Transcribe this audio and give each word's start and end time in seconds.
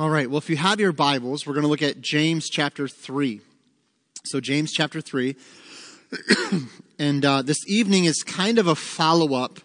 All 0.00 0.10
right, 0.10 0.30
well, 0.30 0.38
if 0.38 0.48
you 0.48 0.56
have 0.56 0.78
your 0.78 0.92
Bibles, 0.92 1.44
we're 1.44 1.54
going 1.54 1.64
to 1.64 1.68
look 1.68 1.82
at 1.82 2.00
James 2.00 2.48
chapter 2.48 2.86
3. 2.86 3.40
So, 4.26 4.38
James 4.38 4.70
chapter 4.70 5.00
3. 5.00 5.34
and 7.00 7.24
uh, 7.24 7.42
this 7.42 7.58
evening 7.66 8.04
is 8.04 8.22
kind 8.22 8.60
of 8.60 8.68
a 8.68 8.76
follow 8.76 9.34
up 9.34 9.58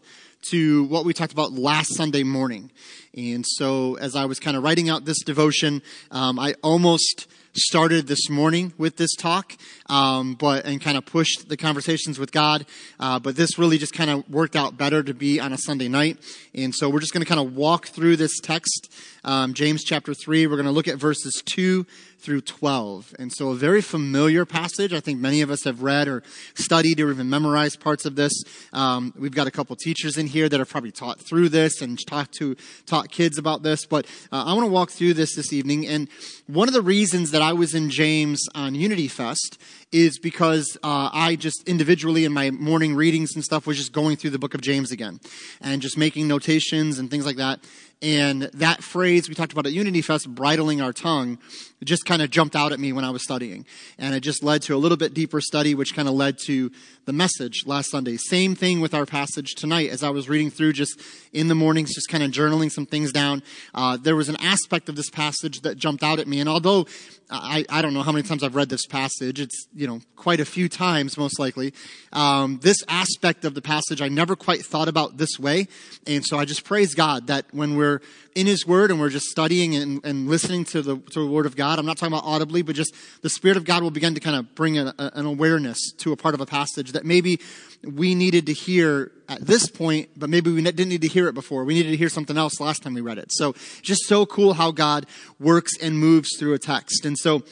to 0.49 0.85
what 0.85 1.05
we 1.05 1.13
talked 1.13 1.33
about 1.33 1.51
last 1.51 1.95
Sunday 1.95 2.23
morning. 2.23 2.71
And 3.15 3.45
so, 3.47 3.93
as 3.97 4.15
I 4.15 4.25
was 4.25 4.39
kind 4.39 4.57
of 4.57 4.63
writing 4.63 4.89
out 4.89 5.05
this 5.05 5.21
devotion, 5.23 5.83
um, 6.09 6.39
I 6.39 6.55
almost 6.63 7.27
started 7.55 8.07
this 8.07 8.29
morning 8.29 8.73
with 8.77 8.97
this 8.97 9.15
talk, 9.15 9.55
um, 9.87 10.33
but 10.35 10.65
and 10.65 10.81
kind 10.81 10.97
of 10.97 11.05
pushed 11.05 11.49
the 11.49 11.57
conversations 11.57 12.17
with 12.19 12.31
God. 12.31 12.65
Uh, 12.99 13.19
but 13.19 13.35
this 13.35 13.59
really 13.59 13.77
just 13.77 13.93
kind 13.93 14.09
of 14.09 14.27
worked 14.29 14.55
out 14.55 14.77
better 14.77 15.03
to 15.03 15.13
be 15.13 15.39
on 15.39 15.53
a 15.53 15.57
Sunday 15.57 15.87
night, 15.87 16.17
and 16.53 16.73
so 16.73 16.89
we're 16.89 16.99
just 16.99 17.13
going 17.13 17.23
to 17.23 17.29
kind 17.29 17.45
of 17.45 17.55
walk 17.55 17.87
through 17.87 18.15
this 18.15 18.39
text, 18.39 18.91
um, 19.23 19.53
James 19.53 19.83
chapter 19.83 20.13
three. 20.13 20.47
We're 20.47 20.55
going 20.55 20.65
to 20.65 20.71
look 20.71 20.87
at 20.87 20.97
verses 20.97 21.41
two 21.45 21.85
through 22.23 22.39
12. 22.39 23.15
And 23.19 23.33
so 23.33 23.49
a 23.49 23.55
very 23.55 23.81
familiar 23.81 24.45
passage. 24.45 24.93
I 24.93 25.01
think 25.01 25.19
many 25.19 25.41
of 25.41 25.51
us 25.51 25.65
have 25.65 25.83
read 25.83 26.07
or 26.07 26.23
studied 26.55 27.01
or 27.01 27.11
even 27.11 27.29
memorized 27.29 27.81
parts 27.81 28.05
of 28.05 28.15
this. 28.15 28.31
Um, 28.71 29.13
we've 29.17 29.35
got 29.35 29.45
a 29.45 29.51
couple 29.51 29.75
teachers 29.75 30.17
in 30.17 30.27
here 30.27 30.47
that 30.47 30.57
have 30.57 30.69
probably 30.69 30.91
taught 30.91 31.19
through 31.19 31.49
this 31.49 31.81
and 31.81 31.99
talked 32.07 32.33
to, 32.35 32.55
taught 32.85 33.11
kids 33.11 33.37
about 33.37 33.61
this. 33.61 33.85
But 33.85 34.05
uh, 34.31 34.45
I 34.45 34.53
want 34.53 34.65
to 34.65 34.71
walk 34.71 34.89
through 34.89 35.15
this 35.15 35.35
this 35.35 35.51
evening. 35.51 35.85
And 35.85 36.07
one 36.47 36.67
of 36.67 36.73
the 36.73 36.81
reasons 36.81 37.31
that 37.31 37.41
I 37.41 37.53
was 37.53 37.73
in 37.73 37.89
James 37.89 38.41
on 38.53 38.75
Unity 38.75 39.07
Fest 39.07 39.57
is 39.93 40.19
because 40.19 40.77
uh, 40.83 41.09
I 41.13 41.37
just 41.37 41.67
individually 41.69 42.25
in 42.25 42.33
my 42.33 42.51
morning 42.51 42.95
readings 42.95 43.33
and 43.33 43.43
stuff 43.43 43.65
was 43.65 43.77
just 43.77 43.93
going 43.93 44.17
through 44.17 44.31
the 44.31 44.39
book 44.39 44.53
of 44.53 44.59
James 44.59 44.91
again 44.91 45.21
and 45.61 45.81
just 45.81 45.97
making 45.97 46.27
notations 46.27 46.99
and 46.99 47.09
things 47.09 47.25
like 47.25 47.37
that. 47.37 47.61
And 48.01 48.43
that 48.53 48.83
phrase 48.83 49.29
we 49.29 49.35
talked 49.35 49.53
about 49.53 49.65
at 49.65 49.71
Unity 49.71 50.01
Fest, 50.01 50.27
bridling 50.27 50.81
our 50.81 50.91
tongue, 50.91 51.39
just 51.85 52.05
kind 52.05 52.21
of 52.21 52.29
jumped 52.29 52.55
out 52.55 52.71
at 52.71 52.79
me 52.79 52.93
when 52.93 53.05
I 53.05 53.09
was 53.09 53.23
studying. 53.23 53.65
And 53.97 54.15
it 54.15 54.21
just 54.21 54.43
led 54.43 54.61
to 54.63 54.75
a 54.75 54.77
little 54.77 54.97
bit 54.97 55.13
deeper 55.13 55.41
study, 55.41 55.75
which 55.75 55.95
kind 55.95 56.07
of 56.07 56.13
led 56.13 56.37
to 56.45 56.71
the 57.05 57.13
message 57.13 57.63
last 57.65 57.91
Sunday. 57.91 58.17
Same 58.17 58.55
thing 58.55 58.79
with 58.79 58.93
our 58.93 59.05
passage 59.05 59.55
tonight. 59.55 59.89
As 59.89 60.03
I 60.03 60.09
was 60.09 60.29
reading 60.29 60.49
through 60.49 60.73
just 60.73 60.99
in 61.33 61.47
the 61.47 61.55
mornings, 61.55 61.93
just 61.93 62.09
kind 62.09 62.23
of 62.23 62.31
journaling 62.31 62.71
some 62.71 62.85
things 62.85 63.11
down, 63.11 63.43
uh, 63.73 63.97
there 63.97 64.15
was 64.15 64.29
an 64.29 64.37
aspect 64.37 64.89
of 64.89 64.95
this 64.95 65.09
passage 65.09 65.61
that 65.61 65.77
jumped 65.77 66.03
out 66.03 66.19
at 66.19 66.27
me. 66.27 66.39
And 66.39 66.49
although 66.49 66.85
I, 67.29 67.65
I 67.69 67.81
don't 67.81 67.93
know 67.93 68.03
how 68.03 68.11
many 68.11 68.27
times 68.27 68.43
I've 68.43 68.55
read 68.55 68.69
this 68.69 68.85
passage, 68.85 69.39
it's, 69.39 69.67
you 69.73 69.87
know, 69.87 70.01
quite 70.15 70.39
a 70.39 70.45
few 70.45 70.69
times, 70.69 71.17
most 71.17 71.39
likely. 71.39 71.73
Um, 72.11 72.59
this 72.61 72.77
aspect 72.87 73.43
of 73.43 73.55
the 73.55 73.61
passage 73.61 74.01
I 74.01 74.07
never 74.07 74.35
quite 74.35 74.63
thought 74.65 74.87
about 74.87 75.17
this 75.17 75.39
way. 75.39 75.67
And 76.05 76.23
so 76.25 76.37
I 76.37 76.45
just 76.45 76.63
praise 76.63 76.93
God 76.93 77.27
that 77.27 77.45
when 77.51 77.75
we're 77.75 78.01
in 78.35 78.47
His 78.47 78.67
Word 78.67 78.91
and 78.91 78.99
we're 78.99 79.09
just 79.09 79.27
studying 79.27 79.75
and, 79.75 80.03
and 80.05 80.27
listening 80.27 80.65
to 80.65 80.81
the, 80.81 80.97
to 80.97 81.21
the 81.21 81.27
Word 81.27 81.45
of 81.45 81.55
God, 81.55 81.72
I'm 81.79 81.85
not 81.85 81.97
talking 81.97 82.13
about 82.13 82.25
audibly, 82.25 82.61
but 82.61 82.75
just 82.75 82.95
the 83.21 83.29
Spirit 83.29 83.57
of 83.57 83.65
God 83.65 83.83
will 83.83 83.91
begin 83.91 84.13
to 84.15 84.19
kind 84.19 84.35
of 84.35 84.55
bring 84.55 84.77
a, 84.77 84.93
a, 84.97 85.11
an 85.15 85.25
awareness 85.25 85.91
to 85.99 86.11
a 86.11 86.17
part 86.17 86.35
of 86.35 86.41
a 86.41 86.45
passage 86.45 86.91
that 86.93 87.05
maybe 87.05 87.39
we 87.83 88.15
needed 88.15 88.45
to 88.47 88.53
hear 88.53 89.11
at 89.27 89.41
this 89.41 89.67
point, 89.67 90.09
but 90.15 90.29
maybe 90.29 90.51
we 90.51 90.61
didn't 90.61 90.89
need 90.89 91.01
to 91.01 91.07
hear 91.07 91.27
it 91.27 91.33
before. 91.33 91.63
We 91.63 91.75
needed 91.75 91.91
to 91.91 91.97
hear 91.97 92.09
something 92.09 92.37
else 92.37 92.59
last 92.59 92.83
time 92.83 92.93
we 92.93 93.01
read 93.01 93.17
it. 93.17 93.31
So 93.31 93.53
just 93.81 94.05
so 94.05 94.25
cool 94.25 94.53
how 94.53 94.71
God 94.71 95.05
works 95.39 95.73
and 95.81 95.97
moves 95.97 96.37
through 96.37 96.53
a 96.53 96.59
text. 96.59 97.05
And 97.05 97.17
so 97.17 97.43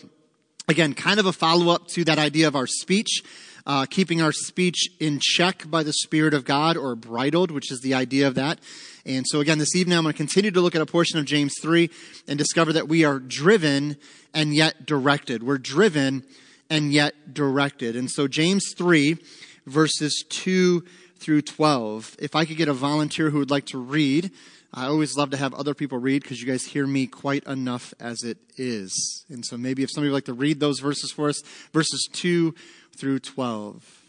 again, 0.68 0.94
kind 0.94 1.20
of 1.20 1.26
a 1.26 1.34
follow 1.34 1.74
up 1.74 1.88
to 1.90 2.04
that 2.06 2.18
idea 2.18 2.48
of 2.48 2.56
our 2.56 2.68
speech. 2.68 3.24
Uh, 3.64 3.86
keeping 3.86 4.24
our 4.24 4.32
speech 4.32 4.90
in 5.00 5.20
check 5.22 5.70
by 5.70 5.84
the 5.84 5.94
Spirit 5.94 6.34
of 6.34 6.46
God 6.46 6.76
or 6.76 6.96
bridled, 6.96 7.52
which 7.52 7.72
is 7.72 7.82
the 7.82 7.94
idea 7.94 8.26
of 8.26 8.34
that. 8.34 8.58
And 9.06 9.26
so 9.28 9.40
again, 9.40 9.58
this 9.58 9.76
evening 9.76 9.98
I'm 9.98 10.04
going 10.04 10.14
to 10.14 10.18
continue 10.18 10.52
to 10.52 10.62
look 10.62 10.76
at 10.76 10.82
a 10.82 10.86
portion 10.86 11.20
of 11.20 11.26
James 11.26 11.54
3 11.62 11.90
and 12.28 12.38
discover 12.38 12.74
that 12.74 12.88
we 12.88 13.04
are 13.04 13.20
driven 13.20 13.98
and 14.34 14.54
yet 14.54 14.86
directed. 14.86 15.44
We're 15.44 15.58
driven 15.58 16.24
and 16.70 16.94
yet 16.94 17.34
directed. 17.34 17.96
And 17.96 18.10
so 18.10 18.28
James 18.28 18.74
3 18.78 19.18
verses 19.66 20.24
2 20.30 20.84
through 21.18 21.42
12. 21.44 22.18
If 22.20 22.36
I 22.36 22.46
could 22.46 22.58
get 22.58 22.68
a 22.68 22.74
volunteer 22.74 23.30
who 23.30 23.40
would 23.40 23.52
like 23.52 23.68
to 23.68 23.78
read, 23.78 24.32
I 24.74 24.86
always 24.86 25.18
love 25.18 25.32
to 25.32 25.38
have 25.38 25.54
other 25.54 25.74
people 25.74 25.98
read 25.98 26.24
because 26.24 26.40
you 26.40 26.48
guys 26.48 26.66
hear 26.66 26.88
me 26.88 27.06
quite 27.06 27.44
enough 27.44 27.94
as 28.00 28.24
it 28.24 28.38
is. 28.58 29.26
And 29.30 29.46
so 29.46 29.58
maybe 29.58 29.84
if 29.84 29.90
somebody 29.92 30.10
would 30.10 30.16
like 30.16 30.26
to 30.26 30.34
read 30.34 30.60
those 30.60 30.80
verses 30.80 31.12
for 31.12 31.30
us, 31.30 31.42
verses 31.74 32.08
2 32.14 32.56
through 32.98 33.20
12. 33.20 34.02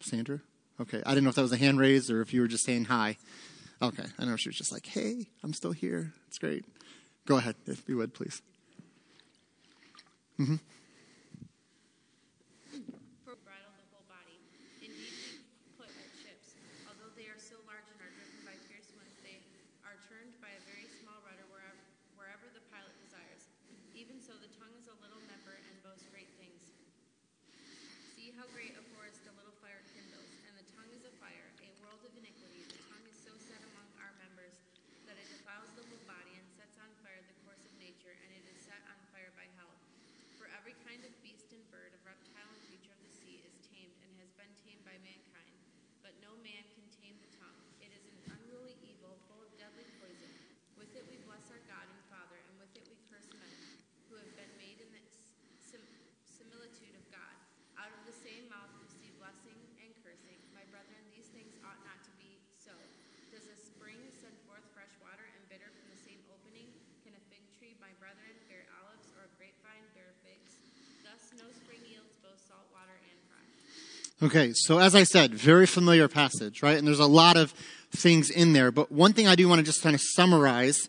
Sandra? 0.00 0.40
Okay. 0.80 1.02
I 1.04 1.10
didn't 1.10 1.24
know 1.24 1.30
if 1.30 1.36
that 1.36 1.42
was 1.42 1.52
a 1.52 1.58
hand 1.58 1.78
raised 1.78 2.10
or 2.10 2.20
if 2.22 2.32
you 2.32 2.40
were 2.40 2.48
just 2.48 2.64
saying 2.64 2.86
hi. 2.86 3.16
Okay. 3.82 4.04
I 4.18 4.24
know 4.24 4.36
she 4.36 4.48
was 4.48 4.56
just 4.56 4.72
like, 4.72 4.86
hey, 4.86 5.26
I'm 5.42 5.52
still 5.52 5.72
here. 5.72 6.12
It's 6.28 6.38
great. 6.38 6.64
Go 7.26 7.36
ahead, 7.36 7.56
if 7.66 7.88
you 7.88 7.96
would, 7.96 8.14
please. 8.14 8.42
Mm-hmm. 10.38 10.56
Okay, 74.22 74.52
so 74.54 74.78
as 74.78 74.94
I 74.94 75.02
said, 75.02 75.34
very 75.34 75.66
familiar 75.66 76.08
passage, 76.08 76.62
right? 76.62 76.78
And 76.78 76.86
there's 76.86 76.98
a 76.98 77.06
lot 77.06 77.36
of 77.36 77.52
things 77.90 78.30
in 78.30 78.52
there. 78.52 78.70
But 78.70 78.90
one 78.90 79.12
thing 79.12 79.28
I 79.28 79.34
do 79.34 79.48
want 79.48 79.58
to 79.58 79.64
just 79.64 79.82
kind 79.82 79.94
of 79.94 80.00
summarize 80.00 80.88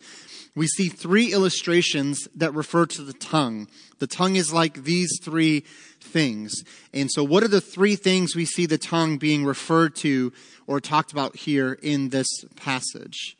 we 0.55 0.67
see 0.67 0.88
three 0.88 1.34
illustrations 1.34 2.29
that 2.35 2.53
refer 2.53 2.85
to 2.85 3.01
the 3.01 3.13
tongue. 3.13 3.67
The 4.00 4.07
tongue 4.07 4.38
is 4.38 4.53
like 4.53 4.85
these 4.85 5.19
three 5.22 5.66
things. 6.00 6.63
And 6.94 7.11
so, 7.11 7.23
what 7.23 7.44
are 7.44 7.50
the 7.50 7.61
three 7.61 7.97
things 7.97 8.35
we 8.35 8.45
see 8.45 8.66
the 8.66 8.78
tongue 8.78 9.17
being 9.17 9.44
referred 9.44 9.95
to 9.97 10.31
or 10.66 10.79
talked 10.79 11.11
about 11.11 11.35
here 11.35 11.73
in 11.81 12.09
this 12.09 12.28
passage? 12.55 13.35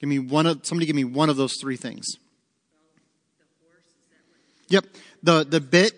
Give 0.00 0.08
me 0.08 0.18
one 0.18 0.46
of 0.46 0.66
somebody 0.66 0.86
give 0.86 0.96
me 0.96 1.04
one 1.04 1.30
of 1.30 1.36
those 1.36 1.54
three 1.60 1.76
things. 1.76 2.06
Yep, 4.74 4.86
the 5.22 5.44
the 5.44 5.60
bit, 5.60 5.92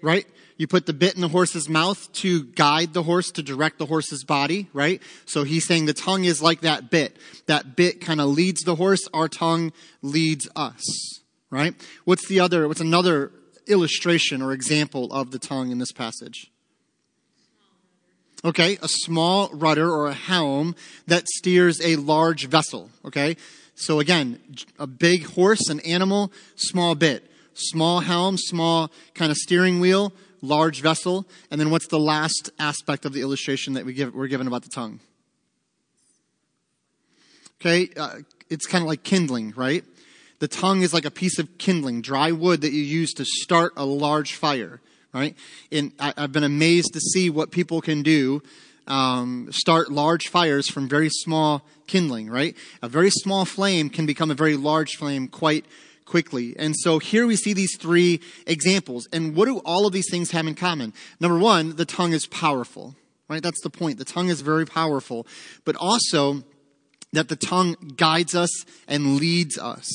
right? 0.00 0.24
You 0.58 0.68
put 0.68 0.86
the 0.86 0.92
bit 0.92 1.16
in 1.16 1.22
the 1.22 1.28
horse's 1.28 1.68
mouth 1.68 2.12
to 2.22 2.44
guide 2.44 2.94
the 2.94 3.02
horse, 3.02 3.32
to 3.32 3.42
direct 3.42 3.78
the 3.78 3.86
horse's 3.86 4.22
body, 4.22 4.68
right? 4.72 5.02
So 5.24 5.42
he's 5.42 5.66
saying 5.66 5.86
the 5.86 5.92
tongue 5.92 6.22
is 6.22 6.40
like 6.40 6.60
that 6.60 6.88
bit. 6.88 7.16
That 7.46 7.74
bit 7.74 8.00
kind 8.00 8.20
of 8.20 8.28
leads 8.28 8.62
the 8.62 8.76
horse. 8.76 9.08
Our 9.12 9.28
tongue 9.28 9.72
leads 10.02 10.48
us, 10.54 10.84
right? 11.50 11.74
What's 12.04 12.28
the 12.28 12.38
other, 12.38 12.68
what's 12.68 12.80
another 12.80 13.32
illustration 13.66 14.40
or 14.40 14.52
example 14.52 15.12
of 15.12 15.32
the 15.32 15.40
tongue 15.40 15.72
in 15.72 15.78
this 15.78 15.90
passage? 15.90 16.52
Okay, 18.44 18.78
a 18.82 18.88
small 18.88 19.48
rudder 19.48 19.90
or 19.90 20.06
a 20.06 20.14
helm 20.14 20.76
that 21.08 21.26
steers 21.26 21.80
a 21.82 21.96
large 21.96 22.46
vessel, 22.46 22.88
okay? 23.04 23.36
So 23.74 23.98
again, 23.98 24.38
a 24.78 24.86
big 24.86 25.26
horse, 25.26 25.68
an 25.68 25.80
animal, 25.80 26.30
small 26.54 26.94
bit. 26.94 27.28
Small 27.56 28.00
helm, 28.00 28.36
small 28.36 28.90
kind 29.14 29.30
of 29.30 29.36
steering 29.36 29.80
wheel, 29.80 30.12
large 30.42 30.82
vessel. 30.82 31.26
And 31.50 31.60
then 31.60 31.70
what's 31.70 31.88
the 31.88 31.98
last 31.98 32.50
aspect 32.58 33.04
of 33.04 33.12
the 33.12 33.22
illustration 33.22 33.72
that 33.74 33.84
we 33.84 33.94
give, 33.94 34.14
we're 34.14 34.28
given 34.28 34.46
about 34.46 34.62
the 34.62 34.68
tongue? 34.68 35.00
Okay, 37.60 37.88
uh, 37.96 38.18
it's 38.50 38.66
kind 38.66 38.82
of 38.82 38.88
like 38.88 39.02
kindling, 39.02 39.54
right? 39.56 39.82
The 40.38 40.48
tongue 40.48 40.82
is 40.82 40.92
like 40.92 41.06
a 41.06 41.10
piece 41.10 41.38
of 41.38 41.56
kindling, 41.56 42.02
dry 42.02 42.30
wood 42.30 42.60
that 42.60 42.72
you 42.72 42.82
use 42.82 43.14
to 43.14 43.24
start 43.24 43.72
a 43.76 43.86
large 43.86 44.34
fire, 44.34 44.82
right? 45.14 45.34
And 45.72 45.92
I, 45.98 46.12
I've 46.16 46.32
been 46.32 46.44
amazed 46.44 46.92
to 46.92 47.00
see 47.00 47.30
what 47.30 47.50
people 47.50 47.80
can 47.80 48.02
do 48.02 48.42
um, 48.86 49.48
start 49.50 49.90
large 49.90 50.28
fires 50.28 50.68
from 50.70 50.88
very 50.88 51.08
small 51.08 51.62
kindling, 51.86 52.28
right? 52.28 52.56
A 52.82 52.88
very 52.88 53.10
small 53.10 53.44
flame 53.44 53.90
can 53.90 54.06
become 54.06 54.30
a 54.30 54.34
very 54.34 54.56
large 54.56 54.96
flame 54.96 55.28
quite 55.28 55.64
quickly. 56.06 56.54
And 56.58 56.74
so 56.78 56.98
here 56.98 57.26
we 57.26 57.36
see 57.36 57.52
these 57.52 57.76
three 57.76 58.20
examples. 58.46 59.06
And 59.12 59.36
what 59.36 59.46
do 59.46 59.58
all 59.58 59.86
of 59.86 59.92
these 59.92 60.10
things 60.10 60.30
have 60.30 60.46
in 60.46 60.54
common? 60.54 60.94
Number 61.20 61.38
one, 61.38 61.76
the 61.76 61.84
tongue 61.84 62.12
is 62.12 62.26
powerful, 62.26 62.94
right? 63.28 63.42
That's 63.42 63.60
the 63.62 63.70
point. 63.70 63.98
The 63.98 64.04
tongue 64.04 64.28
is 64.28 64.40
very 64.40 64.64
powerful, 64.64 65.26
but 65.64 65.76
also 65.76 66.44
that 67.12 67.28
the 67.28 67.36
tongue 67.36 67.76
guides 67.96 68.34
us 68.34 68.64
and 68.88 69.16
leads 69.16 69.58
us. 69.58 69.90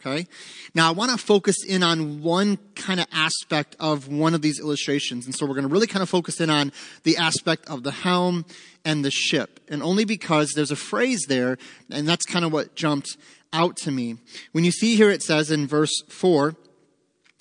Okay? 0.00 0.28
Now 0.74 0.88
I 0.88 0.92
want 0.92 1.10
to 1.10 1.18
focus 1.18 1.64
in 1.66 1.82
on 1.82 2.22
one 2.22 2.58
kind 2.76 3.00
of 3.00 3.06
aspect 3.12 3.74
of 3.80 4.08
one 4.08 4.34
of 4.34 4.42
these 4.42 4.60
illustrations. 4.60 5.26
And 5.26 5.34
so 5.34 5.46
we're 5.46 5.54
going 5.54 5.66
to 5.66 5.72
really 5.72 5.88
kind 5.88 6.02
of 6.02 6.08
focus 6.08 6.40
in 6.40 6.48
on 6.48 6.70
the 7.02 7.16
aspect 7.16 7.68
of 7.68 7.82
the 7.82 7.90
helm 7.90 8.44
and 8.84 9.04
the 9.04 9.10
ship. 9.10 9.58
And 9.68 9.82
only 9.82 10.04
because 10.04 10.52
there's 10.54 10.70
a 10.70 10.76
phrase 10.76 11.24
there, 11.28 11.58
and 11.90 12.08
that's 12.08 12.24
kind 12.24 12.44
of 12.44 12.52
what 12.52 12.76
jumped 12.76 13.16
out 13.52 13.76
to 13.78 13.90
me. 13.90 14.16
When 14.52 14.64
you 14.64 14.70
see 14.70 14.96
here, 14.96 15.10
it 15.10 15.22
says 15.22 15.50
in 15.50 15.66
verse 15.66 16.02
4, 16.08 16.54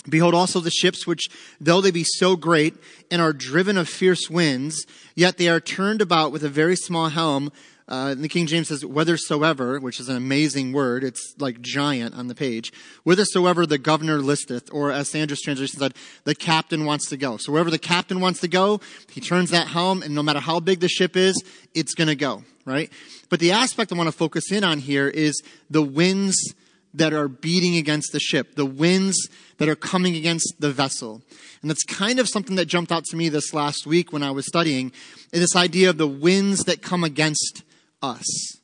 Behold 0.07 0.35
also 0.35 0.59
the 0.59 0.69
ships 0.69 1.07
which, 1.07 1.27
though 1.59 1.81
they 1.81 1.91
be 1.91 2.03
so 2.03 2.35
great 2.35 2.75
and 3.09 3.21
are 3.21 3.33
driven 3.33 3.77
of 3.77 3.89
fierce 3.89 4.29
winds, 4.29 4.85
yet 5.15 5.37
they 5.37 5.49
are 5.49 5.59
turned 5.59 6.01
about 6.01 6.31
with 6.31 6.43
a 6.43 6.49
very 6.49 6.75
small 6.75 7.09
helm, 7.09 7.51
uh, 7.87 8.15
the 8.15 8.27
King 8.27 8.47
James 8.47 8.69
says, 8.69 8.81
whithersoever, 8.81 9.79
which 9.79 9.99
is 9.99 10.09
an 10.09 10.15
amazing 10.15 10.73
word. 10.73 11.03
It's 11.03 11.35
like 11.37 11.61
giant 11.61 12.15
on 12.15 12.27
the 12.27 12.35
page. 12.35 12.73
Whithersoever 13.03 13.67
the 13.67 13.77
governor 13.77 14.17
listeth, 14.17 14.73
or 14.73 14.91
as 14.91 15.09
Sandra's 15.09 15.41
translation 15.41 15.79
said, 15.79 15.93
the 16.23 16.33
captain 16.33 16.85
wants 16.85 17.09
to 17.09 17.17
go. 17.17 17.37
So 17.37 17.51
wherever 17.51 17.69
the 17.69 17.77
captain 17.77 18.19
wants 18.19 18.39
to 18.41 18.47
go, 18.47 18.81
he 19.11 19.21
turns 19.21 19.51
that 19.51 19.67
helm, 19.67 20.01
and 20.01 20.15
no 20.15 20.23
matter 20.23 20.39
how 20.39 20.59
big 20.59 20.79
the 20.79 20.89
ship 20.89 21.15
is, 21.15 21.41
it's 21.75 21.93
going 21.93 22.07
to 22.07 22.15
go, 22.15 22.43
right? 22.65 22.91
But 23.29 23.39
the 23.39 23.51
aspect 23.51 23.91
I 23.91 23.95
want 23.95 24.07
to 24.07 24.17
focus 24.17 24.51
in 24.51 24.63
on 24.63 24.79
here 24.79 25.07
is 25.07 25.41
the 25.69 25.83
winds 25.83 26.55
that 26.95 27.13
are 27.13 27.27
beating 27.27 27.75
against 27.75 28.13
the 28.13 28.19
ship, 28.19 28.55
the 28.55 28.65
winds 28.65 29.27
that 29.57 29.69
are 29.69 29.75
coming 29.75 30.15
against 30.15 30.55
the 30.59 30.71
vessel. 30.71 31.21
And 31.61 31.69
that's 31.69 31.83
kind 31.83 32.19
of 32.19 32.29
something 32.29 32.55
that 32.55 32.65
jumped 32.65 32.91
out 32.91 33.03
to 33.05 33.17
me 33.17 33.29
this 33.29 33.53
last 33.53 33.85
week 33.85 34.13
when 34.13 34.23
I 34.23 34.31
was 34.31 34.47
studying, 34.47 34.91
is 35.31 35.41
this 35.41 35.55
idea 35.55 35.89
of 35.89 35.97
the 35.97 36.07
winds 36.07 36.63
that 36.63 36.81
come 36.81 37.03
against 37.03 37.63
us. 38.11 38.57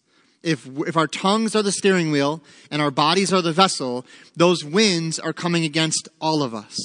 If, 0.43 0.67
if 0.87 0.97
our 0.97 1.07
tongues 1.07 1.55
are 1.55 1.61
the 1.61 1.71
steering 1.71 2.11
wheel 2.11 2.41
and 2.71 2.81
our 2.81 2.91
bodies 2.91 3.31
are 3.31 3.41
the 3.41 3.51
vessel, 3.51 4.05
those 4.35 4.65
winds 4.65 5.19
are 5.19 5.33
coming 5.33 5.65
against 5.65 6.09
all 6.19 6.41
of 6.41 6.55
us. 6.55 6.77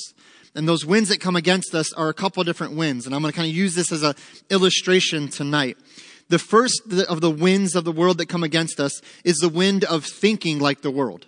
And 0.54 0.68
those 0.68 0.84
winds 0.86 1.10
that 1.10 1.20
come 1.20 1.36
against 1.36 1.74
us 1.74 1.92
are 1.92 2.08
a 2.08 2.14
couple 2.14 2.42
different 2.44 2.76
winds. 2.76 3.06
And 3.06 3.14
I'm 3.14 3.20
going 3.22 3.32
to 3.32 3.36
kind 3.36 3.48
of 3.48 3.54
use 3.54 3.74
this 3.74 3.92
as 3.92 4.02
an 4.02 4.14
illustration 4.50 5.28
tonight. 5.28 5.76
The 6.28 6.38
first 6.38 6.82
of 7.08 7.20
the 7.20 7.30
winds 7.30 7.76
of 7.76 7.84
the 7.84 7.92
world 7.92 8.18
that 8.18 8.26
come 8.26 8.42
against 8.42 8.80
us 8.80 9.00
is 9.24 9.36
the 9.36 9.48
wind 9.48 9.84
of 9.84 10.04
thinking 10.04 10.58
like 10.58 10.82
the 10.82 10.90
world. 10.90 11.26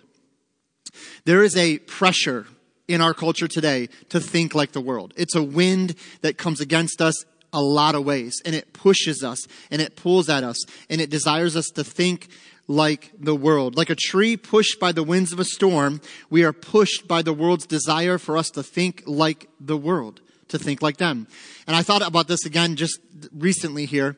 There 1.25 1.43
is 1.43 1.55
a 1.55 1.77
pressure 1.79 2.47
in 2.87 3.01
our 3.01 3.13
culture 3.13 3.47
today 3.47 3.87
to 4.09 4.19
think 4.19 4.55
like 4.55 4.71
the 4.71 4.81
world. 4.81 5.13
It's 5.15 5.35
a 5.35 5.43
wind 5.43 5.95
that 6.21 6.37
comes 6.37 6.59
against 6.59 7.01
us 7.01 7.23
a 7.53 7.61
lot 7.61 7.95
of 7.95 8.05
ways 8.05 8.41
and 8.45 8.55
it 8.55 8.73
pushes 8.73 9.23
us 9.23 9.39
and 9.71 9.81
it 9.81 9.95
pulls 9.95 10.29
at 10.29 10.43
us 10.43 10.57
and 10.89 11.01
it 11.01 11.09
desires 11.09 11.55
us 11.55 11.67
to 11.67 11.83
think 11.83 12.29
like 12.67 13.11
the 13.19 13.35
world. 13.35 13.75
Like 13.75 13.89
a 13.89 13.95
tree 13.95 14.37
pushed 14.37 14.79
by 14.79 14.91
the 14.91 15.03
winds 15.03 15.33
of 15.33 15.39
a 15.39 15.45
storm, 15.45 16.01
we 16.29 16.43
are 16.43 16.53
pushed 16.53 17.07
by 17.07 17.21
the 17.21 17.33
world's 17.33 17.65
desire 17.65 18.17
for 18.17 18.37
us 18.37 18.49
to 18.51 18.63
think 18.63 19.03
like 19.05 19.49
the 19.59 19.77
world, 19.77 20.21
to 20.49 20.59
think 20.59 20.81
like 20.81 20.97
them. 20.97 21.27
And 21.65 21.75
I 21.75 21.81
thought 21.81 22.05
about 22.05 22.27
this 22.27 22.45
again 22.45 22.75
just 22.75 22.99
recently 23.35 23.85
here, 23.85 24.17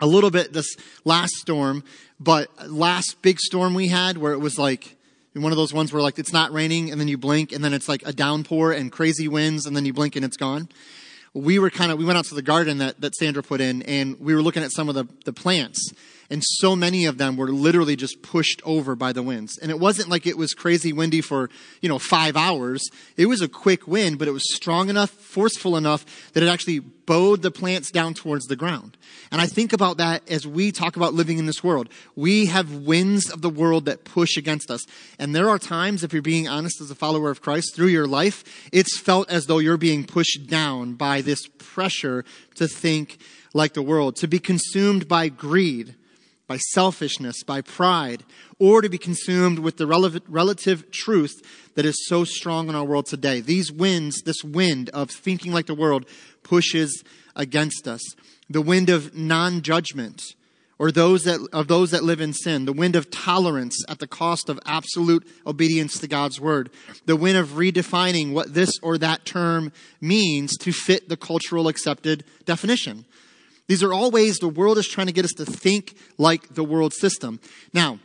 a 0.00 0.06
little 0.06 0.30
bit 0.30 0.52
this 0.52 0.76
last 1.04 1.34
storm, 1.34 1.84
but 2.18 2.50
last 2.68 3.22
big 3.22 3.38
storm 3.38 3.74
we 3.74 3.88
had 3.88 4.18
where 4.18 4.32
it 4.32 4.38
was 4.38 4.58
like, 4.58 4.96
one 5.32 5.52
of 5.52 5.56
those 5.56 5.72
ones 5.72 5.92
where 5.92 6.02
like 6.02 6.18
it's 6.18 6.32
not 6.32 6.52
raining 6.52 6.90
and 6.90 7.00
then 7.00 7.06
you 7.06 7.16
blink 7.16 7.52
and 7.52 7.64
then 7.64 7.72
it's 7.72 7.88
like 7.88 8.02
a 8.04 8.12
downpour 8.12 8.72
and 8.72 8.90
crazy 8.90 9.28
winds 9.28 9.64
and 9.64 9.76
then 9.76 9.84
you 9.84 9.92
blink 9.92 10.16
and 10.16 10.24
it's 10.24 10.36
gone 10.36 10.68
we 11.34 11.58
were 11.58 11.70
kind 11.70 11.92
of 11.92 11.98
we 11.98 12.04
went 12.04 12.18
out 12.18 12.24
to 12.26 12.34
the 12.34 12.42
garden 12.42 12.78
that, 12.78 13.00
that 13.00 13.14
sandra 13.14 13.42
put 13.42 13.60
in 13.60 13.82
and 13.82 14.18
we 14.18 14.34
were 14.34 14.42
looking 14.42 14.62
at 14.62 14.72
some 14.72 14.88
of 14.88 14.94
the, 14.94 15.06
the 15.24 15.32
plants 15.32 15.92
and 16.30 16.44
so 16.44 16.76
many 16.76 17.06
of 17.06 17.18
them 17.18 17.36
were 17.36 17.50
literally 17.50 17.96
just 17.96 18.22
pushed 18.22 18.62
over 18.64 18.94
by 18.94 19.12
the 19.12 19.22
winds. 19.22 19.58
And 19.58 19.70
it 19.70 19.80
wasn't 19.80 20.08
like 20.08 20.26
it 20.26 20.38
was 20.38 20.54
crazy 20.54 20.92
windy 20.92 21.20
for 21.20 21.50
you 21.80 21.88
know 21.88 21.98
five 21.98 22.36
hours. 22.36 22.88
It 23.16 23.26
was 23.26 23.42
a 23.42 23.48
quick 23.48 23.88
wind 23.88 24.18
but 24.18 24.28
it 24.28 24.32
was 24.32 24.54
strong 24.54 24.88
enough 24.88 25.10
forceful 25.10 25.76
enough 25.76 26.32
that 26.32 26.42
it 26.42 26.48
actually 26.48 26.78
bowed 26.78 27.42
the 27.42 27.50
plants 27.50 27.90
down 27.90 28.14
towards 28.14 28.46
the 28.46 28.54
ground. 28.54 28.96
And 29.32 29.40
i 29.40 29.46
think 29.46 29.72
about 29.72 29.96
that 29.96 30.28
as 30.30 30.46
we 30.46 30.70
talk 30.70 30.96
about 30.96 31.14
living 31.14 31.38
in 31.38 31.46
this 31.46 31.64
world. 31.64 31.88
We 32.14 32.46
have 32.46 32.72
winds 32.72 33.28
of 33.28 33.42
the 33.42 33.50
world 33.50 33.86
that 33.86 34.04
push 34.04 34.36
against 34.36 34.70
us. 34.70 34.84
And 35.18 35.34
there 35.34 35.48
are 35.48 35.58
times 35.58 36.04
if 36.04 36.12
you're 36.12 36.22
being 36.22 36.48
honest 36.48 36.80
as 36.80 36.90
a 36.90 36.94
follower 36.94 37.30
of 37.30 37.42
christ 37.42 37.74
through 37.74 37.88
your 37.88 38.06
life 38.06 38.68
it's 38.72 38.98
felt 38.98 39.28
as 39.28 39.46
though 39.46 39.58
you're 39.58 39.76
being 39.76 40.04
pushed 40.04 40.46
down 40.46 40.94
by 40.94 41.20
this 41.20 41.48
pressure 41.58 42.24
to 42.54 42.68
think 42.68 43.18
like 43.52 43.74
the 43.74 43.82
world 43.82 44.14
to 44.16 44.28
be 44.28 44.38
consumed 44.38 45.08
by 45.08 45.28
greed 45.28 45.96
by 46.50 46.56
selfishness, 46.56 47.44
by 47.44 47.60
pride, 47.60 48.24
or 48.58 48.82
to 48.82 48.88
be 48.88 48.98
consumed 48.98 49.60
with 49.60 49.76
the 49.76 49.86
relative 49.86 50.90
truth 50.90 51.40
that 51.76 51.84
is 51.84 52.08
so 52.08 52.24
strong 52.24 52.68
in 52.68 52.74
our 52.74 52.84
world 52.84 53.06
today. 53.06 53.40
These 53.40 53.70
winds, 53.70 54.22
this 54.22 54.42
wind 54.42 54.90
of 54.90 55.12
thinking 55.12 55.52
like 55.52 55.66
the 55.66 55.76
world, 55.76 56.06
pushes 56.42 57.04
against 57.36 57.86
us. 57.86 58.00
The 58.48 58.60
wind 58.60 58.90
of 58.90 59.14
non 59.14 59.62
judgment, 59.62 60.24
or 60.76 60.90
those 60.90 61.22
that, 61.22 61.38
of 61.52 61.68
those 61.68 61.92
that 61.92 62.02
live 62.02 62.20
in 62.20 62.32
sin. 62.32 62.64
The 62.64 62.72
wind 62.72 62.96
of 62.96 63.12
tolerance 63.12 63.84
at 63.88 64.00
the 64.00 64.08
cost 64.08 64.48
of 64.48 64.58
absolute 64.66 65.24
obedience 65.46 66.00
to 66.00 66.08
God's 66.08 66.40
word. 66.40 66.70
The 67.06 67.14
wind 67.14 67.38
of 67.38 67.50
redefining 67.50 68.32
what 68.32 68.54
this 68.54 68.76
or 68.82 68.98
that 68.98 69.24
term 69.24 69.70
means 70.00 70.56
to 70.56 70.72
fit 70.72 71.08
the 71.08 71.16
cultural 71.16 71.68
accepted 71.68 72.24
definition. 72.44 73.04
These 73.70 73.84
are 73.84 73.92
all 73.92 74.10
ways 74.10 74.38
the 74.38 74.48
world 74.48 74.78
is 74.78 74.88
trying 74.88 75.06
to 75.06 75.12
get 75.12 75.24
us 75.24 75.30
to 75.36 75.44
think 75.44 75.96
like 76.18 76.56
the 76.56 76.64
world 76.64 76.92
system. 76.92 77.38
Now, 77.72 78.00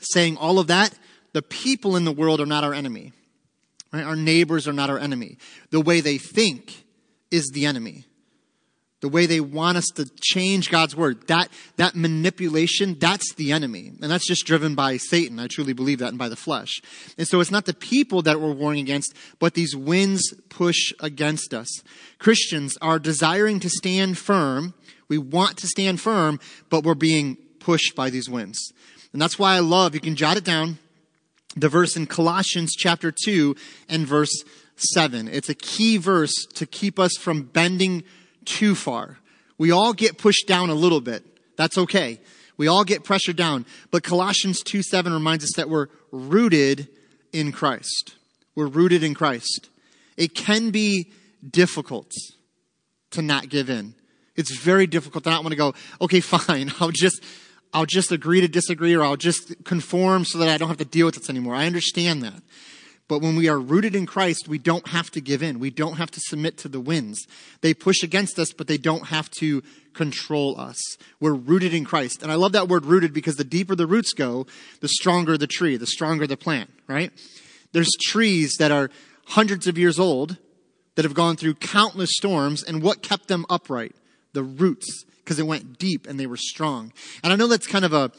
saying 0.00 0.36
all 0.36 0.58
of 0.58 0.66
that, 0.66 0.92
the 1.32 1.42
people 1.42 1.94
in 1.94 2.04
the 2.04 2.10
world 2.10 2.40
are 2.40 2.46
not 2.46 2.64
our 2.64 2.74
enemy. 2.74 3.12
Right? 3.92 4.02
Our 4.02 4.16
neighbors 4.16 4.66
are 4.66 4.72
not 4.72 4.90
our 4.90 4.98
enemy. 4.98 5.38
The 5.70 5.80
way 5.80 6.00
they 6.00 6.18
think 6.18 6.84
is 7.30 7.52
the 7.54 7.66
enemy 7.66 8.06
the 9.00 9.08
way 9.08 9.26
they 9.26 9.40
want 9.40 9.78
us 9.78 9.86
to 9.94 10.10
change 10.20 10.70
God's 10.70 10.94
word, 10.94 11.26
that, 11.28 11.48
that 11.76 11.96
manipulation, 11.96 12.96
that's 12.98 13.34
the 13.34 13.52
enemy. 13.52 13.92
And 14.00 14.10
that's 14.10 14.26
just 14.26 14.46
driven 14.46 14.74
by 14.74 14.98
Satan. 14.98 15.38
I 15.38 15.46
truly 15.46 15.72
believe 15.72 16.00
that 16.00 16.08
and 16.08 16.18
by 16.18 16.28
the 16.28 16.36
flesh. 16.36 16.80
And 17.16 17.26
so 17.26 17.40
it's 17.40 17.50
not 17.50 17.64
the 17.64 17.74
people 17.74 18.22
that 18.22 18.40
we're 18.40 18.52
warring 18.52 18.80
against, 18.80 19.14
but 19.38 19.54
these 19.54 19.74
winds 19.74 20.34
push 20.50 20.92
against 21.00 21.54
us. 21.54 21.82
Christians 22.18 22.76
are 22.82 22.98
desiring 22.98 23.58
to 23.60 23.70
stand 23.70 24.18
firm. 24.18 24.74
We 25.08 25.18
want 25.18 25.56
to 25.58 25.66
stand 25.66 26.00
firm, 26.00 26.38
but 26.68 26.84
we're 26.84 26.94
being 26.94 27.38
pushed 27.58 27.96
by 27.96 28.10
these 28.10 28.28
winds. 28.28 28.72
And 29.12 29.20
that's 29.20 29.38
why 29.38 29.54
I 29.54 29.60
love, 29.60 29.94
you 29.94 30.00
can 30.00 30.14
jot 30.14 30.36
it 30.36 30.44
down, 30.44 30.78
the 31.56 31.68
verse 31.68 31.96
in 31.96 32.06
Colossians 32.06 32.74
chapter 32.76 33.12
2 33.12 33.56
and 33.88 34.06
verse 34.06 34.44
7. 34.76 35.26
It's 35.28 35.48
a 35.48 35.54
key 35.54 35.96
verse 35.96 36.34
to 36.54 36.66
keep 36.66 36.98
us 36.98 37.16
from 37.18 37.42
bending 37.42 38.04
too 38.50 38.74
far. 38.74 39.18
We 39.58 39.70
all 39.70 39.92
get 39.92 40.18
pushed 40.18 40.46
down 40.46 40.70
a 40.70 40.74
little 40.74 41.00
bit. 41.00 41.24
That's 41.56 41.78
okay. 41.78 42.20
We 42.56 42.66
all 42.66 42.84
get 42.84 43.04
pressured 43.04 43.36
down. 43.36 43.64
But 43.90 44.02
Colossians 44.02 44.62
2 44.62 44.82
7 44.82 45.12
reminds 45.12 45.44
us 45.44 45.52
that 45.56 45.70
we're 45.70 45.86
rooted 46.10 46.88
in 47.32 47.52
Christ. 47.52 48.16
We're 48.54 48.66
rooted 48.66 49.02
in 49.02 49.14
Christ. 49.14 49.68
It 50.16 50.34
can 50.34 50.70
be 50.70 51.10
difficult 51.48 52.10
to 53.12 53.22
not 53.22 53.48
give 53.48 53.70
in. 53.70 53.94
It's 54.36 54.56
very 54.56 54.86
difficult 54.86 55.24
to 55.24 55.30
not 55.30 55.42
want 55.42 55.52
to 55.52 55.56
go, 55.56 55.74
okay, 56.00 56.20
fine, 56.20 56.72
I'll 56.80 56.90
just, 56.90 57.22
I'll 57.72 57.86
just 57.86 58.12
agree 58.12 58.40
to 58.40 58.48
disagree 58.48 58.94
or 58.94 59.02
I'll 59.02 59.16
just 59.16 59.64
conform 59.64 60.24
so 60.24 60.38
that 60.38 60.48
I 60.48 60.58
don't 60.58 60.68
have 60.68 60.78
to 60.78 60.84
deal 60.84 61.06
with 61.06 61.16
this 61.16 61.30
anymore. 61.30 61.54
I 61.54 61.66
understand 61.66 62.22
that. 62.22 62.42
But 63.10 63.22
when 63.22 63.34
we 63.34 63.48
are 63.48 63.58
rooted 63.58 63.96
in 63.96 64.06
Christ, 64.06 64.46
we 64.46 64.58
don't 64.58 64.86
have 64.86 65.10
to 65.10 65.20
give 65.20 65.42
in. 65.42 65.58
We 65.58 65.70
don't 65.70 65.96
have 65.96 66.12
to 66.12 66.20
submit 66.20 66.56
to 66.58 66.68
the 66.68 66.78
winds. 66.78 67.26
They 67.60 67.74
push 67.74 68.04
against 68.04 68.38
us, 68.38 68.52
but 68.52 68.68
they 68.68 68.78
don't 68.78 69.08
have 69.08 69.28
to 69.40 69.64
control 69.94 70.60
us. 70.60 70.80
We're 71.18 71.34
rooted 71.34 71.74
in 71.74 71.84
Christ. 71.84 72.22
And 72.22 72.30
I 72.30 72.36
love 72.36 72.52
that 72.52 72.68
word 72.68 72.86
rooted 72.86 73.12
because 73.12 73.34
the 73.34 73.42
deeper 73.42 73.74
the 73.74 73.88
roots 73.88 74.12
go, 74.12 74.46
the 74.80 74.86
stronger 74.86 75.36
the 75.36 75.48
tree, 75.48 75.76
the 75.76 75.88
stronger 75.88 76.28
the 76.28 76.36
plant, 76.36 76.70
right? 76.86 77.10
There's 77.72 77.90
trees 78.00 78.54
that 78.60 78.70
are 78.70 78.90
hundreds 79.26 79.66
of 79.66 79.76
years 79.76 79.98
old 79.98 80.36
that 80.94 81.04
have 81.04 81.14
gone 81.14 81.34
through 81.34 81.54
countless 81.54 82.10
storms, 82.12 82.62
and 82.62 82.80
what 82.80 83.02
kept 83.02 83.26
them 83.26 83.44
upright? 83.50 83.96
The 84.34 84.44
roots, 84.44 85.04
because 85.24 85.40
it 85.40 85.48
went 85.48 85.80
deep 85.80 86.06
and 86.06 86.20
they 86.20 86.28
were 86.28 86.36
strong. 86.36 86.92
And 87.24 87.32
I 87.32 87.36
know 87.36 87.48
that's 87.48 87.66
kind 87.66 87.84
of 87.84 87.92
a, 87.92 88.12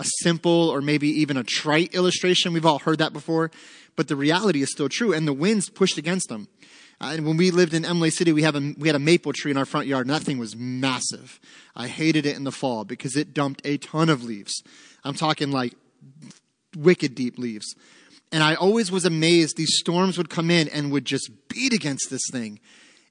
a 0.00 0.04
simple 0.22 0.68
or 0.68 0.80
maybe 0.80 1.08
even 1.20 1.36
a 1.36 1.44
trite 1.44 1.94
illustration. 1.94 2.52
We've 2.52 2.66
all 2.66 2.80
heard 2.80 2.98
that 2.98 3.12
before 3.12 3.52
but 4.00 4.08
the 4.08 4.16
reality 4.16 4.62
is 4.62 4.70
still 4.70 4.88
true, 4.88 5.12
and 5.12 5.28
the 5.28 5.32
winds 5.34 5.68
pushed 5.68 5.98
against 5.98 6.30
them. 6.30 6.48
Uh, 7.02 7.12
and 7.16 7.26
when 7.26 7.36
we 7.36 7.50
lived 7.50 7.74
in 7.74 7.84
Emily 7.84 8.08
City, 8.08 8.32
we, 8.32 8.44
have 8.44 8.56
a, 8.56 8.74
we 8.78 8.88
had 8.88 8.96
a 8.96 8.98
maple 8.98 9.34
tree 9.34 9.50
in 9.50 9.58
our 9.58 9.66
front 9.66 9.86
yard, 9.86 10.06
and 10.06 10.14
that 10.14 10.22
thing 10.22 10.38
was 10.38 10.56
massive. 10.56 11.38
I 11.76 11.86
hated 11.86 12.24
it 12.24 12.34
in 12.34 12.44
the 12.44 12.50
fall 12.50 12.86
because 12.86 13.14
it 13.14 13.34
dumped 13.34 13.60
a 13.62 13.76
ton 13.76 14.08
of 14.08 14.24
leaves. 14.24 14.62
I'm 15.04 15.12
talking 15.12 15.50
like 15.50 15.74
wicked 16.74 17.14
deep 17.14 17.38
leaves. 17.38 17.74
And 18.32 18.42
I 18.42 18.54
always 18.54 18.90
was 18.90 19.04
amazed 19.04 19.58
these 19.58 19.76
storms 19.78 20.16
would 20.16 20.30
come 20.30 20.50
in 20.50 20.68
and 20.68 20.92
would 20.92 21.04
just 21.04 21.30
beat 21.48 21.74
against 21.74 22.08
this 22.08 22.22
thing. 22.32 22.58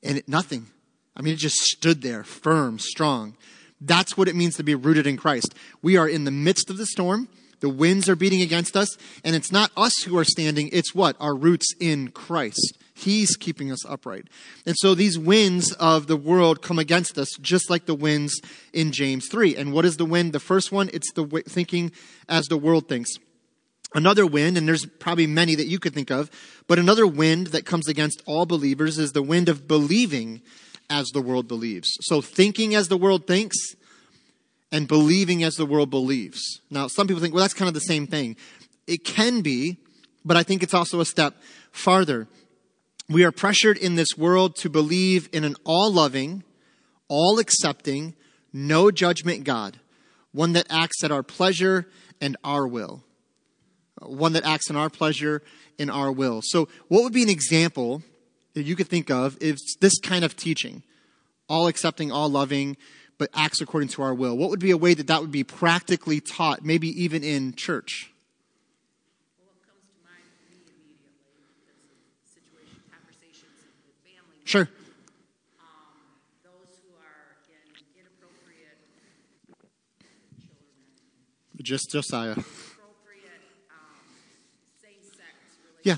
And 0.01 0.17
it, 0.17 0.27
nothing. 0.27 0.67
I 1.15 1.22
mean, 1.22 1.34
it 1.34 1.38
just 1.38 1.58
stood 1.58 2.01
there, 2.01 2.24
firm, 2.24 2.79
strong. 2.79 3.38
That's 3.81 4.17
what 4.17 4.27
it 4.27 4.36
means 4.36 4.57
to 4.57 4.63
be 4.63 4.75
rooted 4.75 5.07
in 5.07 5.17
Christ. 5.17 5.55
We 5.81 5.98
are 5.98 6.07
in 6.07 6.25
the 6.25 6.31
midst 6.31 6.69
of 6.69 6.77
the 6.77 6.86
storm. 6.86 7.29
The 7.62 7.69
winds 7.69 8.07
are 8.09 8.15
beating 8.15 8.41
against 8.41 8.75
us. 8.75 8.98
And 9.24 9.36
it's 9.36 9.51
not 9.51 9.71
us 9.75 10.03
who 10.03 10.17
are 10.17 10.24
standing. 10.24 10.69
It's 10.71 10.95
what? 10.95 11.15
Our 11.19 11.36
roots 11.36 11.74
in 11.79 12.09
Christ. 12.09 12.77
He's 12.93 13.38
keeping 13.38 13.71
us 13.71 13.86
upright. 13.86 14.27
And 14.65 14.75
so 14.77 14.93
these 14.93 15.17
winds 15.17 15.71
of 15.74 16.07
the 16.07 16.17
world 16.17 16.62
come 16.62 16.79
against 16.79 17.17
us, 17.17 17.29
just 17.39 17.69
like 17.69 17.86
the 17.86 17.95
winds 17.95 18.41
in 18.74 18.91
James 18.91 19.27
3. 19.29 19.55
And 19.55 19.71
what 19.71 19.86
is 19.86 19.98
the 19.98 20.05
wind? 20.05 20.33
The 20.33 20.39
first 20.39 20.71
one, 20.71 20.89
it's 20.93 21.12
the 21.13 21.25
thinking 21.48 21.91
as 22.27 22.48
the 22.48 22.57
world 22.57 22.89
thinks. 22.89 23.12
Another 23.95 24.25
wind, 24.25 24.57
and 24.57 24.67
there's 24.67 24.86
probably 24.86 25.25
many 25.25 25.55
that 25.55 25.67
you 25.67 25.79
could 25.79 25.93
think 25.93 26.12
of, 26.12 26.29
but 26.67 26.77
another 26.77 27.07
wind 27.07 27.48
that 27.48 27.65
comes 27.65 27.88
against 27.88 28.21
all 28.27 28.45
believers 28.45 29.00
is 29.00 29.13
the 29.13 29.24
wind 29.24 29.50
of 29.50 29.67
believing 29.67 30.41
as 30.89 31.08
the 31.10 31.22
world 31.22 31.48
believes. 31.48 31.89
So 32.01 32.22
thinking 32.22 32.75
as 32.75 32.88
the 32.88 32.98
world 32.98 33.27
thinks 33.27 33.58
and 34.72 34.88
believing 34.88 35.43
as 35.43 35.55
the 35.55 35.65
world 35.65 35.89
believes. 35.89 36.62
Now, 36.69 36.88
some 36.88 37.08
people 37.08 37.22
think, 37.22 37.34
well, 37.34 37.43
that's 37.43 37.53
kind 37.53 37.67
of 37.67 37.74
the 37.74 37.79
same 37.81 38.08
thing. 38.08 38.36
It 38.88 39.03
can 39.03 39.41
be, 39.41 39.77
but 40.24 40.38
I 40.38 40.43
think 40.43 40.63
it's 40.63 40.74
also 40.74 41.00
a 41.00 41.05
step 41.05 41.36
farther. 41.72 42.27
We 43.08 43.24
are 43.24 43.31
pressured 43.31 43.77
in 43.77 43.96
this 43.96 44.17
world 44.17 44.55
to 44.58 44.69
believe 44.69 45.29
in 45.34 45.43
an 45.43 45.55
all 45.65 45.91
loving, 45.91 46.43
all 47.08 47.39
accepting, 47.39 48.15
no 48.53 48.91
judgment 48.91 49.43
God, 49.43 49.79
one 50.31 50.53
that 50.53 50.67
acts 50.69 51.03
at 51.03 51.12
our 51.12 51.24
pleasure 51.24 51.88
and 52.22 52.38
our 52.43 52.67
will 52.67 53.03
one 54.01 54.34
that 54.34 54.46
acts 54.46 54.69
in 54.69 54.75
our 54.75 54.89
pleasure, 54.89 55.41
in 55.77 55.89
our 55.89 56.12
will. 56.12 56.41
So, 56.43 56.67
what 56.88 57.03
would 57.03 57.13
be 57.13 57.24
an 57.24 57.29
example 57.29 58.03
that 58.59 58.65
you 58.65 58.75
could 58.75 58.87
think 58.87 59.09
of 59.09 59.37
is 59.41 59.77
this 59.79 59.97
kind 59.99 60.23
of 60.23 60.35
teaching, 60.35 60.83
all 61.47 61.67
accepting, 61.67 62.11
all 62.11 62.29
loving, 62.29 62.77
but 63.17 63.29
acts 63.33 63.61
according 63.61 63.89
to 63.89 64.01
our 64.01 64.13
will? 64.13 64.37
What 64.37 64.49
would 64.49 64.59
be 64.59 64.71
a 64.71 64.77
way 64.77 64.93
that 64.93 65.07
that 65.07 65.21
would 65.21 65.31
be 65.31 65.43
practically 65.43 66.19
taught, 66.19 66.63
maybe 66.63 66.87
even 67.01 67.23
in 67.23 67.55
church? 67.55 68.11
Sure. 74.43 74.67
Just 81.61 81.91
Josiah. 81.91 82.35
Yeah, 85.83 85.95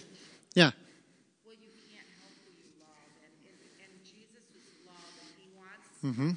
yeah. 0.53 0.71
Well, 1.45 1.55
you 1.55 1.69
can't 1.87 2.05
help 2.19 2.33
who 2.43 2.51
you 2.59 2.69
love, 2.81 3.09
and, 3.23 3.33
and, 3.47 3.57
and 3.81 3.93
Jesus 4.03 4.43
was 4.51 4.67
love, 4.85 5.13
and 5.21 5.31
He 5.39 5.47
wants. 5.55 5.87
Mm-hmm. 6.03 6.31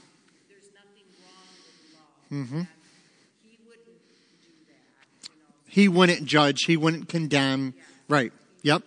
There's 0.48 0.70
nothing 0.74 1.06
wrong 1.20 1.48
with 1.64 1.94
love. 1.94 2.46
Mm-hmm. 2.46 2.62
He 3.42 3.58
wouldn't 3.66 3.86
do 3.86 4.48
that. 4.68 5.28
You 5.30 5.40
know, 5.40 5.54
he 5.68 5.88
wouldn't 5.88 6.24
judge. 6.26 6.64
He 6.64 6.76
wouldn't 6.76 7.08
condemn. 7.08 7.74
Right. 8.08 8.32
Yep. 8.62 8.82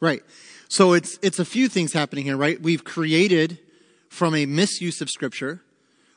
Right. 0.00 0.22
So 0.68 0.92
it's 0.92 1.18
it's 1.22 1.38
a 1.38 1.44
few 1.44 1.68
things 1.68 1.92
happening 1.92 2.24
here, 2.24 2.36
right? 2.36 2.60
We've 2.60 2.84
created 2.84 3.58
from 4.10 4.34
a 4.34 4.46
misuse 4.46 5.00
of 5.00 5.08
Scripture, 5.08 5.62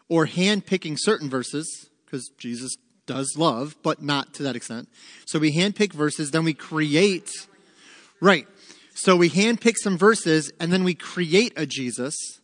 or 0.09 0.25
hand 0.25 0.65
picking 0.65 0.97
certain 0.97 1.29
verses, 1.29 1.89
because 2.05 2.29
Jesus 2.37 2.75
does 3.05 3.35
love, 3.37 3.75
but 3.81 4.01
not 4.01 4.33
to 4.35 4.43
that 4.43 4.55
extent. 4.55 4.89
So 5.25 5.39
we 5.39 5.55
handpick 5.55 5.93
verses, 5.93 6.31
then 6.31 6.43
we 6.43 6.53
create. 6.53 7.31
Right. 8.19 8.47
So 8.93 9.15
we 9.15 9.29
handpick 9.29 9.77
some 9.77 9.97
verses, 9.97 10.51
and 10.59 10.71
then 10.71 10.83
we 10.83 10.93
create 10.93 11.53
a 11.55 11.65
Jesus 11.65 12.40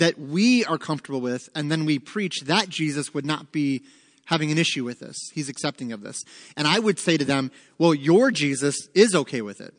that 0.00 0.18
we 0.18 0.64
are 0.64 0.78
comfortable 0.78 1.20
with, 1.20 1.48
and 1.54 1.70
then 1.70 1.84
we 1.84 1.98
preach 1.98 2.42
that 2.42 2.68
Jesus 2.68 3.14
would 3.14 3.24
not 3.24 3.52
be 3.52 3.82
having 4.26 4.52
an 4.52 4.58
issue 4.58 4.84
with 4.84 5.00
this. 5.00 5.16
He's 5.34 5.48
accepting 5.48 5.92
of 5.92 6.02
this. 6.02 6.22
And 6.56 6.68
I 6.68 6.78
would 6.78 6.98
say 7.00 7.16
to 7.16 7.24
them, 7.24 7.50
well, 7.78 7.94
your 7.94 8.30
Jesus 8.30 8.88
is 8.94 9.14
okay 9.14 9.42
with 9.42 9.60
it. 9.60 9.74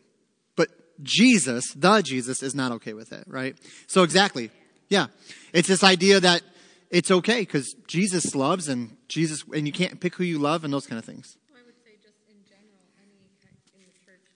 But 0.57 0.67
Jesus, 1.03 1.71
the 1.73 2.01
Jesus, 2.01 2.43
is 2.43 2.53
not 2.53 2.73
okay 2.73 2.93
with 2.93 3.13
it, 3.13 3.23
right? 3.27 3.55
So 3.87 4.03
exactly. 4.03 4.51
Yeah. 4.89 5.07
It's 5.53 5.69
this 5.69 5.83
idea 5.83 6.19
that 6.19 6.41
it's 6.89 7.09
okay 7.11 7.39
because 7.47 7.73
Jesus 7.87 8.35
loves 8.35 8.67
and 8.67 8.97
Jesus, 9.07 9.45
and 9.55 9.65
you 9.65 9.71
can't 9.71 10.01
pick 10.01 10.15
who 10.15 10.25
you 10.25 10.37
love 10.37 10.65
and 10.65 10.73
those 10.73 10.85
kind 10.85 10.99
of 10.99 11.05
things. 11.05 11.37
I 11.55 11.63
would 11.63 11.79
say 11.87 11.95
just 12.03 12.19
in 12.27 12.43
general, 12.43 12.83
any 12.99 13.31
kind 13.39 13.55
in 13.71 13.87
the 13.87 13.95
church, 14.03 14.27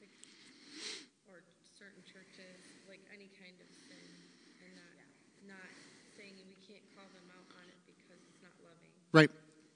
like, 0.00 0.08
or 1.28 1.44
certain 1.76 2.00
churches, 2.08 2.56
like 2.88 3.04
any 3.12 3.28
kind 3.36 3.60
of 3.60 3.68
sin, 3.68 4.08
and 4.64 4.72
not 5.44 5.60
not 5.60 5.68
saying 6.16 6.40
we 6.48 6.56
can't 6.64 6.84
call 6.96 7.04
them 7.12 7.28
out 7.36 7.48
on 7.60 7.68
it 7.68 7.76
because 7.84 8.16
it's 8.24 8.40
not 8.40 8.56
loving. 8.64 8.99
Right. 9.12 9.30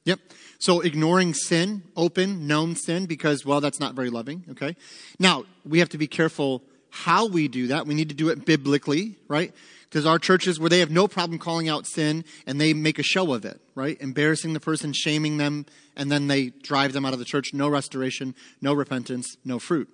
Yep. 0.05 0.21
So 0.59 0.81
ignoring 0.81 1.35
sin, 1.35 1.83
open, 1.97 2.47
known 2.47 2.76
sin, 2.76 3.07
because 3.07 3.45
well, 3.45 3.61
that's 3.61 3.81
not 3.81 3.95
very 3.95 4.11
loving. 4.11 4.45
Okay. 4.50 4.76
Now 5.19 5.45
we 5.64 5.79
have 5.79 5.88
to 5.91 5.99
be 5.99 6.07
careful 6.07 6.62
how 6.91 7.26
we 7.26 7.49
do 7.49 7.69
that. 7.69 7.87
We 7.87 7.95
need 7.95 8.11
to 8.11 8.14
do 8.14 8.29
it 8.29 8.47
biblically, 8.47 9.17
right? 9.26 9.53
Because 9.85 10.07
our 10.07 10.19
churches 10.19 10.61
where 10.61 10.71
they 10.71 10.79
have 10.79 10.91
no 10.91 11.09
problem 11.09 11.38
calling 11.38 11.69
out 11.69 11.87
sin 11.87 12.25
and 12.47 12.61
they 12.61 12.73
make 12.73 12.99
a 12.99 13.03
show 13.03 13.33
of 13.35 13.45
it, 13.45 13.61
right? 13.75 14.00
Embarrassing 14.00 14.53
the 14.53 14.61
person, 14.61 14.93
shaming 14.93 15.38
them, 15.38 15.67
and 15.97 16.11
then 16.11 16.29
they 16.29 16.50
drive 16.50 16.93
them 16.93 17.05
out 17.05 17.12
of 17.12 17.19
the 17.19 17.25
church. 17.25 17.53
No 17.53 17.69
restoration, 17.69 18.35
no 18.61 18.73
repentance, 18.73 19.37
no 19.45 19.59
fruit. 19.59 19.93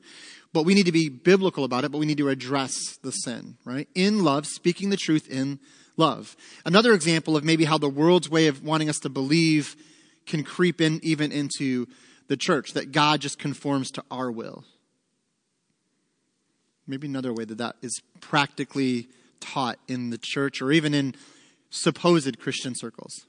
But 0.52 0.64
we 0.64 0.74
need 0.74 0.86
to 0.86 0.92
be 0.92 1.08
biblical 1.08 1.64
about 1.64 1.84
it, 1.84 1.92
but 1.92 1.98
we 1.98 2.06
need 2.06 2.18
to 2.18 2.28
address 2.28 2.74
the 3.02 3.12
sin, 3.12 3.56
right? 3.64 3.88
In 3.94 4.24
love, 4.24 4.46
speaking 4.46 4.90
the 4.90 4.96
truth 4.96 5.28
in 5.28 5.60
love. 5.96 6.36
Another 6.64 6.92
example 6.92 7.36
of 7.36 7.44
maybe 7.44 7.64
how 7.64 7.78
the 7.78 7.88
world's 7.88 8.28
way 8.28 8.46
of 8.46 8.62
wanting 8.62 8.88
us 8.88 8.98
to 9.00 9.08
believe 9.08 9.76
can 10.26 10.44
creep 10.44 10.80
in 10.80 11.00
even 11.02 11.32
into 11.32 11.86
the 12.28 12.36
church, 12.36 12.74
that 12.74 12.92
God 12.92 13.20
just 13.20 13.38
conforms 13.38 13.90
to 13.90 14.04
our 14.10 14.30
will. 14.30 14.64
Maybe 16.86 17.08
another 17.08 17.32
way 17.32 17.44
that 17.44 17.58
that 17.58 17.76
is 17.82 18.00
practically 18.20 19.08
taught 19.40 19.78
in 19.88 20.10
the 20.10 20.18
church 20.18 20.62
or 20.62 20.70
even 20.70 20.94
in 20.94 21.14
supposed 21.70 22.38
Christian 22.38 22.74
circles. 22.74 23.26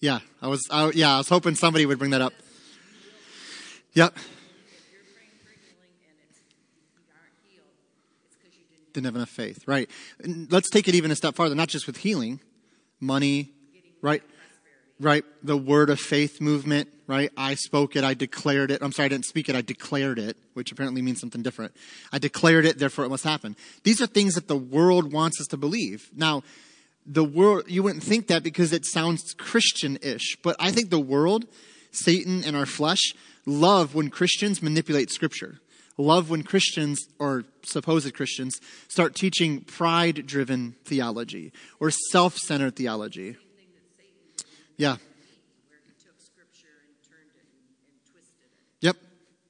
Yeah, 0.00 0.20
I 0.42 0.48
was. 0.48 0.68
I, 0.70 0.90
yeah, 0.94 1.14
I 1.14 1.18
was 1.18 1.28
hoping 1.30 1.54
somebody 1.54 1.86
would 1.86 1.98
bring 1.98 2.10
that 2.10 2.20
up. 2.20 2.34
Yep. 3.94 4.16
Didn't 8.94 9.06
have 9.06 9.16
enough 9.16 9.28
faith, 9.28 9.64
right? 9.66 9.90
And 10.20 10.50
let's 10.50 10.70
take 10.70 10.88
it 10.88 10.94
even 10.94 11.10
a 11.10 11.16
step 11.16 11.34
farther. 11.34 11.56
Not 11.56 11.68
just 11.68 11.86
with 11.86 11.98
healing, 11.98 12.40
money, 13.00 13.50
right? 14.00 14.22
Right. 15.00 15.24
The 15.42 15.56
word 15.56 15.90
of 15.90 15.98
faith 15.98 16.40
movement, 16.40 16.88
right? 17.08 17.32
I 17.36 17.56
spoke 17.56 17.96
it, 17.96 18.04
I 18.04 18.14
declared 18.14 18.70
it. 18.70 18.80
I'm 18.82 18.92
sorry, 18.92 19.06
I 19.06 19.08
didn't 19.08 19.24
speak 19.24 19.48
it, 19.48 19.56
I 19.56 19.62
declared 19.62 20.20
it, 20.20 20.36
which 20.54 20.70
apparently 20.70 21.02
means 21.02 21.20
something 21.20 21.42
different. 21.42 21.74
I 22.12 22.18
declared 22.18 22.64
it, 22.64 22.78
therefore 22.78 23.04
it 23.04 23.08
must 23.08 23.24
happen. 23.24 23.56
These 23.82 24.00
are 24.00 24.06
things 24.06 24.36
that 24.36 24.46
the 24.46 24.56
world 24.56 25.12
wants 25.12 25.40
us 25.40 25.48
to 25.48 25.56
believe. 25.56 26.08
Now, 26.14 26.44
the 27.04 27.24
world, 27.24 27.64
you 27.66 27.82
wouldn't 27.82 28.04
think 28.04 28.28
that 28.28 28.44
because 28.44 28.72
it 28.72 28.86
sounds 28.86 29.34
Christian-ish, 29.34 30.36
but 30.42 30.54
I 30.60 30.70
think 30.70 30.90
the 30.90 31.00
world, 31.00 31.46
Satan 31.90 32.44
and 32.44 32.56
our 32.56 32.64
flesh, 32.64 33.12
love 33.44 33.96
when 33.96 34.08
Christians 34.08 34.62
manipulate 34.62 35.10
scripture. 35.10 35.58
Love 35.96 36.28
when 36.28 36.42
Christians, 36.42 37.06
or 37.18 37.44
supposed 37.62 38.12
Christians, 38.14 38.60
start 38.88 39.14
teaching 39.14 39.60
pride 39.60 40.26
driven 40.26 40.74
theology 40.84 41.52
or 41.78 41.90
self 41.90 42.36
centered 42.36 42.74
theology. 42.74 43.36
Yeah. 44.76 44.96
Yep. 48.80 48.96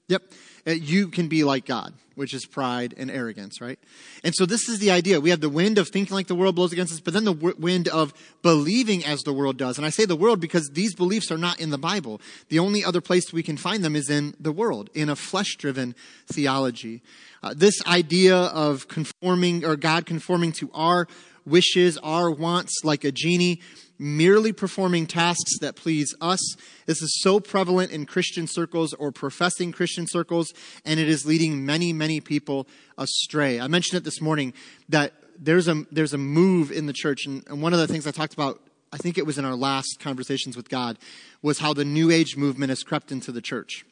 Yep. 0.08 0.22
Uh, 0.66 0.72
you 0.72 1.08
can 1.08 1.28
be 1.28 1.44
like 1.44 1.66
God, 1.66 1.92
which 2.14 2.32
is 2.32 2.46
pride 2.46 2.94
and 2.96 3.10
arrogance, 3.10 3.60
right? 3.60 3.78
And 4.22 4.34
so 4.34 4.46
this 4.46 4.68
is 4.68 4.78
the 4.78 4.90
idea. 4.90 5.20
We 5.20 5.30
have 5.30 5.40
the 5.40 5.48
wind 5.48 5.76
of 5.78 5.88
thinking 5.88 6.14
like 6.14 6.26
the 6.26 6.34
world 6.34 6.54
blows 6.54 6.72
against 6.72 6.92
us, 6.92 7.00
but 7.00 7.12
then 7.12 7.24
the 7.24 7.32
wind 7.32 7.88
of 7.88 8.14
believing 8.42 9.04
as 9.04 9.20
the 9.22 9.32
world 9.32 9.58
does. 9.58 9.76
And 9.76 9.86
I 9.86 9.90
say 9.90 10.06
the 10.06 10.16
world 10.16 10.40
because 10.40 10.70
these 10.70 10.94
beliefs 10.94 11.30
are 11.30 11.38
not 11.38 11.60
in 11.60 11.70
the 11.70 11.78
Bible. 11.78 12.20
The 12.48 12.58
only 12.58 12.84
other 12.84 13.00
place 13.00 13.32
we 13.32 13.42
can 13.42 13.56
find 13.56 13.84
them 13.84 13.94
is 13.94 14.08
in 14.08 14.34
the 14.40 14.52
world, 14.52 14.90
in 14.94 15.08
a 15.08 15.16
flesh 15.16 15.56
driven 15.56 15.94
theology. 16.26 17.02
Uh, 17.42 17.52
this 17.54 17.74
idea 17.86 18.36
of 18.36 18.88
conforming 18.88 19.64
or 19.64 19.76
God 19.76 20.06
conforming 20.06 20.52
to 20.52 20.70
our 20.72 21.06
wishes, 21.44 21.98
our 21.98 22.30
wants 22.30 22.80
like 22.84 23.04
a 23.04 23.12
genie, 23.12 23.60
merely 23.98 24.52
performing 24.52 25.06
tasks 25.06 25.58
that 25.60 25.76
please 25.76 26.14
us. 26.20 26.56
This 26.86 27.02
is 27.02 27.20
so 27.20 27.40
prevalent 27.40 27.92
in 27.92 28.06
Christian 28.06 28.46
circles 28.46 28.92
or 28.94 29.12
professing 29.12 29.72
Christian 29.72 30.06
circles, 30.06 30.52
and 30.84 30.98
it 30.98 31.08
is 31.08 31.26
leading 31.26 31.64
many, 31.64 31.92
many 31.92 32.20
people 32.20 32.66
astray. 32.98 33.60
I 33.60 33.68
mentioned 33.68 33.98
it 33.98 34.04
this 34.04 34.20
morning 34.20 34.52
that 34.88 35.12
there's 35.38 35.68
a, 35.68 35.84
there's 35.90 36.12
a 36.12 36.18
move 36.18 36.70
in 36.70 36.86
the 36.86 36.92
church, 36.92 37.26
and, 37.26 37.44
and 37.48 37.62
one 37.62 37.72
of 37.72 37.78
the 37.78 37.88
things 37.88 38.06
I 38.06 38.10
talked 38.10 38.34
about, 38.34 38.60
I 38.92 38.96
think 38.96 39.18
it 39.18 39.26
was 39.26 39.38
in 39.38 39.44
our 39.44 39.56
last 39.56 39.98
conversations 40.00 40.56
with 40.56 40.68
God, 40.68 40.98
was 41.42 41.58
how 41.58 41.74
the 41.74 41.84
New 41.84 42.10
Age 42.10 42.36
movement 42.36 42.70
has 42.70 42.82
crept 42.82 43.10
into 43.10 43.32
the 43.32 43.40
church. 43.40 43.84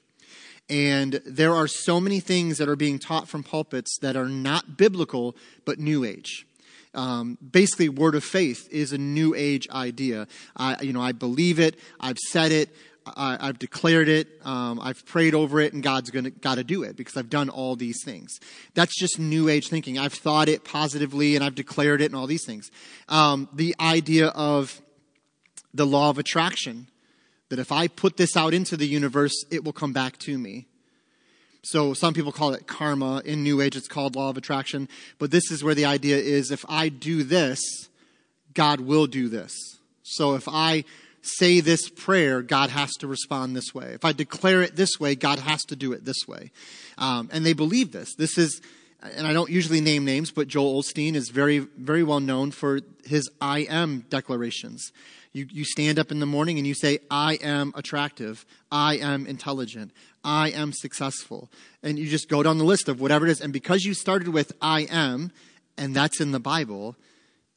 And 0.68 1.20
there 1.26 1.54
are 1.54 1.66
so 1.66 2.00
many 2.00 2.20
things 2.20 2.58
that 2.58 2.68
are 2.68 2.76
being 2.76 2.98
taught 2.98 3.28
from 3.28 3.42
pulpits 3.42 3.98
that 3.98 4.16
are 4.16 4.28
not 4.28 4.76
biblical, 4.76 5.36
but 5.64 5.78
New 5.78 6.04
Age. 6.04 6.46
Um, 6.94 7.38
basically, 7.38 7.88
word 7.88 8.14
of 8.14 8.24
faith 8.24 8.68
is 8.70 8.92
a 8.92 8.98
New 8.98 9.34
Age 9.34 9.68
idea. 9.70 10.26
I, 10.56 10.82
you 10.82 10.92
know, 10.92 11.00
I 11.00 11.12
believe 11.12 11.58
it. 11.58 11.78
I've 12.00 12.18
said 12.18 12.52
it. 12.52 12.70
I, 13.04 13.46
have 13.46 13.58
declared 13.58 14.08
it. 14.08 14.28
Um, 14.44 14.78
I've 14.80 15.04
prayed 15.06 15.34
over 15.34 15.60
it, 15.60 15.72
and 15.72 15.82
God's 15.82 16.10
to 16.10 16.30
got 16.30 16.56
to 16.56 16.64
do 16.64 16.82
it 16.82 16.96
because 16.96 17.16
I've 17.16 17.30
done 17.30 17.48
all 17.48 17.74
these 17.74 18.02
things. 18.04 18.38
That's 18.74 18.98
just 18.98 19.18
New 19.18 19.48
Age 19.48 19.68
thinking. 19.68 19.98
I've 19.98 20.12
thought 20.12 20.48
it 20.48 20.64
positively, 20.64 21.34
and 21.34 21.44
I've 21.44 21.54
declared 21.54 22.00
it, 22.00 22.06
and 22.06 22.16
all 22.16 22.26
these 22.26 22.46
things. 22.46 22.70
Um, 23.08 23.48
the 23.52 23.74
idea 23.80 24.28
of 24.28 24.80
the 25.74 25.86
law 25.86 26.10
of 26.10 26.18
attraction 26.18 26.88
that 27.48 27.58
if 27.58 27.72
I 27.72 27.88
put 27.88 28.16
this 28.16 28.36
out 28.36 28.54
into 28.54 28.76
the 28.76 28.86
universe, 28.86 29.44
it 29.50 29.64
will 29.64 29.72
come 29.72 29.92
back 29.92 30.18
to 30.18 30.38
me. 30.38 30.66
So 31.64 31.94
some 31.94 32.12
people 32.12 32.32
call 32.32 32.54
it 32.54 32.66
karma. 32.66 33.22
In 33.24 33.42
New 33.42 33.60
Age, 33.60 33.76
it's 33.76 33.88
called 33.88 34.16
law 34.16 34.30
of 34.30 34.36
attraction. 34.36 34.88
But 35.18 35.30
this 35.30 35.50
is 35.50 35.62
where 35.62 35.74
the 35.74 35.84
idea 35.84 36.16
is 36.16 36.50
if 36.50 36.64
I 36.68 36.88
do 36.88 37.22
this, 37.22 37.60
God 38.52 38.80
will 38.80 39.06
do 39.06 39.28
this. 39.28 39.52
So 40.02 40.34
if 40.34 40.48
I 40.48 40.84
say 41.22 41.60
this 41.60 41.88
prayer, 41.88 42.42
God 42.42 42.70
has 42.70 42.92
to 42.94 43.06
respond 43.06 43.54
this 43.54 43.72
way. 43.72 43.92
If 43.94 44.04
I 44.04 44.12
declare 44.12 44.62
it 44.62 44.74
this 44.74 44.98
way, 44.98 45.14
God 45.14 45.38
has 45.38 45.62
to 45.66 45.76
do 45.76 45.92
it 45.92 46.04
this 46.04 46.26
way. 46.26 46.50
Um, 46.98 47.30
and 47.32 47.46
they 47.46 47.52
believe 47.52 47.92
this. 47.92 48.16
This 48.16 48.36
is, 48.36 48.60
and 49.00 49.26
I 49.26 49.32
don't 49.32 49.48
usually 49.48 49.80
name 49.80 50.04
names, 50.04 50.32
but 50.32 50.48
Joel 50.48 50.82
Osteen 50.82 51.14
is 51.14 51.30
very, 51.30 51.60
very 51.60 52.02
well 52.02 52.20
known 52.20 52.50
for 52.50 52.80
his 53.04 53.30
I 53.40 53.60
am 53.60 54.04
declarations. 54.10 54.90
You, 55.32 55.46
you 55.50 55.64
stand 55.64 55.98
up 55.98 56.10
in 56.10 56.20
the 56.20 56.26
morning 56.26 56.58
and 56.58 56.66
you 56.66 56.74
say, 56.74 56.98
I 57.10 57.34
am 57.42 57.72
attractive. 57.74 58.44
I 58.70 58.98
am 58.98 59.26
intelligent. 59.26 59.92
I 60.22 60.50
am 60.50 60.72
successful. 60.72 61.50
And 61.82 61.98
you 61.98 62.06
just 62.06 62.28
go 62.28 62.42
down 62.42 62.58
the 62.58 62.64
list 62.64 62.88
of 62.88 63.00
whatever 63.00 63.26
it 63.26 63.30
is. 63.30 63.40
And 63.40 63.52
because 63.52 63.84
you 63.84 63.94
started 63.94 64.28
with 64.28 64.52
I 64.60 64.82
am, 64.90 65.32
and 65.78 65.96
that's 65.96 66.20
in 66.20 66.32
the 66.32 66.40
Bible, 66.40 66.96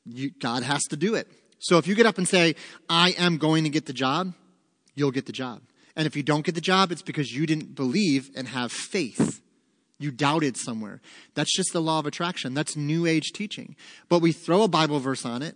you, 0.06 0.32
God 0.32 0.64
has 0.64 0.84
to 0.86 0.96
do 0.96 1.16
it. 1.16 1.28
So 1.60 1.78
if 1.78 1.86
you 1.86 1.96
get 1.96 2.06
up 2.06 2.18
and 2.18 2.28
say, 2.28 2.56
I 2.90 3.12
am 3.18 3.38
going 3.38 3.66
to 3.66 3.70
get 3.70 3.88
the 3.88 3.94
job, 3.94 4.34
you'll 4.94 5.12
get 5.12 5.26
the 5.26 5.34
job. 5.34 5.62
And 5.98 6.08
if 6.08 6.16
you 6.16 6.24
don't 6.24 6.46
get 6.46 6.56
the 6.56 6.62
job, 6.62 6.92
it's 6.92 7.02
because 7.02 7.36
you 7.36 7.46
didn't 7.46 7.76
believe 7.76 8.30
and 8.36 8.48
have 8.48 8.72
faith. 8.72 9.42
You 9.98 10.12
doubted 10.12 10.58
somewhere. 10.58 11.02
That's 11.34 11.56
just 11.56 11.74
the 11.74 11.82
law 11.82 12.00
of 12.00 12.06
attraction. 12.06 12.54
That's 12.54 12.76
New 12.76 13.06
Age 13.06 13.32
teaching. 13.34 13.76
But 14.10 14.20
we 14.20 14.32
throw 14.32 14.64
a 14.64 14.68
Bible 14.68 15.00
verse 15.00 15.26
on 15.26 15.42
it 15.42 15.56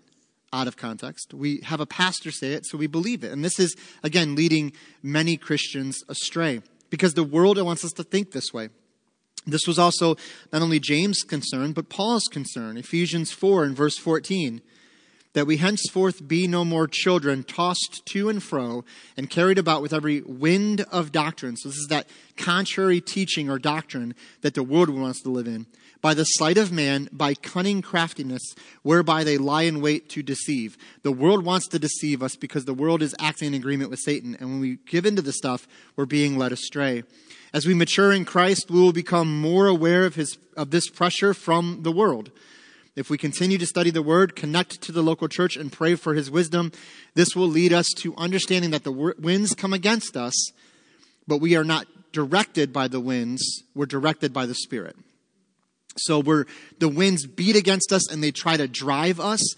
out 0.51 0.67
of 0.67 0.77
context. 0.77 1.33
We 1.33 1.61
have 1.63 1.79
a 1.79 1.85
pastor 1.85 2.31
say 2.31 2.53
it, 2.53 2.65
so 2.65 2.77
we 2.77 2.87
believe 2.87 3.23
it. 3.23 3.31
And 3.31 3.43
this 3.43 3.59
is, 3.59 3.75
again, 4.03 4.35
leading 4.35 4.73
many 5.03 5.37
Christians 5.37 6.03
astray 6.07 6.61
because 6.89 7.13
the 7.13 7.23
world 7.23 7.61
wants 7.61 7.85
us 7.85 7.91
to 7.93 8.03
think 8.03 8.31
this 8.31 8.53
way. 8.53 8.69
This 9.45 9.67
was 9.67 9.79
also 9.79 10.15
not 10.51 10.61
only 10.61 10.79
James' 10.79 11.23
concern, 11.23 11.73
but 11.73 11.89
Paul's 11.89 12.27
concern. 12.31 12.77
Ephesians 12.77 13.31
4 13.31 13.63
and 13.63 13.75
verse 13.75 13.97
14 13.97 14.61
that 15.33 15.45
we 15.45 15.57
henceforth 15.57 16.27
be 16.27 16.47
no 16.47 16.65
more 16.65 16.87
children 16.87 17.43
tossed 17.43 18.01
to 18.05 18.29
and 18.29 18.41
fro 18.41 18.83
and 19.15 19.29
carried 19.29 19.59
about 19.59 19.81
with 19.81 19.93
every 19.93 20.21
wind 20.21 20.81
of 20.91 21.11
doctrine. 21.11 21.55
So, 21.55 21.69
this 21.69 21.77
is 21.77 21.87
that 21.89 22.07
contrary 22.35 22.99
teaching 22.99 23.49
or 23.49 23.59
doctrine 23.59 24.15
that 24.41 24.55
the 24.55 24.63
world 24.63 24.89
wants 24.89 25.21
to 25.21 25.29
live 25.29 25.47
in 25.47 25.67
by 26.01 26.13
the 26.13 26.23
sleight 26.23 26.57
of 26.57 26.71
man, 26.71 27.09
by 27.11 27.33
cunning 27.33 27.81
craftiness, 27.81 28.55
whereby 28.83 29.23
they 29.23 29.37
lie 29.37 29.63
in 29.63 29.81
wait 29.81 30.09
to 30.09 30.23
deceive. 30.23 30.77
The 31.03 31.11
world 31.11 31.43
wants 31.43 31.67
to 31.69 31.79
deceive 31.79 32.23
us 32.23 32.35
because 32.35 32.65
the 32.65 32.73
world 32.73 33.01
is 33.01 33.15
acting 33.19 33.49
in 33.49 33.53
agreement 33.53 33.89
with 33.89 33.99
Satan. 33.99 34.35
And 34.39 34.49
when 34.49 34.59
we 34.59 34.77
give 34.87 35.05
into 35.05 35.21
the 35.21 35.33
stuff, 35.33 35.67
we're 35.95 36.05
being 36.05 36.37
led 36.37 36.51
astray. 36.51 37.03
As 37.51 37.65
we 37.65 37.73
mature 37.73 38.13
in 38.13 38.25
Christ, 38.25 38.69
we 38.69 38.79
will 38.79 38.93
become 38.93 39.41
more 39.41 39.67
aware 39.67 40.05
of, 40.05 40.15
his, 40.15 40.37
of 40.55 40.69
this 40.69 40.87
pressure 40.89 41.33
from 41.33 41.79
the 41.81 41.91
world. 41.91 42.31
If 42.95 43.09
we 43.09 43.17
continue 43.17 43.57
to 43.57 43.65
study 43.65 43.91
the 43.91 44.01
Word, 44.01 44.35
connect 44.35 44.81
to 44.81 44.91
the 44.91 45.01
local 45.01 45.27
church, 45.27 45.55
and 45.55 45.71
pray 45.71 45.95
for 45.95 46.15
His 46.15 46.29
wisdom, 46.29 46.71
this 47.13 47.35
will 47.35 47.47
lead 47.47 47.71
us 47.71 47.87
to 47.97 48.15
understanding 48.17 48.71
that 48.71 48.83
the 48.83 48.91
winds 48.91 49.55
come 49.55 49.71
against 49.71 50.17
us, 50.17 50.51
but 51.25 51.37
we 51.37 51.55
are 51.55 51.63
not 51.63 51.87
directed 52.11 52.73
by 52.73 52.87
the 52.87 52.99
winds, 52.99 53.63
we're 53.73 53.85
directed 53.85 54.33
by 54.33 54.45
the 54.45 54.55
Spirit. 54.55 54.97
So 56.03 56.19
we're, 56.19 56.45
the 56.79 56.89
winds 56.89 57.25
beat 57.25 57.55
against 57.55 57.91
us 57.91 58.11
and 58.11 58.23
they 58.23 58.31
try 58.31 58.57
to 58.57 58.67
drive 58.67 59.19
us, 59.19 59.55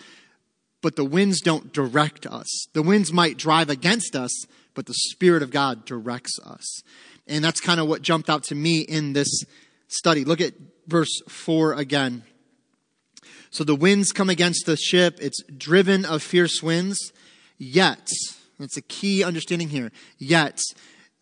but 0.81 0.95
the 0.95 1.05
winds 1.05 1.41
don't 1.41 1.71
direct 1.71 2.25
us. 2.25 2.67
The 2.73 2.81
winds 2.81 3.13
might 3.13 3.37
drive 3.37 3.69
against 3.69 4.15
us, 4.15 4.45
but 4.73 4.85
the 4.85 4.93
Spirit 4.93 5.43
of 5.43 5.51
God 5.51 5.85
directs 5.85 6.39
us. 6.43 6.81
And 7.27 7.43
that's 7.43 7.61
kind 7.61 7.79
of 7.79 7.87
what 7.87 8.01
jumped 8.01 8.29
out 8.29 8.43
to 8.45 8.55
me 8.55 8.81
in 8.81 9.13
this 9.13 9.43
study. 9.87 10.23
Look 10.23 10.41
at 10.41 10.53
verse 10.87 11.21
4 11.27 11.73
again. 11.73 12.23
So 13.51 13.63
the 13.63 13.75
winds 13.75 14.13
come 14.13 14.29
against 14.29 14.65
the 14.65 14.77
ship, 14.77 15.17
it's 15.21 15.43
driven 15.43 16.05
of 16.05 16.23
fierce 16.23 16.63
winds, 16.63 17.11
yet, 17.57 18.09
that's 18.57 18.77
a 18.77 18.81
key 18.81 19.25
understanding 19.25 19.67
here, 19.67 19.91
yet 20.17 20.61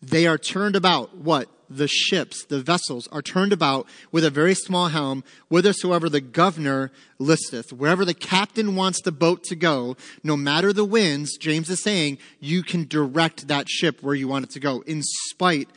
they 0.02 0.26
are 0.26 0.38
turned 0.38 0.76
about, 0.76 1.16
what? 1.16 1.48
the 1.70 1.88
ships, 1.88 2.44
the 2.44 2.60
vessels, 2.60 3.06
are 3.12 3.22
turned 3.22 3.52
about 3.52 3.86
with 4.10 4.24
a 4.24 4.30
very 4.30 4.54
small 4.54 4.88
helm, 4.88 5.22
whithersoever 5.48 6.08
the 6.08 6.20
governor 6.20 6.90
listeth. 7.18 7.72
Wherever 7.72 8.04
the 8.04 8.12
captain 8.12 8.74
wants 8.74 9.00
the 9.00 9.12
boat 9.12 9.44
to 9.44 9.54
go, 9.54 9.96
no 10.24 10.36
matter 10.36 10.72
the 10.72 10.84
winds, 10.84 11.36
James 11.38 11.70
is 11.70 11.82
saying, 11.82 12.18
you 12.40 12.64
can 12.64 12.88
direct 12.88 13.46
that 13.46 13.68
ship 13.68 14.02
where 14.02 14.16
you 14.16 14.26
want 14.26 14.44
it 14.44 14.50
to 14.50 14.60
go, 14.60 14.80
in 14.80 15.02
spite 15.02 15.68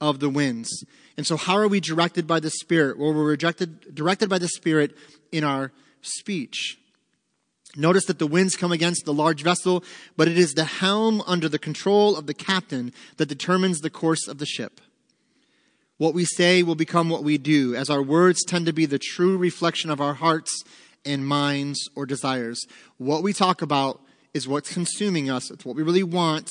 of 0.00 0.20
the 0.20 0.30
winds. 0.30 0.84
And 1.16 1.26
so, 1.26 1.36
how 1.36 1.56
are 1.56 1.68
we 1.68 1.80
directed 1.80 2.26
by 2.26 2.40
the 2.40 2.50
Spirit? 2.50 2.98
Well, 2.98 3.12
we're 3.12 3.24
rejected, 3.24 3.94
directed 3.94 4.30
by 4.30 4.38
the 4.38 4.48
Spirit 4.48 4.96
in 5.32 5.44
our 5.44 5.72
speech. 6.00 6.78
Notice 7.76 8.04
that 8.06 8.18
the 8.18 8.26
winds 8.26 8.56
come 8.56 8.72
against 8.72 9.04
the 9.04 9.14
large 9.14 9.42
vessel, 9.42 9.84
but 10.16 10.28
it 10.28 10.36
is 10.36 10.54
the 10.54 10.64
helm 10.64 11.22
under 11.26 11.48
the 11.48 11.58
control 11.58 12.16
of 12.16 12.26
the 12.26 12.34
captain 12.34 12.92
that 13.16 13.28
determines 13.28 13.80
the 13.80 13.90
course 13.90 14.26
of 14.26 14.38
the 14.38 14.46
ship. 14.46 14.80
What 15.98 16.14
we 16.14 16.24
say 16.24 16.62
will 16.62 16.74
become 16.74 17.10
what 17.10 17.22
we 17.22 17.38
do, 17.38 17.74
as 17.74 17.90
our 17.90 18.02
words 18.02 18.42
tend 18.44 18.66
to 18.66 18.72
be 18.72 18.86
the 18.86 18.98
true 18.98 19.36
reflection 19.36 19.90
of 19.90 20.00
our 20.00 20.14
hearts 20.14 20.64
and 21.04 21.26
minds 21.26 21.88
or 21.94 22.06
desires. 22.06 22.66
What 22.96 23.22
we 23.22 23.32
talk 23.32 23.62
about 23.62 24.00
is 24.34 24.48
what's 24.48 24.72
consuming 24.72 25.30
us, 25.30 25.50
it's 25.50 25.64
what 25.64 25.76
we 25.76 25.82
really 25.82 26.02
want, 26.02 26.50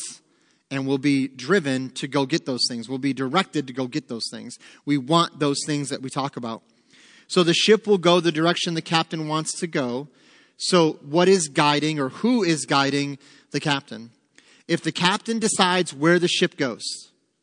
and 0.71 0.85
we'll 0.85 0.97
be 0.99 1.27
driven 1.27 1.89
to 1.91 2.07
go 2.07 2.25
get 2.25 2.45
those 2.45 2.61
things. 2.69 2.87
We'll 2.87 2.99
be 2.99 3.13
directed 3.13 3.67
to 3.67 3.73
go 3.73 3.87
get 3.87 4.07
those 4.07 4.29
things. 4.31 4.57
We 4.85 4.97
want 4.97 5.39
those 5.39 5.57
things 5.65 5.89
that 5.89 6.01
we 6.01 6.09
talk 6.09 6.37
about. 6.37 6.61
So 7.27 7.43
the 7.43 7.53
ship 7.53 7.87
will 7.87 7.97
go 7.97 8.19
the 8.19 8.31
direction 8.31 8.73
the 8.73 8.81
captain 8.81 9.27
wants 9.27 9.59
to 9.59 9.67
go. 9.67 10.07
So, 10.61 10.99
what 11.01 11.29
is 11.29 11.47
guiding 11.47 11.99
or 11.99 12.09
who 12.09 12.43
is 12.43 12.65
guiding 12.65 13.17
the 13.51 13.61
captain? 13.61 14.11
If 14.67 14.83
the 14.83 14.91
captain 14.91 15.39
decides 15.39 15.93
where 15.93 16.19
the 16.19 16.27
ship 16.27 16.57
goes, 16.57 16.83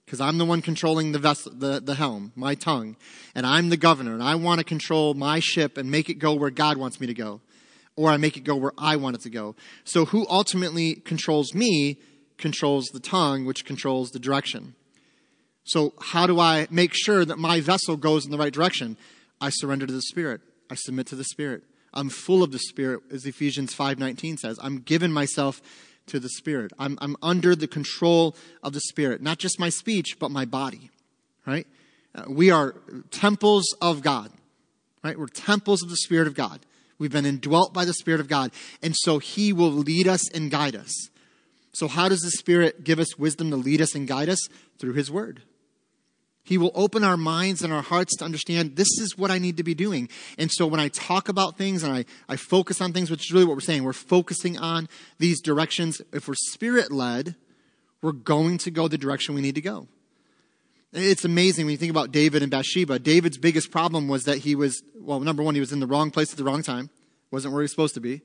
because 0.05 0.21
I'm 0.21 0.37
the 0.37 0.45
one 0.45 0.61
controlling 0.61 1.13
the 1.13 1.19
vessel, 1.19 1.51
the, 1.55 1.81
the 1.81 1.95
helm, 1.95 2.33
my 2.37 2.55
tongue, 2.55 2.95
and 3.35 3.47
I'm 3.47 3.71
the 3.71 3.79
governor, 3.79 4.13
and 4.13 4.23
I 4.23 4.35
want 4.35 4.59
to 4.59 4.65
control 4.65 5.15
my 5.15 5.41
ship 5.41 5.79
and 5.79 5.91
make 5.91 6.11
it 6.11 6.19
go 6.19 6.35
where 6.35 6.51
God 6.51 6.77
wants 6.77 7.01
me 7.01 7.07
to 7.07 7.15
go, 7.15 7.41
or 7.97 8.11
I 8.11 8.19
make 8.19 8.37
it 8.37 8.45
go 8.45 8.55
where 8.55 8.73
I 8.77 8.97
want 8.97 9.17
it 9.17 9.23
to 9.23 9.31
go. 9.31 9.57
So 9.85 10.05
who 10.05 10.27
ultimately 10.29 10.97
controls 10.97 11.55
me 11.55 11.99
controls 12.37 12.89
the 12.93 13.01
tongue, 13.01 13.47
which 13.47 13.65
controls 13.65 14.11
the 14.11 14.19
direction. 14.19 14.75
So 15.65 15.95
how 16.01 16.27
do 16.27 16.39
I 16.39 16.67
make 16.71 16.93
sure 16.95 17.25
that 17.25 17.39
my 17.39 17.61
vessel 17.61 17.97
goes 17.97 18.27
in 18.27 18.31
the 18.31 18.37
right 18.37 18.53
direction? 18.53 18.99
I 19.41 19.49
surrender 19.49 19.87
to 19.87 19.93
the 19.93 20.03
Spirit. 20.03 20.43
I 20.71 20.75
submit 20.75 21.07
to 21.09 21.17
the 21.17 21.25
Spirit. 21.25 21.63
I'm 21.97 22.11
full 22.11 22.43
of 22.43 22.53
the 22.53 22.59
Spirit, 22.59 23.01
as 23.11 23.27
Ephesians 23.27 23.75
5.19 23.75 24.39
says. 24.39 24.59
I'm 24.63 24.79
given 24.79 25.13
myself 25.13 25.61
to 26.07 26.21
the 26.21 26.29
Spirit. 26.29 26.73
I'm, 26.79 26.99
I'm 27.01 27.17
under 27.23 27.57
the 27.57 27.67
control 27.67 28.37
of 28.63 28.73
the 28.73 28.81
Spirit, 28.81 29.23
not 29.23 29.39
just 29.39 29.59
my 29.59 29.71
speech, 29.71 30.19
but 30.19 30.31
my 30.31 30.45
body, 30.45 30.91
right? 31.47 31.67
Uh, 32.15 32.25
we 32.29 32.51
are 32.51 32.75
temples 33.11 33.75
of 33.81 34.03
God, 34.03 34.31
right? 35.03 35.19
We're 35.19 35.27
temples 35.27 35.83
of 35.83 35.91
the 35.91 35.97
Spirit 35.97 36.29
of 36.29 36.35
God. 36.35 36.61
We've 36.99 37.13
been 37.13 37.27
indwelt 37.27 37.75
by 37.75 37.85
the 37.85 37.93
Spirit 37.93 38.21
of 38.21 38.29
God, 38.29 38.53
and 38.83 38.95
so 38.97 39.19
He 39.19 39.53
will 39.53 39.73
lead 39.73 40.09
us 40.09 40.31
and 40.31 40.51
guide 40.51 40.77
us. 40.77 41.11
So, 41.73 41.89
how 41.89 42.09
does 42.09 42.21
the 42.21 42.31
Spirit 42.31 42.85
give 42.85 42.99
us 42.99 43.19
wisdom 43.19 43.51
to 43.51 43.57
lead 43.57 43.83
us 43.83 43.95
and 43.95 44.09
guide 44.09 44.31
us? 44.31 44.41
Through 44.79 44.95
His 44.95 45.11
Word. 45.11 45.43
He 46.47 46.59
will 46.59 46.71
open 46.77 47.03
our 47.03 47.17
minds 47.17 47.63
and 47.63 47.73
our 47.73 47.83
hearts 47.83 48.15
to 48.19 48.25
understand 48.25 48.77
this 48.77 49.01
is 49.01 49.19
what 49.19 49.33
I 49.33 49.39
need 49.39 49.57
to 49.57 49.65
be 49.65 49.75
doing. 49.75 50.09
And 50.39 50.49
so 50.49 50.65
when 50.65 50.79
I 50.79 50.87
talk 50.87 51.29
about 51.29 51.59
things 51.59 51.83
and 51.83 51.93
I, 51.93 52.05
I 52.29 52.37
focus 52.37 52.81
on 52.81 52.93
things, 52.93 53.11
which 53.11 53.27
is 53.27 53.33
really 53.33 53.45
what 53.45 53.57
we're 53.57 53.63
saying, 53.63 53.83
we're 53.83 53.93
focusing 53.93 54.57
on 54.57 54.89
these 55.19 55.41
directions. 55.41 56.01
If 56.13 56.29
we're 56.29 56.35
spirit 56.37 56.93
led, 56.93 57.35
we're 58.01 58.13
going 58.13 58.59
to 58.59 58.71
go 58.71 58.87
the 58.87 58.97
direction 58.97 59.35
we 59.35 59.41
need 59.41 59.57
to 59.57 59.61
go. 59.61 59.89
It's 60.93 61.25
amazing 61.25 61.67
when 61.67 61.73
you 61.73 61.79
think 61.79 61.91
about 61.91 62.13
David 62.13 62.43
and 62.43 62.51
Bathsheba. 62.51 63.01
David's 63.01 63.39
biggest 63.39 63.73
problem 63.73 64.07
was 64.07 64.23
that 64.23 64.39
he 64.39 64.55
was, 64.55 64.85
well, 64.95 65.19
number 65.19 65.43
one, 65.43 65.57
he 65.57 65.61
was 65.61 65.73
in 65.73 65.81
the 65.81 65.87
wrong 65.89 66.13
place 66.13 66.31
at 66.31 66.39
the 66.39 66.45
wrong 66.45 66.63
time, 66.63 66.91
wasn't 67.33 67.55
where 67.55 67.63
he 67.63 67.65
was 67.65 67.73
supposed 67.73 67.95
to 67.95 68.01
be. 68.01 68.23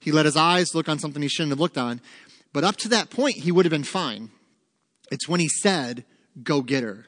He 0.00 0.12
let 0.12 0.26
his 0.26 0.36
eyes 0.36 0.74
look 0.74 0.86
on 0.86 0.98
something 0.98 1.22
he 1.22 1.28
shouldn't 1.28 1.52
have 1.52 1.60
looked 1.60 1.78
on. 1.78 2.02
But 2.52 2.64
up 2.64 2.76
to 2.76 2.90
that 2.90 3.08
point, 3.08 3.36
he 3.36 3.50
would 3.50 3.64
have 3.64 3.70
been 3.70 3.84
fine. 3.84 4.32
It's 5.10 5.26
when 5.26 5.40
he 5.40 5.48
said, 5.48 6.04
Go 6.42 6.60
get 6.60 6.84
her. 6.84 7.06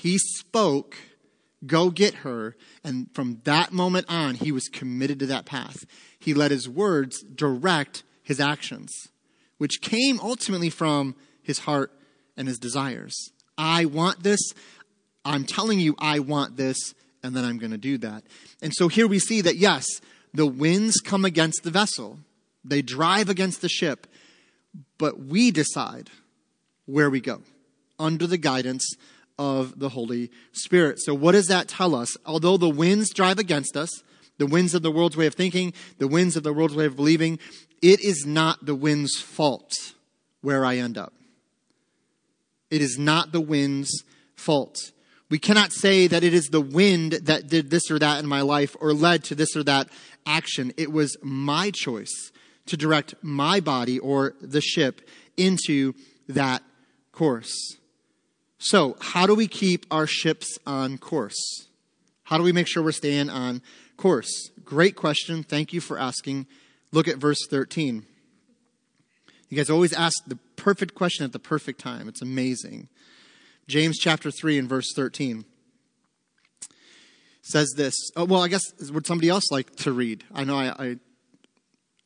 He 0.00 0.16
spoke, 0.16 0.96
go 1.66 1.90
get 1.90 2.14
her. 2.14 2.56
And 2.82 3.08
from 3.12 3.42
that 3.44 3.70
moment 3.70 4.06
on, 4.08 4.34
he 4.34 4.50
was 4.50 4.66
committed 4.68 5.18
to 5.18 5.26
that 5.26 5.44
path. 5.44 5.84
He 6.18 6.32
let 6.32 6.50
his 6.50 6.66
words 6.66 7.22
direct 7.22 8.02
his 8.22 8.40
actions, 8.40 8.90
which 9.58 9.82
came 9.82 10.18
ultimately 10.20 10.70
from 10.70 11.16
his 11.42 11.58
heart 11.60 11.92
and 12.34 12.48
his 12.48 12.58
desires. 12.58 13.14
I 13.58 13.84
want 13.84 14.22
this. 14.22 14.40
I'm 15.26 15.44
telling 15.44 15.80
you, 15.80 15.94
I 15.98 16.20
want 16.20 16.56
this, 16.56 16.94
and 17.22 17.36
then 17.36 17.44
I'm 17.44 17.58
going 17.58 17.72
to 17.72 17.76
do 17.76 17.98
that. 17.98 18.24
And 18.62 18.72
so 18.74 18.88
here 18.88 19.06
we 19.06 19.18
see 19.18 19.42
that, 19.42 19.56
yes, 19.56 19.84
the 20.32 20.46
winds 20.46 21.02
come 21.04 21.26
against 21.26 21.62
the 21.62 21.70
vessel, 21.70 22.20
they 22.64 22.80
drive 22.80 23.28
against 23.28 23.60
the 23.60 23.68
ship, 23.68 24.06
but 24.96 25.20
we 25.20 25.50
decide 25.50 26.08
where 26.86 27.10
we 27.10 27.20
go 27.20 27.42
under 27.98 28.26
the 28.26 28.38
guidance 28.38 28.94
of 29.40 29.78
the 29.78 29.88
Holy 29.88 30.30
Spirit. 30.52 31.00
So, 31.00 31.14
what 31.14 31.32
does 31.32 31.46
that 31.46 31.66
tell 31.66 31.94
us? 31.94 32.14
Although 32.26 32.58
the 32.58 32.68
winds 32.68 33.10
drive 33.10 33.38
against 33.38 33.74
us, 33.74 33.90
the 34.36 34.46
winds 34.46 34.74
of 34.74 34.82
the 34.82 34.92
world's 34.92 35.16
way 35.16 35.26
of 35.26 35.34
thinking, 35.34 35.72
the 35.96 36.06
winds 36.06 36.36
of 36.36 36.42
the 36.42 36.52
world's 36.52 36.74
way 36.74 36.84
of 36.84 36.94
believing, 36.94 37.38
it 37.80 38.00
is 38.00 38.26
not 38.26 38.66
the 38.66 38.74
wind's 38.74 39.18
fault 39.18 39.72
where 40.42 40.62
I 40.62 40.76
end 40.76 40.98
up. 40.98 41.14
It 42.70 42.82
is 42.82 42.98
not 42.98 43.32
the 43.32 43.40
wind's 43.40 44.04
fault. 44.36 44.92
We 45.30 45.38
cannot 45.38 45.72
say 45.72 46.06
that 46.06 46.22
it 46.22 46.34
is 46.34 46.48
the 46.48 46.60
wind 46.60 47.12
that 47.12 47.48
did 47.48 47.70
this 47.70 47.90
or 47.90 47.98
that 47.98 48.18
in 48.22 48.28
my 48.28 48.42
life 48.42 48.76
or 48.78 48.92
led 48.92 49.24
to 49.24 49.34
this 49.34 49.56
or 49.56 49.62
that 49.64 49.88
action. 50.26 50.74
It 50.76 50.92
was 50.92 51.16
my 51.22 51.70
choice 51.70 52.30
to 52.66 52.76
direct 52.76 53.14
my 53.22 53.60
body 53.60 53.98
or 53.98 54.34
the 54.42 54.60
ship 54.60 55.00
into 55.38 55.94
that 56.28 56.62
course. 57.10 57.79
So, 58.62 58.98
how 59.00 59.26
do 59.26 59.34
we 59.34 59.48
keep 59.48 59.86
our 59.90 60.06
ships 60.06 60.58
on 60.66 60.98
course? 60.98 61.66
How 62.24 62.36
do 62.36 62.44
we 62.44 62.52
make 62.52 62.66
sure 62.68 62.82
we're 62.82 62.92
staying 62.92 63.30
on 63.30 63.62
course? 63.96 64.50
Great 64.62 64.96
question. 64.96 65.42
Thank 65.42 65.72
you 65.72 65.80
for 65.80 65.98
asking. 65.98 66.46
Look 66.92 67.08
at 67.08 67.16
verse 67.16 67.38
13. 67.48 68.04
You 69.48 69.56
guys 69.56 69.70
always 69.70 69.94
ask 69.94 70.14
the 70.26 70.36
perfect 70.56 70.94
question 70.94 71.24
at 71.24 71.32
the 71.32 71.38
perfect 71.38 71.80
time. 71.80 72.06
It's 72.06 72.20
amazing. 72.20 72.88
James 73.66 73.96
chapter 73.98 74.30
3 74.30 74.58
and 74.58 74.68
verse 74.68 74.92
13 74.94 75.46
says 77.40 77.72
this. 77.78 77.94
Oh, 78.14 78.26
well, 78.26 78.42
I 78.42 78.48
guess, 78.48 78.62
would 78.92 79.06
somebody 79.06 79.30
else 79.30 79.50
like 79.50 79.74
to 79.76 79.92
read? 79.92 80.22
I 80.34 80.44
know 80.44 80.58
I, 80.58 80.66
I, 80.68 80.96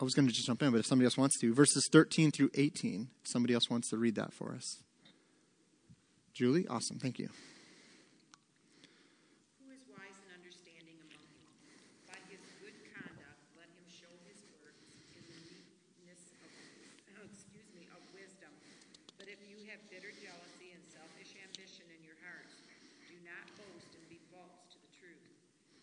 I 0.00 0.04
was 0.04 0.14
going 0.14 0.28
to 0.28 0.32
just 0.32 0.46
jump 0.46 0.62
in, 0.62 0.70
but 0.70 0.78
if 0.78 0.86
somebody 0.86 1.06
else 1.06 1.18
wants 1.18 1.36
to, 1.40 1.52
verses 1.52 1.88
13 1.90 2.30
through 2.30 2.50
18, 2.54 3.08
somebody 3.24 3.54
else 3.54 3.68
wants 3.68 3.90
to 3.90 3.96
read 3.96 4.14
that 4.14 4.32
for 4.32 4.54
us. 4.54 4.83
Julie? 6.34 6.66
Awesome. 6.66 6.98
Thank 6.98 7.22
you. 7.22 7.30
Who 9.62 9.70
is 9.70 9.86
wise 9.86 10.18
and 10.26 10.34
understanding 10.34 10.98
among 10.98 11.22
you? 11.22 11.38
By 12.10 12.18
his 12.26 12.42
good 12.58 12.74
conduct, 12.90 13.38
let 13.54 13.70
him 13.70 13.86
show 13.86 14.10
his 14.26 14.42
works 14.58 14.82
in 15.14 15.22
the 15.30 15.38
meekness 15.46 16.34
of, 16.42 16.50
excuse 17.30 17.70
me, 17.78 17.86
of 17.94 18.02
wisdom. 18.10 18.50
But 19.14 19.30
if 19.30 19.38
you 19.46 19.62
have 19.70 19.78
bitter 19.94 20.10
jealousy 20.18 20.74
and 20.74 20.82
selfish 20.90 21.38
ambition 21.38 21.86
in 21.94 22.02
your 22.02 22.18
hearts, 22.26 22.66
do 23.06 23.14
not 23.22 23.46
boast 23.54 23.94
and 23.94 24.02
be 24.10 24.18
false 24.34 24.66
to 24.74 24.78
the 24.82 24.90
truth. 24.90 25.30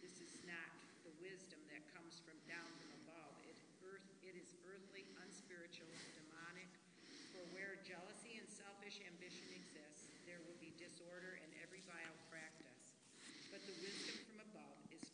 This 0.04 0.20
is 0.20 0.36
not 0.44 0.68
the 1.08 1.16
wisdom 1.24 1.64
that 1.72 1.80
comes 1.96 2.20
from 2.28 2.36
down 2.52 2.68
from 2.76 2.92
above. 3.08 3.40
It, 3.48 3.56
earth, 3.88 4.04
it 4.20 4.36
is 4.36 4.52
earthly, 4.68 5.08
unspiritual, 5.24 5.96
demonic. 6.12 6.68
For 7.32 7.40
where 7.56 7.80
jealousy 7.88 8.36
and 8.36 8.48
selfish 8.52 9.00
ambition 9.08 9.48
exist, 9.56 10.12
there 10.28 10.44
will 10.44 10.60
be 10.60 10.71
disorder 10.82 11.38
and 11.46 11.50
every 11.62 11.86
vile 11.86 12.18
practice. 12.34 12.98
But 13.54 13.62
the 13.70 13.78
wisdom 13.86 14.18
from 14.26 14.42
above 14.42 14.78
is 14.90 15.06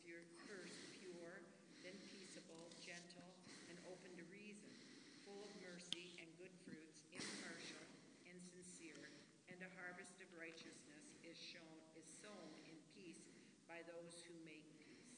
first 0.48 0.80
pure, 1.04 1.44
then 1.84 1.96
peaceable, 2.16 2.72
gentle, 2.80 3.36
and 3.68 3.76
open 3.92 4.16
to 4.16 4.24
reason, 4.32 4.72
full 5.28 5.44
of 5.44 5.52
mercy 5.60 6.16
and 6.24 6.28
good 6.40 6.56
fruits, 6.64 7.04
impartial 7.12 7.84
and 8.32 8.40
sincere, 8.56 9.12
and 9.52 9.60
a 9.60 9.72
harvest 9.76 10.16
of 10.24 10.30
righteousness 10.40 11.04
is 11.28 11.36
shown 11.36 11.76
is 12.00 12.08
sown 12.24 12.52
in 12.72 12.80
peace 12.96 13.28
by 13.68 13.84
those 13.84 14.24
who 14.24 14.32
make 14.48 14.64
peace. 14.80 15.12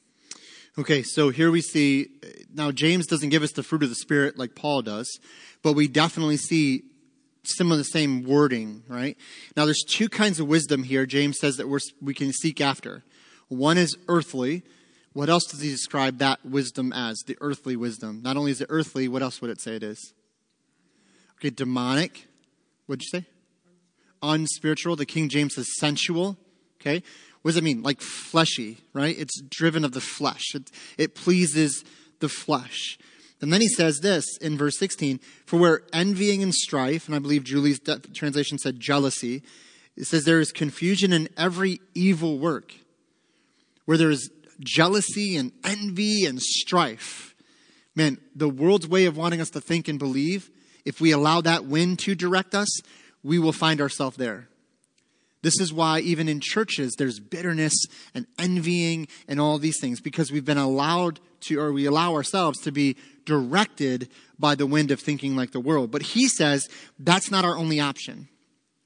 Okay, 0.74 1.06
so 1.06 1.30
here 1.30 1.54
we 1.54 1.62
see, 1.62 2.10
uh, 2.26 2.42
now 2.50 2.74
James 2.74 3.06
doesn't 3.06 3.30
give 3.30 3.46
us 3.46 3.54
the 3.54 3.62
fruit 3.62 3.86
of 3.86 3.88
the 3.88 4.02
Spirit 4.02 4.34
like 4.34 4.58
Paul 4.58 4.82
does, 4.82 5.06
but 5.62 5.78
we 5.78 5.86
definitely 5.86 6.42
see 6.42 6.89
some 7.42 7.72
of 7.72 7.78
the 7.78 7.84
same 7.84 8.24
wording, 8.24 8.82
right? 8.88 9.16
Now 9.56 9.64
there's 9.64 9.82
two 9.86 10.08
kinds 10.08 10.40
of 10.40 10.48
wisdom 10.48 10.82
here 10.82 11.06
James 11.06 11.38
says 11.38 11.56
that 11.56 11.68
we're, 11.68 11.80
we 12.00 12.14
can 12.14 12.32
seek 12.32 12.60
after. 12.60 13.02
One 13.48 13.78
is 13.78 13.96
earthly. 14.08 14.62
What 15.12 15.28
else 15.28 15.44
does 15.44 15.60
he 15.60 15.70
describe 15.70 16.18
that 16.18 16.44
wisdom 16.44 16.92
as? 16.92 17.18
The 17.26 17.36
earthly 17.40 17.76
wisdom. 17.76 18.22
Not 18.22 18.36
only 18.36 18.52
is 18.52 18.60
it 18.60 18.68
earthly, 18.70 19.08
what 19.08 19.22
else 19.22 19.40
would 19.40 19.50
it 19.50 19.60
say 19.60 19.74
it 19.74 19.82
is? 19.82 20.12
Okay, 21.38 21.50
demonic. 21.50 22.28
What'd 22.86 23.02
you 23.02 23.20
say? 23.20 23.26
Unspiritual. 24.22 24.96
The 24.96 25.06
King 25.06 25.28
James 25.28 25.54
says 25.54 25.66
sensual. 25.78 26.36
Okay. 26.80 27.02
What 27.42 27.50
does 27.50 27.56
it 27.56 27.64
mean? 27.64 27.82
Like 27.82 28.00
fleshy, 28.00 28.78
right? 28.92 29.18
It's 29.18 29.40
driven 29.40 29.84
of 29.84 29.92
the 29.92 30.00
flesh. 30.00 30.54
It, 30.54 30.70
it 30.98 31.14
pleases 31.14 31.84
the 32.20 32.28
flesh. 32.28 32.98
And 33.40 33.52
then 33.52 33.60
he 33.60 33.68
says 33.68 34.00
this 34.00 34.36
in 34.38 34.58
verse 34.58 34.78
16 34.78 35.20
For 35.46 35.58
where 35.58 35.82
envying 35.92 36.42
and 36.42 36.54
strife, 36.54 37.06
and 37.06 37.14
I 37.14 37.18
believe 37.18 37.44
Julie's 37.44 37.78
de- 37.78 37.98
translation 37.98 38.58
said 38.58 38.80
jealousy, 38.80 39.42
it 39.96 40.06
says 40.06 40.24
there 40.24 40.40
is 40.40 40.52
confusion 40.52 41.12
in 41.12 41.28
every 41.36 41.80
evil 41.94 42.38
work. 42.38 42.74
Where 43.86 43.96
there 43.96 44.10
is 44.10 44.30
jealousy 44.60 45.36
and 45.36 45.52
envy 45.64 46.24
and 46.24 46.40
strife. 46.40 47.34
Man, 47.96 48.18
the 48.34 48.48
world's 48.48 48.86
way 48.86 49.06
of 49.06 49.16
wanting 49.16 49.40
us 49.40 49.50
to 49.50 49.60
think 49.60 49.88
and 49.88 49.98
believe, 49.98 50.50
if 50.84 51.00
we 51.00 51.10
allow 51.10 51.40
that 51.40 51.64
wind 51.64 51.98
to 52.00 52.14
direct 52.14 52.54
us, 52.54 52.68
we 53.22 53.38
will 53.38 53.52
find 53.52 53.80
ourselves 53.80 54.16
there. 54.16 54.48
This 55.42 55.58
is 55.58 55.72
why, 55.72 56.00
even 56.00 56.28
in 56.28 56.40
churches, 56.40 56.94
there's 56.98 57.18
bitterness 57.18 57.74
and 58.14 58.26
envying 58.38 59.08
and 59.26 59.40
all 59.40 59.58
these 59.58 59.80
things 59.80 60.00
because 60.00 60.30
we've 60.30 60.44
been 60.44 60.58
allowed 60.58 61.18
to, 61.42 61.58
or 61.58 61.72
we 61.72 61.86
allow 61.86 62.14
ourselves 62.14 62.60
to 62.60 62.72
be 62.72 62.96
directed 63.24 64.08
by 64.38 64.54
the 64.54 64.66
wind 64.66 64.90
of 64.90 65.00
thinking 65.00 65.36
like 65.36 65.52
the 65.52 65.60
world. 65.60 65.90
But 65.90 66.02
he 66.02 66.28
says 66.28 66.68
that's 66.98 67.30
not 67.30 67.44
our 67.44 67.56
only 67.56 67.80
option. 67.80 68.28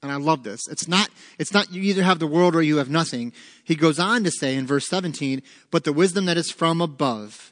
And 0.01 0.11
I 0.11 0.17
love 0.17 0.43
this. 0.43 0.61
It's 0.69 0.87
not, 0.87 1.09
it's 1.39 1.53
not 1.53 1.71
you 1.71 1.81
either 1.81 2.03
have 2.03 2.19
the 2.19 2.27
world 2.27 2.55
or 2.55 2.61
you 2.61 2.77
have 2.77 2.89
nothing. 2.89 3.33
He 3.63 3.75
goes 3.75 3.97
on 3.97 4.23
to 4.23 4.31
say 4.31 4.55
in 4.55 4.67
verse 4.67 4.87
17, 4.87 5.41
but 5.71 5.83
the 5.83 5.93
wisdom 5.93 6.25
that 6.25 6.37
is 6.37 6.51
from 6.51 6.79
above. 6.79 7.51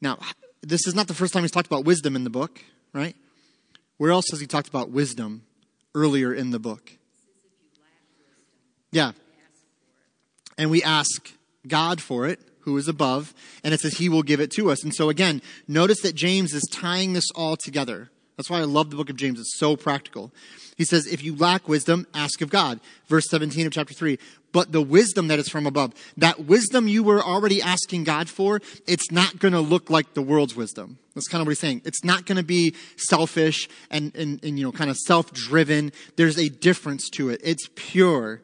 Now, 0.00 0.18
this 0.62 0.86
is 0.86 0.94
not 0.94 1.08
the 1.08 1.14
first 1.14 1.34
time 1.34 1.42
he's 1.42 1.50
talked 1.50 1.66
about 1.66 1.84
wisdom 1.84 2.16
in 2.16 2.24
the 2.24 2.30
book, 2.30 2.64
right? 2.94 3.14
Where 3.98 4.10
else 4.10 4.26
has 4.30 4.40
he 4.40 4.46
talked 4.46 4.68
about 4.68 4.90
wisdom 4.90 5.42
earlier 5.94 6.32
in 6.32 6.52
the 6.52 6.58
book? 6.58 6.92
Yeah. 8.90 9.12
And 10.56 10.70
we 10.70 10.82
ask 10.82 11.32
God 11.66 12.00
for 12.00 12.26
it, 12.26 12.40
who 12.68 12.76
is 12.76 12.88
above, 12.88 13.34
and 13.64 13.72
it 13.72 13.80
says 13.80 13.94
he 13.94 14.08
will 14.08 14.22
give 14.22 14.40
it 14.40 14.50
to 14.52 14.70
us. 14.70 14.84
And 14.84 14.94
so 14.94 15.08
again, 15.08 15.40
notice 15.66 16.02
that 16.02 16.14
James 16.14 16.52
is 16.52 16.68
tying 16.70 17.14
this 17.14 17.30
all 17.34 17.56
together. 17.56 18.10
That's 18.36 18.50
why 18.50 18.60
I 18.60 18.64
love 18.64 18.90
the 18.90 18.96
book 18.96 19.10
of 19.10 19.16
James. 19.16 19.40
It's 19.40 19.58
so 19.58 19.74
practical. 19.74 20.30
He 20.76 20.84
says, 20.84 21.08
if 21.08 21.24
you 21.24 21.34
lack 21.34 21.66
wisdom, 21.66 22.06
ask 22.14 22.40
of 22.40 22.50
God. 22.50 22.78
Verse 23.08 23.28
17 23.30 23.66
of 23.66 23.72
chapter 23.72 23.94
3. 23.94 24.16
But 24.52 24.70
the 24.70 24.80
wisdom 24.80 25.26
that 25.26 25.40
is 25.40 25.48
from 25.48 25.66
above, 25.66 25.92
that 26.16 26.44
wisdom 26.44 26.86
you 26.86 27.02
were 27.02 27.20
already 27.20 27.60
asking 27.60 28.04
God 28.04 28.28
for, 28.28 28.60
it's 28.86 29.10
not 29.10 29.40
going 29.40 29.54
to 29.54 29.60
look 29.60 29.90
like 29.90 30.14
the 30.14 30.22
world's 30.22 30.54
wisdom. 30.54 30.98
That's 31.14 31.26
kind 31.26 31.40
of 31.40 31.48
what 31.48 31.50
he's 31.50 31.58
saying. 31.58 31.82
It's 31.84 32.04
not 32.04 32.26
going 32.26 32.36
to 32.36 32.44
be 32.44 32.76
selfish 32.96 33.68
and, 33.90 34.14
and, 34.14 34.42
and, 34.44 34.56
you 34.56 34.64
know, 34.64 34.72
kind 34.72 34.88
of 34.88 34.96
self-driven. 34.96 35.90
There's 36.14 36.38
a 36.38 36.48
difference 36.48 37.10
to 37.10 37.30
it. 37.30 37.40
It's 37.42 37.68
pure, 37.74 38.40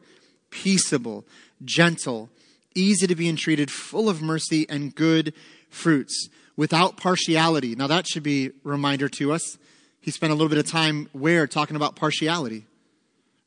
peaceable, 0.49 1.25
gentle, 1.63 2.29
easy 2.75 3.07
to 3.07 3.15
be 3.15 3.27
entreated, 3.27 3.71
full 3.71 4.09
of 4.09 4.21
mercy 4.21 4.65
and 4.69 4.93
good 4.93 5.33
fruits, 5.69 6.29
without 6.55 6.97
partiality. 6.97 7.75
Now 7.75 7.87
that 7.87 8.07
should 8.07 8.23
be 8.23 8.47
a 8.47 8.51
reminder 8.63 9.09
to 9.09 9.33
us. 9.33 9.57
He 10.01 10.11
spent 10.11 10.31
a 10.31 10.35
little 10.35 10.49
bit 10.49 10.59
of 10.59 10.67
time 10.67 11.09
where 11.13 11.47
talking 11.47 11.75
about 11.75 11.95
partiality 11.95 12.65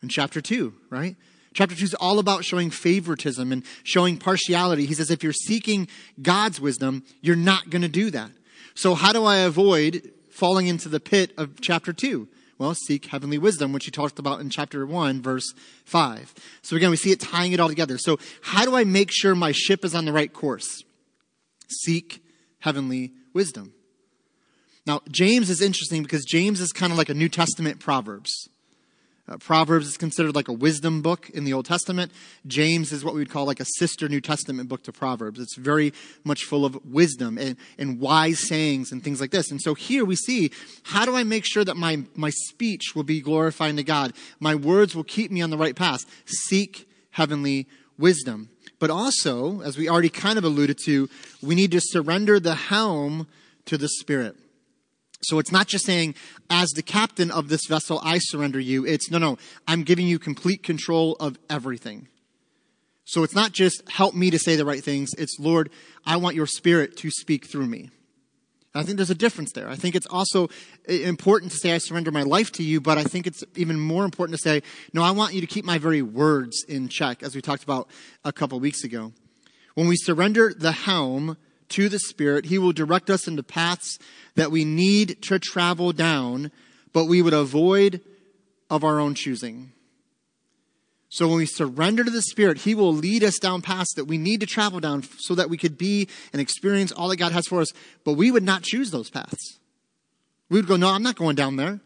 in 0.02 0.08
chapter 0.08 0.40
2, 0.40 0.74
right? 0.90 1.16
Chapter 1.54 1.74
2 1.74 1.84
is 1.84 1.94
all 1.94 2.18
about 2.18 2.44
showing 2.44 2.70
favoritism 2.70 3.52
and 3.52 3.64
showing 3.82 4.16
partiality. 4.16 4.86
He 4.86 4.94
says 4.94 5.10
if 5.10 5.22
you're 5.22 5.32
seeking 5.32 5.88
God's 6.20 6.60
wisdom, 6.60 7.04
you're 7.20 7.36
not 7.36 7.70
going 7.70 7.82
to 7.82 7.88
do 7.88 8.10
that. 8.10 8.30
So, 8.74 8.94
how 8.94 9.12
do 9.12 9.24
I 9.24 9.38
avoid 9.38 10.12
falling 10.30 10.68
into 10.68 10.88
the 10.88 11.00
pit 11.00 11.32
of 11.36 11.60
chapter 11.60 11.92
2? 11.92 12.28
Well, 12.59 12.75
seek 12.75 13.07
heavenly 13.07 13.38
wisdom, 13.38 13.73
which 13.73 13.85
he 13.85 13.92
talked 13.92 14.18
about 14.18 14.40
in 14.40 14.51
chapter 14.51 14.85
1, 14.85 15.23
verse 15.23 15.55
5. 15.85 16.35
So, 16.62 16.77
again, 16.77 16.90
we 16.90 16.97
see 16.97 17.12
it 17.12 17.21
tying 17.21 17.53
it 17.53 17.61
all 17.61 17.68
together. 17.68 17.99
So, 17.99 18.18
how 18.42 18.64
do 18.64 18.75
I 18.75 18.83
make 18.83 19.11
sure 19.12 19.37
my 19.37 19.53
ship 19.53 19.85
is 19.85 19.94
on 19.94 20.05
the 20.05 20.12
right 20.12 20.33
course? 20.33 20.83
Seek 21.68 22.23
heavenly 22.59 23.12
wisdom. 23.33 23.75
Now, 24.87 25.03
James 25.09 25.51
is 25.51 25.62
interesting 25.62 26.03
because 26.03 26.25
James 26.25 26.61
is 26.61 26.73
kind 26.73 26.90
of 26.90 26.99
like 26.99 27.09
a 27.11 27.14
New 27.14 27.29
Testament 27.29 27.79
Proverbs. 27.79 28.49
Uh, 29.28 29.36
Proverbs 29.36 29.86
is 29.86 29.98
considered 29.98 30.34
like 30.34 30.48
a 30.48 30.52
wisdom 30.52 31.02
book 31.02 31.28
in 31.30 31.44
the 31.44 31.52
Old 31.52 31.66
Testament. 31.66 32.12
James 32.46 32.92
is 32.92 33.04
what 33.04 33.14
we 33.14 33.20
would 33.20 33.30
call 33.30 33.44
like 33.44 33.60
a 33.60 33.66
sister 33.76 34.08
New 34.08 34.22
Testament 34.22 34.68
book 34.68 34.82
to 34.84 34.92
Proverbs. 34.92 35.38
It's 35.38 35.56
very 35.56 35.92
much 36.24 36.44
full 36.44 36.64
of 36.64 36.78
wisdom 36.86 37.36
and, 37.36 37.56
and 37.76 38.00
wise 38.00 38.46
sayings 38.48 38.90
and 38.90 39.04
things 39.04 39.20
like 39.20 39.30
this. 39.30 39.50
And 39.50 39.60
so 39.60 39.74
here 39.74 40.04
we 40.04 40.16
see 40.16 40.50
how 40.84 41.04
do 41.04 41.14
I 41.14 41.24
make 41.24 41.44
sure 41.44 41.64
that 41.64 41.76
my, 41.76 42.04
my 42.14 42.30
speech 42.30 42.94
will 42.94 43.02
be 43.02 43.20
glorifying 43.20 43.76
to 43.76 43.82
God? 43.82 44.14
My 44.40 44.54
words 44.54 44.96
will 44.96 45.04
keep 45.04 45.30
me 45.30 45.42
on 45.42 45.50
the 45.50 45.58
right 45.58 45.76
path. 45.76 46.00
Seek 46.24 46.88
heavenly 47.10 47.66
wisdom. 47.98 48.48
But 48.78 48.90
also, 48.90 49.60
as 49.60 49.76
we 49.76 49.88
already 49.88 50.08
kind 50.08 50.38
of 50.38 50.44
alluded 50.44 50.78
to, 50.84 51.10
we 51.42 51.54
need 51.54 51.72
to 51.72 51.80
surrender 51.80 52.40
the 52.40 52.54
helm 52.54 53.26
to 53.66 53.76
the 53.76 53.88
Spirit. 53.88 54.36
So 55.22 55.38
it's 55.38 55.50
not 55.50 55.66
just 55.66 55.85
saying, 55.85 56.14
as 56.48 56.70
the 56.70 56.83
captain 56.83 57.31
of 57.31 57.48
this 57.48 57.66
vessel, 57.66 58.00
I 58.04 58.18
surrender 58.18 58.61
you. 58.61 58.87
It's, 58.87 59.11
no, 59.11 59.18
no, 59.18 59.38
I'm 59.66 59.83
giving 59.83 60.07
you 60.07 60.18
complete 60.18 60.62
control 60.62 61.16
of 61.18 61.38
everything. 61.50 62.09
So 63.04 63.22
it's 63.24 63.35
not 63.35 63.52
just 63.52 63.83
help 63.88 64.14
me 64.14 64.31
to 64.31 64.38
say 64.38 64.54
the 64.54 64.64
right 64.64 64.85
things. 64.85 65.14
It's, 65.18 65.38
Lord, 65.40 65.70
I 66.07 66.18
want 66.18 66.37
your 66.37 66.46
spirit 66.46 66.96
to 66.98 67.11
speak 67.11 67.50
through 67.50 67.66
me. 67.66 67.90
I 68.74 68.83
think 68.83 68.96
there's 68.96 69.11
a 69.11 69.14
difference 69.14 69.52
there. 69.52 69.68
I 69.68 69.76
think 69.76 69.96
it's 69.96 70.07
also 70.07 70.50
important 70.87 71.50
to 71.52 71.59
say, 71.59 71.72
I 71.72 71.78
surrender 71.78 72.12
my 72.12 72.22
life 72.22 72.52
to 72.52 72.62
you, 72.62 72.81
but 72.81 72.98
I 72.98 73.02
think 73.02 73.26
it's 73.26 73.42
even 73.57 73.81
more 73.81 74.04
important 74.04 74.38
to 74.38 74.42
say, 74.42 74.62
no, 74.92 75.02
I 75.02 75.11
want 75.11 75.35
you 75.35 75.40
to 75.40 75.46
keep 75.46 75.64
my 75.64 75.78
very 75.78 76.02
words 76.02 76.64
in 76.68 76.88
check, 76.88 77.22
as 77.22 77.35
we 77.35 77.40
talked 77.40 77.64
about 77.64 77.88
a 78.24 78.33
couple 78.33 78.61
weeks 78.61 78.85
ago. 78.85 79.12
When 79.74 79.88
we 79.88 79.96
surrender 79.96 80.52
the 80.57 80.72
helm 80.72 81.38
to 81.70 81.88
the 81.88 81.98
Spirit, 81.98 82.46
He 82.46 82.59
will 82.59 82.72
direct 82.72 83.11
us 83.11 83.28
into 83.28 83.42
paths 83.42 83.98
that 84.35 84.50
we 84.50 84.64
need 84.64 85.22
to 85.22 85.38
travel 85.38 85.92
down, 85.92 86.50
but 86.92 87.04
we 87.04 87.22
would 87.22 87.35
avoid 87.35 88.00
of 88.70 88.85
our 88.85 89.00
own 89.00 89.14
choosing. 89.14 89.72
So 91.11 91.26
when 91.26 91.38
we 91.38 91.46
surrender 91.46 92.04
to 92.04 92.11
the 92.11 92.22
Spirit, 92.22 92.59
He 92.59 92.74
will 92.74 92.92
lead 92.92 93.24
us 93.24 93.38
down 93.38 93.62
paths 93.62 93.94
that 93.94 94.04
we 94.04 94.18
need 94.18 94.40
to 94.40 94.46
travel 94.46 94.81
down 94.81 95.02
so 95.18 95.35
that 95.35 95.48
we 95.50 95.57
could 95.57 95.78
be 95.78 96.09
and 96.33 96.40
experience 96.40 96.92
all 96.92 97.09
that 97.09 97.16
God 97.16 97.33
has 97.33 97.46
for 97.46 97.61
us, 97.61 97.72
but 98.04 98.12
we 98.12 98.31
would 98.31 98.42
not 98.42 98.62
choose 98.62 98.90
those 98.90 99.11
paths. 99.11 99.59
We 100.50 100.59
would 100.59 100.68
go, 100.68 100.76
no, 100.76 100.88
I'm 100.88 101.02
not 101.02 101.16
going 101.16 101.37
down 101.37 101.57
there 101.57 101.81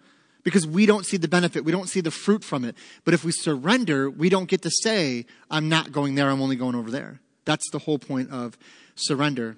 because 0.44 0.66
we 0.66 0.86
don't 0.86 1.06
see 1.06 1.16
the 1.16 1.28
benefit. 1.28 1.64
We 1.64 1.72
don't 1.72 1.88
see 1.88 2.00
the 2.00 2.10
fruit 2.10 2.44
from 2.44 2.64
it. 2.64 2.76
But 3.04 3.14
if 3.14 3.24
we 3.24 3.32
surrender, 3.32 4.10
we 4.10 4.28
don't 4.28 4.48
get 4.48 4.62
to 4.62 4.70
say, 4.82 5.26
I'm 5.50 5.68
not 5.68 5.92
going 5.92 6.14
there, 6.14 6.28
I'm 6.28 6.42
only 6.42 6.56
going 6.56 6.74
over 6.74 6.90
there. 6.90 7.20
That's 7.44 7.68
the 7.70 7.80
whole 7.80 7.98
point 7.98 8.30
of 8.30 8.56
surrender. 8.94 9.56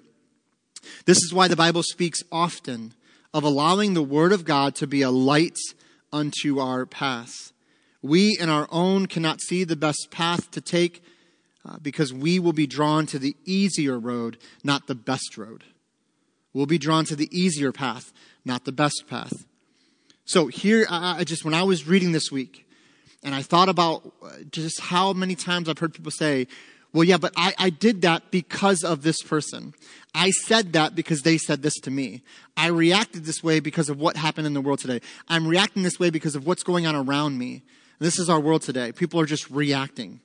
This 1.05 1.17
is 1.17 1.33
why 1.33 1.47
the 1.47 1.55
Bible 1.55 1.83
speaks 1.83 2.23
often 2.31 2.93
of 3.33 3.43
allowing 3.43 3.93
the 3.93 4.03
Word 4.03 4.31
of 4.31 4.45
God 4.45 4.75
to 4.75 4.87
be 4.87 5.01
a 5.01 5.11
light 5.11 5.57
unto 6.11 6.59
our 6.59 6.85
path. 6.85 7.51
We 8.01 8.37
in 8.39 8.49
our 8.49 8.67
own 8.71 9.07
cannot 9.07 9.41
see 9.41 9.63
the 9.63 9.75
best 9.75 10.07
path 10.11 10.51
to 10.51 10.61
take 10.61 11.03
uh, 11.65 11.77
because 11.81 12.13
we 12.13 12.39
will 12.39 12.53
be 12.53 12.67
drawn 12.67 13.05
to 13.07 13.19
the 13.19 13.35
easier 13.45 13.99
road, 13.99 14.37
not 14.63 14.87
the 14.87 14.95
best 14.95 15.37
road. 15.37 15.63
We'll 16.53 16.67
be 16.67 16.77
drawn 16.77 17.03
to 17.05 17.15
the 17.15 17.29
easier 17.37 17.71
path, 17.71 18.13
not 18.45 18.63
the 18.65 18.71
best 18.71 19.05
path. 19.09 19.45
So 20.23 20.47
here, 20.47 20.85
I, 20.89 21.19
I 21.19 21.23
just, 21.23 21.43
when 21.43 21.53
I 21.53 21.63
was 21.63 21.87
reading 21.87 22.11
this 22.11 22.31
week, 22.31 22.65
and 23.23 23.33
I 23.33 23.41
thought 23.41 23.69
about 23.69 24.13
uh, 24.23 24.29
just 24.51 24.79
how 24.79 25.11
many 25.11 25.35
times 25.35 25.67
I've 25.67 25.79
heard 25.79 25.93
people 25.93 26.11
say, 26.11 26.47
well, 26.95 27.03
yeah, 27.03 27.17
but 27.17 27.33
I, 27.35 27.53
I 27.59 27.69
did 27.71 28.03
that 28.03 28.31
because 28.31 28.85
of 28.85 29.03
this 29.03 29.21
person. 29.21 29.73
I 30.13 30.29
said 30.29 30.71
that 30.73 30.95
because 30.95 31.23
they 31.23 31.37
said 31.37 31.61
this 31.61 31.73
to 31.81 31.91
me. 31.91 32.23
I 32.55 32.67
reacted 32.67 33.25
this 33.25 33.43
way 33.43 33.59
because 33.59 33.89
of 33.89 33.99
what 33.99 34.15
happened 34.15 34.47
in 34.47 34.53
the 34.53 34.61
world 34.61 34.79
today. 34.79 35.01
I'm 35.27 35.45
reacting 35.45 35.83
this 35.83 35.99
way 35.99 36.09
because 36.09 36.37
of 36.37 36.47
what's 36.47 36.63
going 36.63 36.87
on 36.87 36.95
around 36.95 37.37
me. 37.37 37.63
This 37.99 38.17
is 38.17 38.29
our 38.29 38.39
world 38.39 38.61
today. 38.61 38.93
People 38.93 39.19
are 39.19 39.25
just 39.25 39.49
reacting. 39.49 40.21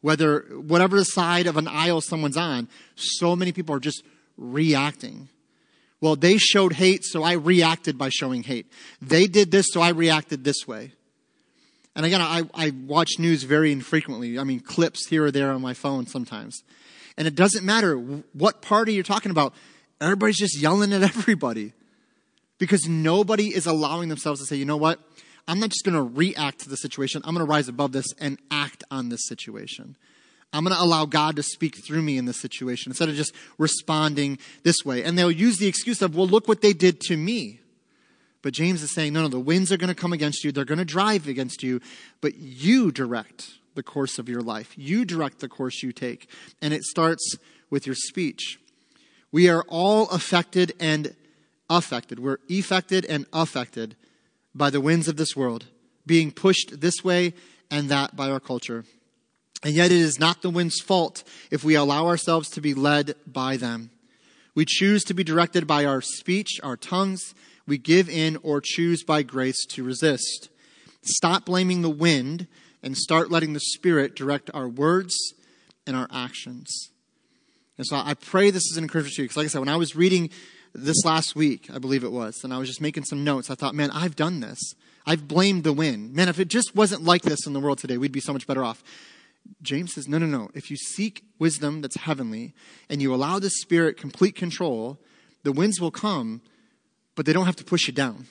Whether, 0.00 0.40
whatever 0.50 1.04
side 1.04 1.46
of 1.46 1.56
an 1.56 1.68
aisle 1.68 2.00
someone's 2.00 2.36
on, 2.36 2.66
so 2.96 3.36
many 3.36 3.52
people 3.52 3.72
are 3.76 3.80
just 3.80 4.02
reacting. 4.36 5.28
Well, 6.00 6.16
they 6.16 6.38
showed 6.38 6.72
hate, 6.72 7.04
so 7.04 7.22
I 7.22 7.34
reacted 7.34 7.96
by 7.96 8.08
showing 8.08 8.42
hate. 8.42 8.66
They 9.00 9.28
did 9.28 9.52
this, 9.52 9.68
so 9.70 9.80
I 9.80 9.90
reacted 9.90 10.42
this 10.42 10.66
way. 10.66 10.94
And 11.96 12.04
again, 12.04 12.20
I, 12.20 12.42
I 12.54 12.72
watch 12.86 13.18
news 13.18 13.44
very 13.44 13.70
infrequently. 13.70 14.38
I 14.38 14.44
mean, 14.44 14.60
clips 14.60 15.06
here 15.06 15.24
or 15.24 15.30
there 15.30 15.50
on 15.50 15.60
my 15.60 15.74
phone 15.74 16.06
sometimes. 16.06 16.62
And 17.16 17.28
it 17.28 17.34
doesn't 17.34 17.64
matter 17.64 17.96
what 18.32 18.62
party 18.62 18.94
you're 18.94 19.04
talking 19.04 19.30
about, 19.30 19.54
everybody's 20.00 20.38
just 20.38 20.58
yelling 20.58 20.92
at 20.92 21.02
everybody. 21.16 21.72
Because 22.58 22.88
nobody 22.88 23.54
is 23.54 23.66
allowing 23.66 24.08
themselves 24.08 24.40
to 24.40 24.46
say, 24.46 24.56
you 24.56 24.64
know 24.64 24.76
what? 24.76 24.98
I'm 25.46 25.60
not 25.60 25.70
just 25.70 25.84
going 25.84 25.94
to 25.94 26.02
react 26.02 26.60
to 26.60 26.68
the 26.68 26.76
situation. 26.76 27.20
I'm 27.24 27.34
going 27.34 27.46
to 27.46 27.50
rise 27.50 27.68
above 27.68 27.92
this 27.92 28.06
and 28.18 28.38
act 28.50 28.82
on 28.90 29.08
this 29.08 29.26
situation. 29.28 29.96
I'm 30.52 30.64
going 30.64 30.74
to 30.74 30.82
allow 30.82 31.04
God 31.04 31.36
to 31.36 31.42
speak 31.42 31.84
through 31.84 32.02
me 32.02 32.16
in 32.16 32.26
this 32.26 32.40
situation 32.40 32.90
instead 32.90 33.08
of 33.08 33.16
just 33.16 33.34
responding 33.58 34.38
this 34.62 34.84
way. 34.84 35.02
And 35.02 35.18
they'll 35.18 35.30
use 35.30 35.58
the 35.58 35.66
excuse 35.66 36.00
of, 36.00 36.14
well, 36.14 36.28
look 36.28 36.46
what 36.46 36.62
they 36.62 36.72
did 36.72 37.00
to 37.02 37.16
me. 37.16 37.60
But 38.44 38.52
James 38.52 38.82
is 38.82 38.92
saying, 38.92 39.14
no, 39.14 39.22
no, 39.22 39.28
the 39.28 39.40
winds 39.40 39.72
are 39.72 39.78
going 39.78 39.88
to 39.88 39.94
come 39.94 40.12
against 40.12 40.44
you. 40.44 40.52
They're 40.52 40.66
going 40.66 40.76
to 40.76 40.84
drive 40.84 41.26
against 41.26 41.62
you, 41.62 41.80
but 42.20 42.36
you 42.36 42.92
direct 42.92 43.52
the 43.74 43.82
course 43.82 44.18
of 44.18 44.28
your 44.28 44.42
life. 44.42 44.74
You 44.76 45.06
direct 45.06 45.38
the 45.38 45.48
course 45.48 45.82
you 45.82 45.92
take. 45.92 46.28
And 46.60 46.74
it 46.74 46.82
starts 46.82 47.36
with 47.70 47.86
your 47.86 47.94
speech. 47.94 48.60
We 49.32 49.48
are 49.48 49.64
all 49.66 50.10
affected 50.10 50.74
and 50.78 51.16
affected. 51.70 52.18
We're 52.18 52.36
affected 52.50 53.06
and 53.06 53.24
affected 53.32 53.96
by 54.54 54.68
the 54.68 54.80
winds 54.80 55.08
of 55.08 55.16
this 55.16 55.34
world, 55.34 55.64
being 56.04 56.30
pushed 56.30 56.82
this 56.82 57.02
way 57.02 57.32
and 57.70 57.88
that 57.88 58.14
by 58.14 58.30
our 58.30 58.40
culture. 58.40 58.84
And 59.62 59.72
yet 59.72 59.90
it 59.90 59.96
is 59.96 60.20
not 60.20 60.42
the 60.42 60.50
wind's 60.50 60.82
fault 60.82 61.24
if 61.50 61.64
we 61.64 61.76
allow 61.76 62.08
ourselves 62.08 62.50
to 62.50 62.60
be 62.60 62.74
led 62.74 63.14
by 63.26 63.56
them. 63.56 63.88
We 64.54 64.66
choose 64.66 65.02
to 65.04 65.14
be 65.14 65.24
directed 65.24 65.66
by 65.66 65.86
our 65.86 66.02
speech, 66.02 66.60
our 66.62 66.76
tongues, 66.76 67.34
we 67.66 67.78
give 67.78 68.08
in 68.08 68.38
or 68.42 68.60
choose 68.60 69.02
by 69.02 69.22
grace 69.22 69.64
to 69.66 69.84
resist. 69.84 70.48
Stop 71.02 71.46
blaming 71.46 71.82
the 71.82 71.90
wind 71.90 72.46
and 72.82 72.96
start 72.96 73.30
letting 73.30 73.52
the 73.52 73.60
Spirit 73.60 74.14
direct 74.14 74.50
our 74.52 74.68
words 74.68 75.14
and 75.86 75.96
our 75.96 76.08
actions. 76.12 76.90
And 77.76 77.86
so 77.86 77.96
I 77.96 78.14
pray 78.14 78.50
this 78.50 78.70
is 78.70 78.76
an 78.76 78.84
encouragement 78.84 79.16
to 79.16 79.22
you. 79.22 79.24
Because, 79.28 79.36
like 79.36 79.44
I 79.46 79.48
said, 79.48 79.58
when 79.60 79.68
I 79.68 79.76
was 79.76 79.96
reading 79.96 80.30
this 80.74 81.04
last 81.04 81.34
week, 81.34 81.68
I 81.72 81.78
believe 81.78 82.04
it 82.04 82.12
was, 82.12 82.42
and 82.44 82.52
I 82.52 82.58
was 82.58 82.68
just 82.68 82.80
making 82.80 83.04
some 83.04 83.24
notes, 83.24 83.50
I 83.50 83.54
thought, 83.54 83.74
man, 83.74 83.90
I've 83.90 84.16
done 84.16 84.40
this. 84.40 84.58
I've 85.06 85.28
blamed 85.28 85.64
the 85.64 85.72
wind. 85.72 86.14
Man, 86.14 86.28
if 86.28 86.40
it 86.40 86.48
just 86.48 86.74
wasn't 86.74 87.04
like 87.04 87.22
this 87.22 87.46
in 87.46 87.52
the 87.52 87.60
world 87.60 87.78
today, 87.78 87.98
we'd 87.98 88.12
be 88.12 88.20
so 88.20 88.32
much 88.32 88.46
better 88.46 88.64
off. 88.64 88.82
James 89.62 89.94
says, 89.94 90.08
no, 90.08 90.18
no, 90.18 90.26
no. 90.26 90.50
If 90.54 90.70
you 90.70 90.76
seek 90.76 91.24
wisdom 91.38 91.82
that's 91.82 91.96
heavenly 91.96 92.54
and 92.88 93.02
you 93.02 93.14
allow 93.14 93.38
the 93.38 93.50
Spirit 93.50 93.98
complete 93.98 94.34
control, 94.34 94.98
the 95.42 95.52
winds 95.52 95.80
will 95.80 95.90
come 95.90 96.40
but 97.14 97.26
they 97.26 97.32
don't 97.32 97.46
have 97.46 97.56
to 97.56 97.64
push 97.64 97.86
you 97.86 97.92
down. 97.92 98.26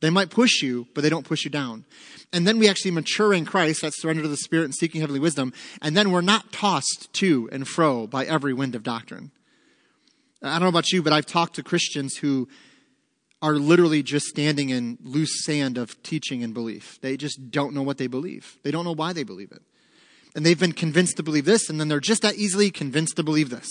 They 0.00 0.10
might 0.10 0.30
push 0.30 0.62
you, 0.62 0.88
but 0.94 1.02
they 1.02 1.08
don't 1.08 1.24
push 1.24 1.44
you 1.44 1.50
down. 1.50 1.84
And 2.32 2.46
then 2.46 2.58
we 2.58 2.68
actually 2.68 2.90
mature 2.90 3.32
in 3.32 3.44
Christ, 3.44 3.82
that's 3.82 4.00
surrender 4.00 4.22
to 4.22 4.28
the 4.28 4.36
Spirit 4.36 4.64
and 4.64 4.74
seeking 4.74 5.00
heavenly 5.00 5.20
wisdom, 5.20 5.52
and 5.80 5.96
then 5.96 6.10
we're 6.10 6.22
not 6.22 6.52
tossed 6.52 7.12
to 7.14 7.48
and 7.52 7.68
fro 7.68 8.08
by 8.08 8.24
every 8.24 8.52
wind 8.52 8.74
of 8.74 8.82
doctrine. 8.82 9.30
I 10.42 10.54
don't 10.54 10.62
know 10.62 10.68
about 10.68 10.90
you, 10.90 11.02
but 11.02 11.12
I've 11.12 11.26
talked 11.26 11.54
to 11.54 11.62
Christians 11.62 12.16
who 12.16 12.48
are 13.40 13.54
literally 13.54 14.02
just 14.02 14.26
standing 14.26 14.70
in 14.70 14.98
loose 15.02 15.44
sand 15.44 15.78
of 15.78 16.00
teaching 16.02 16.42
and 16.42 16.52
belief. 16.52 16.98
They 17.00 17.16
just 17.16 17.50
don't 17.50 17.74
know 17.74 17.82
what 17.82 17.98
they 17.98 18.08
believe. 18.08 18.56
They 18.64 18.72
don't 18.72 18.84
know 18.84 18.94
why 18.94 19.12
they 19.12 19.22
believe 19.24 19.52
it. 19.52 19.62
And 20.34 20.44
they've 20.44 20.58
been 20.58 20.72
convinced 20.72 21.16
to 21.18 21.22
believe 21.22 21.44
this, 21.44 21.70
and 21.70 21.78
then 21.78 21.88
they're 21.88 22.00
just 22.00 22.22
that 22.22 22.36
easily 22.36 22.70
convinced 22.70 23.16
to 23.16 23.22
believe 23.22 23.50
this. 23.50 23.68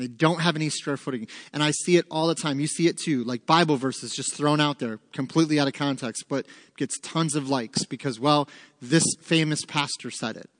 They 0.00 0.08
don't 0.08 0.40
have 0.40 0.56
any 0.56 0.68
square 0.68 0.96
footing. 0.96 1.28
And 1.52 1.62
I 1.62 1.70
see 1.70 1.96
it 1.96 2.06
all 2.10 2.26
the 2.26 2.34
time. 2.34 2.60
You 2.60 2.66
see 2.66 2.88
it 2.88 2.98
too, 2.98 3.24
like 3.24 3.46
Bible 3.46 3.76
verses 3.76 4.12
just 4.12 4.34
thrown 4.34 4.60
out 4.60 4.78
there, 4.78 4.98
completely 5.12 5.60
out 5.60 5.68
of 5.68 5.74
context, 5.74 6.24
but 6.28 6.46
gets 6.76 6.98
tons 7.00 7.34
of 7.34 7.48
likes 7.48 7.84
because, 7.84 8.18
well, 8.18 8.48
this 8.80 9.04
famous 9.20 9.64
pastor 9.64 10.10
said 10.10 10.36
it. 10.36 10.50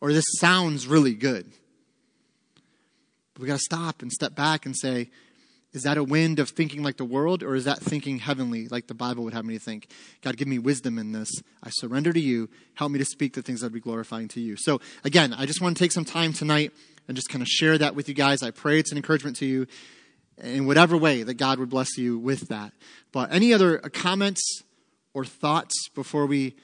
Or 0.00 0.12
this 0.12 0.24
sounds 0.38 0.86
really 0.86 1.14
good. 1.14 1.50
But 3.34 3.42
we 3.42 3.48
got 3.48 3.58
to 3.58 3.64
stop 3.64 4.02
and 4.02 4.12
step 4.12 4.34
back 4.34 4.66
and 4.66 4.76
say, 4.76 5.10
Is 5.72 5.82
that 5.82 5.96
a 5.96 6.04
wind 6.04 6.38
of 6.38 6.50
thinking 6.50 6.82
like 6.82 6.96
the 6.96 7.04
world, 7.04 7.42
or 7.42 7.54
is 7.54 7.64
that 7.64 7.78
thinking 7.78 8.18
heavenly, 8.18 8.68
like 8.68 8.86
the 8.86 8.94
Bible 8.94 9.24
would 9.24 9.34
have 9.34 9.44
me 9.44 9.54
to 9.54 9.60
think? 9.60 9.88
God, 10.22 10.36
give 10.36 10.48
me 10.48 10.58
wisdom 10.58 10.98
in 10.98 11.12
this. 11.12 11.30
I 11.62 11.70
surrender 11.70 12.12
to 12.12 12.20
you. 12.20 12.48
Help 12.74 12.92
me 12.92 12.98
to 12.98 13.04
speak 13.04 13.34
the 13.34 13.42
things 13.42 13.60
that 13.60 13.66
would 13.66 13.74
be 13.74 13.80
glorifying 13.80 14.28
to 14.28 14.40
you. 14.40 14.56
So, 14.56 14.80
again, 15.04 15.32
I 15.32 15.46
just 15.46 15.60
want 15.60 15.76
to 15.76 15.82
take 15.82 15.92
some 15.92 16.04
time 16.04 16.32
tonight 16.32 16.72
and 17.08 17.16
just 17.16 17.28
kind 17.30 17.42
of 17.42 17.48
share 17.48 17.78
that 17.78 17.94
with 17.96 18.08
you 18.08 18.14
guys. 18.14 18.42
I 18.42 18.52
pray 18.52 18.78
it's 18.78 18.92
an 18.92 18.98
encouragement 18.98 19.36
to 19.38 19.46
you 19.46 19.66
in 20.36 20.66
whatever 20.66 20.96
way 20.96 21.24
that 21.24 21.34
God 21.34 21.58
would 21.58 21.70
bless 21.70 21.98
you 21.98 22.18
with 22.18 22.48
that. 22.48 22.72
But 23.10 23.32
any 23.32 23.52
other 23.52 23.84
uh, 23.84 23.88
comments 23.88 24.62
or 25.14 25.24
thoughts 25.24 25.88
before 25.94 26.26
we 26.26 26.54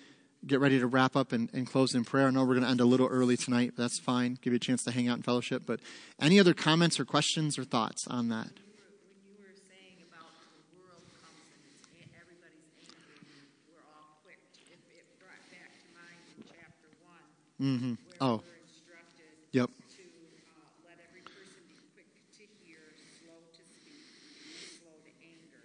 get 0.46 0.60
ready 0.60 0.78
to 0.78 0.86
wrap 0.86 1.16
up 1.16 1.32
and, 1.32 1.48
and 1.54 1.66
close 1.66 1.94
in 1.94 2.04
prayer? 2.04 2.28
I 2.28 2.30
know 2.30 2.44
we're 2.44 2.54
going 2.54 2.62
to 2.64 2.68
end 2.68 2.80
a 2.80 2.84
little 2.84 3.08
early 3.08 3.36
tonight, 3.36 3.72
but 3.74 3.82
that's 3.82 3.98
fine. 4.00 4.38
Give 4.42 4.52
you 4.52 4.58
a 4.58 4.60
chance 4.60 4.84
to 4.84 4.90
hang 4.90 5.08
out 5.08 5.16
in 5.16 5.22
fellowship. 5.22 5.62
But 5.66 5.80
any 6.20 6.38
other 6.38 6.54
comments 6.54 7.00
or 7.00 7.04
questions 7.04 7.58
or 7.58 7.64
thoughts 7.64 8.06
on 8.08 8.28
that? 8.28 8.46
Mm-hmm. 8.46 8.60
Oh. 8.60 9.16
When 9.16 9.32
you 9.32 9.40
were 9.40 9.56
saying 9.56 9.98
about 10.06 10.28
the 10.52 10.60
world 10.76 11.02
comes 11.22 11.40
and 11.50 11.62
it's, 11.64 11.82
everybody's 12.14 12.68
angry, 12.78 13.18
and 13.24 13.46
we're 13.72 13.86
all 13.96 14.20
quick, 14.22 14.38
it, 14.68 14.78
it 14.92 15.06
brought 15.18 15.40
back 15.50 15.70
to 15.72 15.88
mind 15.96 16.20
in 16.36 16.44
chapter 16.46 16.90
one, 17.02 17.24
Mm-hmm. 17.58 17.94
where 18.06 18.18
Oh, 18.20 18.38
we're 18.44 18.58
instructed 18.66 19.30
yep. 19.54 19.70
to 19.70 20.04
uh, 20.04 20.90
let 20.90 20.98
every 20.98 21.22
person 21.22 21.62
be 21.70 21.78
quick 21.94 22.10
to 22.38 22.44
hear, 22.66 22.82
slow 23.22 23.38
to 23.38 23.62
speak, 23.62 24.02
and 24.02 24.82
slow 24.82 24.94
to 24.98 25.12
anger. 25.22 25.62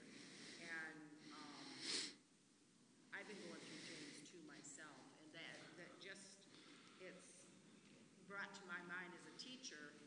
And 0.61 0.97
um, 1.33 1.57
I've 3.09 3.25
been 3.25 3.41
going 3.41 3.57
through 3.65 3.81
James 3.89 4.17
too 4.29 4.41
myself, 4.45 5.01
and 5.25 5.29
that, 5.33 5.57
that 5.81 5.89
just, 5.97 6.37
it's 7.01 7.25
brought 8.29 8.53
to 8.53 8.63
my 8.69 8.79
mind 8.85 9.09
as 9.17 9.25
a 9.25 9.35
teacher, 9.41 9.97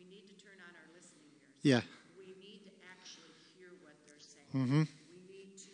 we 0.00 0.08
need 0.08 0.24
to 0.32 0.36
turn 0.40 0.56
on 0.64 0.72
our 0.72 0.88
listening 0.96 1.28
ears. 1.44 1.57
Yeah. 1.68 1.84
We 2.16 2.32
need 2.40 2.64
to 2.64 2.72
actually 2.88 3.28
hear 3.52 3.68
what 3.84 3.92
they're 4.08 4.24
saying. 4.24 4.48
Mm-hmm. 4.56 4.88
We 4.88 5.20
need 5.28 5.52
to, 5.52 5.72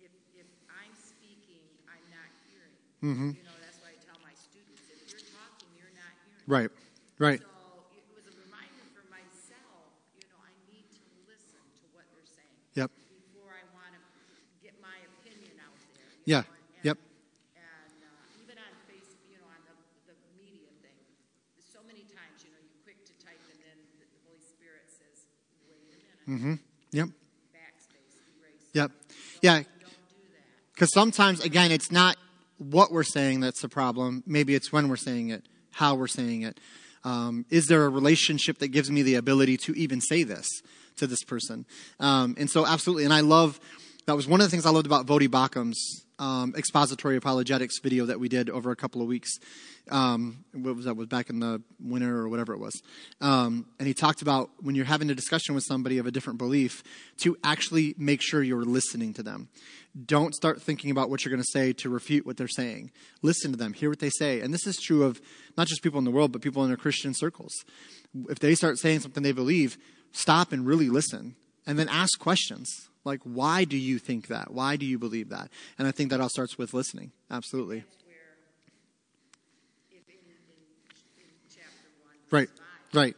if, 0.00 0.08
if 0.32 0.48
I'm 0.72 0.94
speaking, 0.96 1.68
I'm 1.84 2.00
not 2.08 2.32
hearing. 2.48 2.72
Mm-hmm. 3.04 3.30
You 3.36 3.44
know, 3.44 3.52
that's 3.60 3.76
why 3.84 3.92
I 3.92 4.00
tell 4.00 4.16
my 4.24 4.32
students, 4.32 4.80
if 4.88 5.04
you're 5.12 5.20
talking, 5.36 5.68
you're 5.76 5.92
not 5.92 6.16
hearing. 6.24 6.48
Right. 6.48 6.70
Right. 7.20 7.44
So 7.44 7.92
it 7.92 8.08
was 8.16 8.24
a 8.24 8.32
reminder 8.40 8.88
for 8.96 9.04
myself, 9.12 9.92
you 10.16 10.24
know, 10.32 10.40
I 10.40 10.56
need 10.72 10.88
to 10.96 11.04
listen 11.28 11.60
to 11.60 11.84
what 11.92 12.08
they're 12.16 12.24
saying 12.32 12.56
Yep. 12.72 12.88
before 13.12 13.52
I 13.52 13.68
want 13.76 13.92
to 13.92 14.00
get 14.64 14.72
my 14.80 14.96
opinion 15.20 15.60
out 15.60 15.76
there. 15.92 16.08
Yeah. 16.24 16.48
know, 16.48 16.56
and- 16.56 16.88
Yep. 16.88 16.96
And 17.60 18.00
uh, 18.00 18.40
even 18.40 18.56
on 18.56 18.72
Facebook, 18.88 19.20
you 19.28 19.36
know, 19.44 19.52
on 19.52 19.60
the, 19.68 19.76
the 20.08 20.16
media 20.40 20.72
thing, 20.80 20.96
so 21.60 21.84
many 21.84 22.08
times, 22.08 22.40
you 22.40 22.48
know, 22.56 22.64
you're 22.64 22.80
quick 22.80 23.04
to 23.04 23.14
type 23.20 23.38
and 23.52 23.60
then 23.60 23.78
the 24.00 24.08
Holy 24.26 24.42
Spirit 24.42 24.86
says, 24.90 25.26
wait 25.68 25.78
a 25.78 25.86
minute, 25.86 26.06
Mm-hmm. 26.32 26.54
Yep. 26.92 27.08
Yep. 28.72 28.90
Yeah. 29.42 29.62
Because 30.74 30.92
sometimes, 30.94 31.44
again, 31.44 31.70
it's 31.70 31.92
not 31.92 32.16
what 32.56 32.90
we're 32.90 33.02
saying 33.02 33.40
that's 33.40 33.60
the 33.60 33.68
problem. 33.68 34.22
Maybe 34.26 34.54
it's 34.54 34.72
when 34.72 34.88
we're 34.88 34.96
saying 34.96 35.28
it, 35.28 35.44
how 35.72 35.94
we're 35.94 36.06
saying 36.06 36.42
it. 36.42 36.58
Um, 37.04 37.44
is 37.50 37.66
there 37.66 37.84
a 37.84 37.88
relationship 37.88 38.58
that 38.58 38.68
gives 38.68 38.90
me 38.90 39.02
the 39.02 39.16
ability 39.16 39.58
to 39.58 39.72
even 39.74 40.00
say 40.00 40.22
this 40.22 40.46
to 40.96 41.06
this 41.06 41.22
person? 41.24 41.66
Um, 42.00 42.34
and 42.38 42.48
so, 42.48 42.66
absolutely. 42.66 43.04
And 43.04 43.12
I 43.12 43.20
love 43.20 43.60
that 44.06 44.16
was 44.16 44.26
one 44.26 44.40
of 44.40 44.46
the 44.46 44.50
things 44.50 44.64
I 44.64 44.70
loved 44.70 44.86
about 44.86 45.06
Voddie 45.06 45.30
Baucham's 45.30 46.04
um, 46.22 46.54
expository 46.56 47.16
apologetics 47.16 47.80
video 47.80 48.06
that 48.06 48.20
we 48.20 48.28
did 48.28 48.48
over 48.48 48.70
a 48.70 48.76
couple 48.76 49.02
of 49.02 49.08
weeks. 49.08 49.40
Um, 49.90 50.44
what 50.52 50.76
was 50.76 50.84
that? 50.84 50.94
Was 50.94 51.08
back 51.08 51.30
in 51.30 51.40
the 51.40 51.60
winter 51.80 52.16
or 52.16 52.28
whatever 52.28 52.54
it 52.54 52.58
was. 52.58 52.80
Um, 53.20 53.66
and 53.80 53.88
he 53.88 53.92
talked 53.92 54.22
about 54.22 54.50
when 54.60 54.76
you're 54.76 54.84
having 54.84 55.10
a 55.10 55.16
discussion 55.16 55.56
with 55.56 55.64
somebody 55.64 55.98
of 55.98 56.06
a 56.06 56.12
different 56.12 56.38
belief, 56.38 56.84
to 57.18 57.36
actually 57.42 57.96
make 57.98 58.22
sure 58.22 58.40
you're 58.40 58.64
listening 58.64 59.12
to 59.14 59.24
them. 59.24 59.48
Don't 60.06 60.32
start 60.32 60.62
thinking 60.62 60.92
about 60.92 61.10
what 61.10 61.24
you're 61.24 61.30
going 61.30 61.42
to 61.42 61.50
say 61.50 61.72
to 61.72 61.88
refute 61.88 62.24
what 62.24 62.36
they're 62.36 62.46
saying. 62.46 62.92
Listen 63.22 63.50
to 63.50 63.58
them, 63.58 63.72
hear 63.72 63.90
what 63.90 63.98
they 63.98 64.10
say. 64.10 64.40
And 64.40 64.54
this 64.54 64.64
is 64.64 64.76
true 64.76 65.02
of 65.02 65.20
not 65.56 65.66
just 65.66 65.82
people 65.82 65.98
in 65.98 66.04
the 66.04 66.12
world, 66.12 66.30
but 66.30 66.40
people 66.40 66.62
in 66.62 66.68
their 66.68 66.76
Christian 66.76 67.14
circles. 67.14 67.52
If 68.28 68.38
they 68.38 68.54
start 68.54 68.78
saying 68.78 69.00
something 69.00 69.24
they 69.24 69.32
believe, 69.32 69.76
stop 70.12 70.52
and 70.52 70.64
really 70.64 70.88
listen. 70.88 71.34
And 71.66 71.78
then 71.78 71.88
ask 71.88 72.18
questions 72.20 72.88
like, 73.04 73.20
why 73.24 73.64
do 73.64 73.76
you 73.76 73.98
think 73.98 74.28
that? 74.28 74.52
Why 74.52 74.76
do 74.76 74.86
you 74.86 74.98
believe 74.98 75.28
that? 75.30 75.50
And 75.78 75.88
I 75.88 75.90
think 75.90 76.10
that 76.10 76.20
all 76.20 76.28
starts 76.28 76.56
with 76.58 76.72
listening. 76.72 77.12
Absolutely. 77.30 77.84
Where, 78.06 78.16
in, 79.90 79.98
in, 80.08 80.20
in 81.18 81.26
one, 82.04 82.14
Right, 82.30 82.48
five, 82.48 82.94
right. 82.94 83.16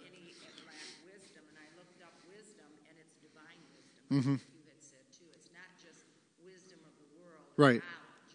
wisdom, 1.05 1.45
and 1.49 1.59
I 1.61 1.69
looked 1.77 2.01
up 2.03 2.15
wisdom, 2.29 2.71
and 2.89 2.97
it's 2.97 3.15
divine 3.21 3.61
wisdom. 3.77 4.09
Mm-hmm. 4.09 4.37
You 4.41 4.65
had 4.73 4.81
said 4.81 5.05
too. 5.13 5.29
It's 5.37 5.53
not 5.53 5.69
just 5.77 6.01
wisdom 6.41 6.81
of 6.89 6.95
the 6.97 7.09
world, 7.21 7.45
Right, 7.57 7.83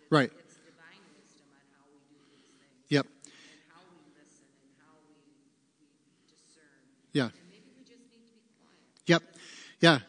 right. 0.09 0.29
It's 0.29 0.61
divine 0.61 1.01
wisdom 1.17 1.49
on 1.49 1.65
how 1.73 1.83
we 1.89 1.97
do 2.13 2.17
these 2.29 2.45
things, 2.61 2.93
Yep. 2.93 3.05
we 3.09 4.05
listen, 4.13 4.45
and 4.61 4.71
how 4.85 4.93
we, 5.01 5.17
we. 5.25 5.89
Yeah. 7.17 7.33
And 7.33 7.49
maybe 7.49 7.73
we 7.73 7.81
just 7.81 8.05
need 8.13 8.21
to 8.29 8.37
be 8.37 8.45
quiet. 8.61 8.85
Yep. 9.09 9.23
Yeah. 9.81 9.97
Not 9.97 10.05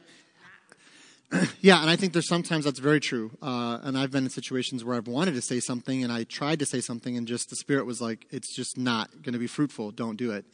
Yeah, 1.63 1.81
and 1.81 1.91
I 1.91 1.97
think 1.97 2.15
there's 2.15 2.29
sometimes 2.29 2.65
that's 2.65 2.79
very 2.79 3.01
true. 3.01 3.31
Uh, 3.43 3.79
and 3.83 3.97
I've 3.97 4.11
been 4.11 4.25
in 4.25 4.31
situations 4.31 4.83
where 4.83 4.97
I've 4.97 5.07
wanted 5.07 5.35
to 5.35 5.43
say 5.43 5.61
something 5.61 6.03
and 6.03 6.13
I 6.13 6.25
tried 6.25 6.59
to 6.61 6.67
say 6.67 6.81
something 6.81 7.17
and 7.17 7.29
just 7.29 7.51
the 7.51 7.57
spirit 7.57 7.85
was 7.85 8.01
like, 8.01 8.27
it's 8.31 8.57
just 8.57 8.79
not 8.79 9.11
going 9.23 9.35
to 9.35 9.39
be 9.39 9.47
fruitful. 9.47 9.91
Don't 9.91 10.17
do 10.17 10.31
it. 10.31 10.47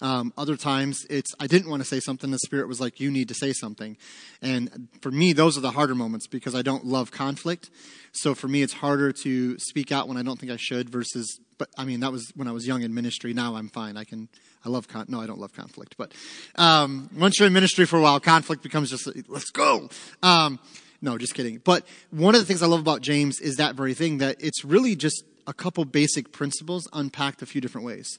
Um, 0.00 0.32
other 0.38 0.56
times 0.56 1.06
it's, 1.10 1.34
I 1.38 1.46
didn't 1.46 1.68
want 1.70 1.82
to 1.82 1.88
say 1.88 2.00
something. 2.00 2.30
The 2.30 2.38
spirit 2.38 2.66
was 2.66 2.80
like, 2.80 2.98
you 2.98 3.10
need 3.10 3.28
to 3.28 3.34
say 3.34 3.52
something. 3.52 3.96
And 4.40 4.88
for 5.02 5.10
me, 5.10 5.34
those 5.34 5.58
are 5.58 5.60
the 5.60 5.72
harder 5.72 5.94
moments 5.94 6.26
because 6.26 6.54
I 6.54 6.62
don't 6.62 6.86
love 6.86 7.10
conflict. 7.10 7.70
So 8.12 8.34
for 8.34 8.48
me, 8.48 8.62
it's 8.62 8.74
harder 8.74 9.12
to 9.12 9.58
speak 9.58 9.92
out 9.92 10.08
when 10.08 10.16
I 10.16 10.22
don't 10.22 10.38
think 10.38 10.50
I 10.50 10.56
should 10.56 10.88
versus, 10.88 11.40
but 11.58 11.68
I 11.76 11.84
mean, 11.84 12.00
that 12.00 12.12
was 12.12 12.30
when 12.34 12.48
I 12.48 12.52
was 12.52 12.66
young 12.66 12.82
in 12.82 12.94
ministry. 12.94 13.32
Now 13.34 13.56
I'm 13.56 13.68
fine. 13.68 13.96
I 13.96 14.04
can, 14.04 14.28
I 14.64 14.68
love 14.68 14.88
con, 14.88 15.06
no, 15.08 15.20
I 15.20 15.26
don't 15.26 15.40
love 15.40 15.52
conflict, 15.52 15.96
but, 15.96 16.12
um, 16.56 17.10
once 17.16 17.38
you're 17.38 17.46
in 17.46 17.52
ministry 17.52 17.84
for 17.86 17.98
a 17.98 18.02
while, 18.02 18.20
conflict 18.20 18.62
becomes 18.62 18.90
just, 18.90 19.08
let's 19.28 19.50
go. 19.50 19.88
Um, 20.22 20.58
no, 21.02 21.18
just 21.18 21.34
kidding. 21.34 21.60
But 21.62 21.86
one 22.10 22.34
of 22.34 22.40
the 22.40 22.46
things 22.46 22.62
I 22.62 22.66
love 22.66 22.80
about 22.80 23.02
James 23.02 23.38
is 23.40 23.56
that 23.56 23.74
very 23.74 23.92
thing 23.92 24.18
that 24.18 24.36
it's 24.40 24.64
really 24.64 24.96
just 24.96 25.22
a 25.46 25.52
couple 25.52 25.84
basic 25.84 26.32
principles 26.32 26.88
unpacked 26.92 27.42
a 27.42 27.46
few 27.46 27.60
different 27.60 27.86
ways. 27.86 28.18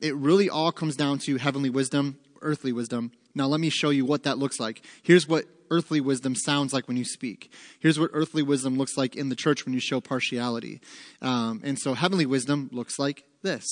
It 0.00 0.14
really 0.14 0.50
all 0.50 0.72
comes 0.72 0.96
down 0.96 1.18
to 1.20 1.38
heavenly 1.38 1.70
wisdom, 1.70 2.18
earthly 2.42 2.72
wisdom. 2.72 3.12
Now 3.34 3.46
let 3.46 3.60
me 3.60 3.70
show 3.70 3.90
you 3.90 4.04
what 4.04 4.24
that 4.24 4.36
looks 4.36 4.60
like. 4.60 4.82
Here's 5.02 5.26
what 5.26 5.46
earthly 5.70 6.00
wisdom 6.00 6.34
sounds 6.34 6.72
like 6.72 6.88
when 6.88 6.96
you 6.96 7.04
speak. 7.04 7.52
Here's 7.80 7.98
what 7.98 8.10
earthly 8.12 8.42
wisdom 8.42 8.76
looks 8.76 8.96
like 8.96 9.16
in 9.16 9.28
the 9.28 9.36
church 9.36 9.64
when 9.64 9.74
you 9.74 9.80
show 9.80 10.00
partiality. 10.00 10.80
Um, 11.22 11.60
and 11.64 11.78
so 11.78 11.94
heavenly 11.94 12.26
wisdom 12.26 12.68
looks 12.72 12.98
like 12.98 13.24
this. 13.42 13.64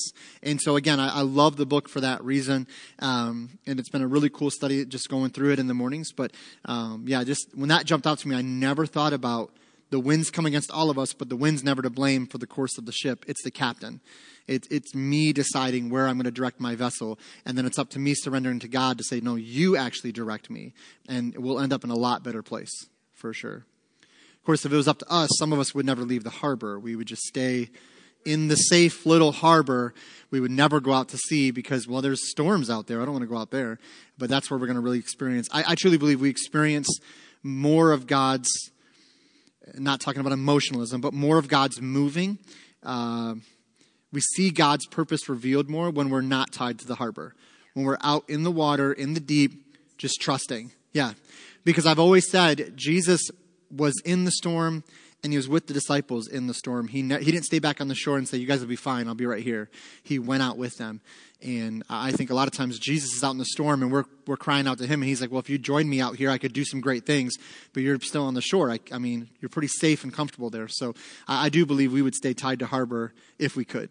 And 0.43 0.61
so 0.61 0.77
again, 0.77 1.01
I, 1.01 1.19
I 1.19 1.21
love 1.23 1.57
the 1.57 1.67
book 1.67 1.89
for 1.89 2.01
that 2.01 2.23
reason. 2.25 2.67
Um, 3.01 3.59
and 3.67 3.79
it's 3.79 3.91
been 3.91 4.03
a 4.03 4.07
really 4.07 4.31
cool 4.31 4.51
study 4.51 4.85
just 4.85 5.09
going 5.09 5.31
through 5.31 5.53
it 5.53 5.59
in 5.59 5.67
the 5.67 5.75
mornings. 5.75 6.13
But 6.13 6.33
um, 6.65 7.05
yeah, 7.07 7.25
just 7.25 7.49
when 7.55 7.69
that 7.69 7.85
jumped 7.85 8.07
out 8.07 8.19
to 8.21 8.29
me, 8.29 8.37
I 8.37 8.43
never 8.43 8.87
thought 8.87 9.13
about 9.13 9.53
the 9.91 10.01
winds 10.01 10.31
come 10.31 10.47
against 10.47 10.71
all 10.71 10.91
of 10.91 10.99
us, 10.99 11.13
but 11.13 11.29
the 11.29 11.37
wind's 11.37 11.63
never 11.63 11.83
to 11.83 11.91
blame 11.91 12.27
for 12.27 12.39
the 12.39 12.47
course 12.47 12.79
of 12.79 12.87
the 12.87 12.93
ship. 12.93 13.25
It's 13.29 13.43
the 13.43 13.51
captain. 13.51 14.01
It, 14.47 14.67
it's 14.71 14.95
me 14.95 15.33
deciding 15.33 15.89
where 15.89 16.07
I'm 16.07 16.17
going 16.17 16.25
to 16.25 16.31
direct 16.31 16.61
my 16.61 16.75
vessel, 16.75 17.19
and 17.47 17.57
then 17.57 17.65
it's 17.65 17.79
up 17.79 17.91
to 17.91 17.99
me 17.99 18.15
surrendering 18.15 18.59
to 18.61 18.69
God 18.69 18.99
to 18.99 19.05
say, 19.05 19.21
"No, 19.21 19.37
you 19.37 19.77
actually 19.77 20.13
direct 20.13 20.51
me," 20.51 20.75
and 21.09 21.37
we'll 21.37 21.61
end 21.61 21.73
up 21.73 21.85
in 21.85 21.91
a 21.91 21.97
lot 21.97 22.23
better 22.23 22.43
place 22.43 22.87
for 23.13 23.33
sure. 23.33 23.65
Of 24.03 24.45
course, 24.45 24.67
if 24.67 24.73
it 24.73 24.77
was 24.77 24.89
up 24.89 24.99
to 24.99 25.11
us, 25.11 25.31
some 25.39 25.55
of 25.55 25.59
us 25.59 25.75
would 25.75 25.87
never 25.87 26.03
leave 26.03 26.25
the 26.25 26.31
harbor. 26.31 26.79
We 26.79 26.97
would 26.97 27.07
just 27.07 27.23
stay 27.23 27.71
in 28.27 28.49
the 28.49 28.57
safe 28.57 29.07
little 29.07 29.33
harbor. 29.33 29.95
We 30.31 30.41
would 30.41 30.51
never 30.51 30.81
go 30.81 30.93
out 30.93 31.09
to 31.11 31.17
sea 31.17 31.51
because, 31.51 31.89
well, 31.89 32.03
there's 32.03 32.31
storms 32.31 32.69
out 32.69 32.87
there. 32.87 33.01
I 33.01 33.05
don't 33.05 33.15
want 33.15 33.23
to 33.23 33.29
go 33.29 33.39
out 33.39 33.51
there. 33.51 33.79
But 34.19 34.29
that's 34.29 34.51
where 34.51 34.59
we're 34.59 34.67
going 34.67 34.77
to 34.77 34.83
really 34.83 34.99
experience. 34.99 35.49
I, 35.53 35.65
I 35.69 35.75
truly 35.75 35.97
believe 35.97 36.21
we 36.21 36.31
experience 36.31 36.89
more 37.43 37.93
of 37.93 38.07
God's, 38.07 38.51
not 39.75 40.01
talking 40.01 40.21
about 40.21 40.33
emotionalism, 40.33 41.01
but 41.01 41.13
more 41.13 41.39
of 41.39 41.49
God's 41.49 41.81
moving. 41.81 42.39
Uh, 42.83 43.37
we 44.15 44.21
see 44.21 44.51
God's 44.51 44.87
purpose 44.87 45.29
revealed 45.29 45.69
more 45.69 45.91
when 45.91 46.09
we're 46.09 46.21
not 46.23 46.53
tied 46.53 46.79
to 46.79 46.87
the 46.87 46.95
harbor, 46.95 47.35
when 47.75 47.85
we're 47.85 47.99
out 48.01 48.25
in 48.29 48.45
the 48.45 48.51
water, 48.51 48.93
in 48.93 49.15
the 49.15 49.21
deep, 49.21 49.77
just 49.99 50.21
trusting. 50.21 50.71
Yeah. 50.93 51.15
Because 51.65 51.85
I've 51.85 51.99
always 51.99 52.31
said 52.31 52.75
Jesus 52.77 53.31
was 53.71 53.95
in 54.05 54.25
the 54.25 54.31
storm 54.31 54.85
and 55.25 55.33
he 55.33 55.37
was 55.37 55.49
with 55.49 55.67
the 55.67 55.75
disciples 55.75 56.29
in 56.29 56.47
the 56.47 56.55
storm. 56.55 56.87
He, 56.87 57.03
ne- 57.03 57.25
he 57.25 57.33
didn't 57.33 57.47
stay 57.47 57.59
back 57.59 57.81
on 57.81 57.89
the 57.89 57.95
shore 57.95 58.19
and 58.19 58.29
say, 58.29 58.37
You 58.37 58.47
guys 58.47 58.61
will 58.61 58.69
be 58.69 58.77
fine. 58.77 59.09
I'll 59.09 59.15
be 59.15 59.27
right 59.27 59.43
here. 59.43 59.71
He 60.03 60.19
went 60.19 60.43
out 60.43 60.59
with 60.59 60.77
them. 60.77 61.01
And 61.43 61.83
I 61.91 62.13
think 62.13 62.31
a 62.31 62.35
lot 62.35 62.47
of 62.47 62.55
times 62.55 62.79
Jesus 62.79 63.15
is 63.15 63.25
out 63.25 63.33
in 63.33 63.39
the 63.39 63.45
storm 63.45 63.83
and 63.83 63.91
we're, 63.91 64.05
we're 64.27 64.37
crying 64.37 64.67
out 64.67 64.79
to 64.79 64.87
him. 64.87 65.03
And 65.03 65.09
he's 65.09 65.21
like, 65.21 65.31
Well, 65.31 65.41
if 65.41 65.51
you 65.51 65.59
join 65.59 65.89
me 65.89 66.01
out 66.01 66.17
here, 66.17 66.31
I 66.31 66.39
could 66.39 66.53
do 66.53 66.65
some 66.65 66.81
great 66.81 67.07
things, 67.07 67.35
but 67.73 67.83
you're 67.83 67.99
still 68.01 68.25
on 68.25 68.35
the 68.35 68.43
shore. 68.43 68.71
I, 68.71 68.79
I 68.93 68.99
mean, 68.99 69.31
you're 69.41 69.49
pretty 69.49 69.69
safe 69.69 70.05
and 70.05 70.13
comfortable 70.13 70.51
there. 70.51 70.69
So 70.69 70.95
I, 71.27 71.47
I 71.47 71.49
do 71.49 71.65
believe 71.65 71.93
we 71.93 72.03
would 72.03 72.15
stay 72.15 72.35
tied 72.35 72.59
to 72.59 72.67
harbor 72.67 73.15
if 73.39 73.57
we 73.57 73.65
could. 73.65 73.91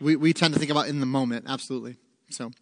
We, 0.00 0.16
we 0.16 0.32
tend 0.32 0.54
to 0.54 0.60
think 0.60 0.70
about 0.70 0.88
in 0.88 1.00
the 1.00 1.06
moment, 1.06 1.44
absolutely. 1.48 1.96
So, 2.30 2.52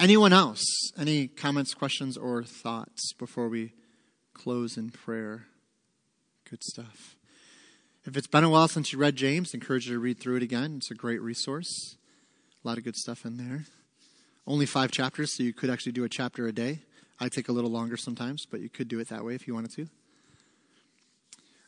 anyone 0.00 0.32
else? 0.32 0.64
Any 0.98 1.28
comments, 1.28 1.74
questions, 1.74 2.16
or 2.16 2.42
thoughts 2.42 3.12
before 3.12 3.48
we 3.48 3.72
close 4.34 4.76
in 4.76 4.90
prayer? 4.90 5.46
Good 6.48 6.64
stuff. 6.64 7.16
If 8.04 8.16
it's 8.16 8.26
been 8.26 8.42
a 8.42 8.50
while 8.50 8.66
since 8.66 8.92
you 8.92 8.98
read 8.98 9.14
James, 9.14 9.50
I 9.54 9.58
encourage 9.58 9.86
you 9.86 9.94
to 9.94 10.00
read 10.00 10.18
through 10.18 10.36
it 10.36 10.42
again. 10.42 10.74
It's 10.78 10.90
a 10.90 10.94
great 10.94 11.22
resource. 11.22 11.96
A 12.64 12.68
lot 12.68 12.78
of 12.78 12.84
good 12.84 12.96
stuff 12.96 13.24
in 13.24 13.36
there. 13.36 13.64
Only 14.44 14.66
five 14.66 14.90
chapters, 14.90 15.36
so 15.36 15.44
you 15.44 15.52
could 15.52 15.70
actually 15.70 15.92
do 15.92 16.02
a 16.02 16.08
chapter 16.08 16.48
a 16.48 16.52
day. 16.52 16.80
I 17.20 17.28
take 17.28 17.48
a 17.48 17.52
little 17.52 17.70
longer 17.70 17.96
sometimes, 17.96 18.44
but 18.44 18.60
you 18.60 18.68
could 18.68 18.88
do 18.88 18.98
it 18.98 19.08
that 19.10 19.24
way 19.24 19.36
if 19.36 19.46
you 19.46 19.54
wanted 19.54 19.70
to. 19.76 19.86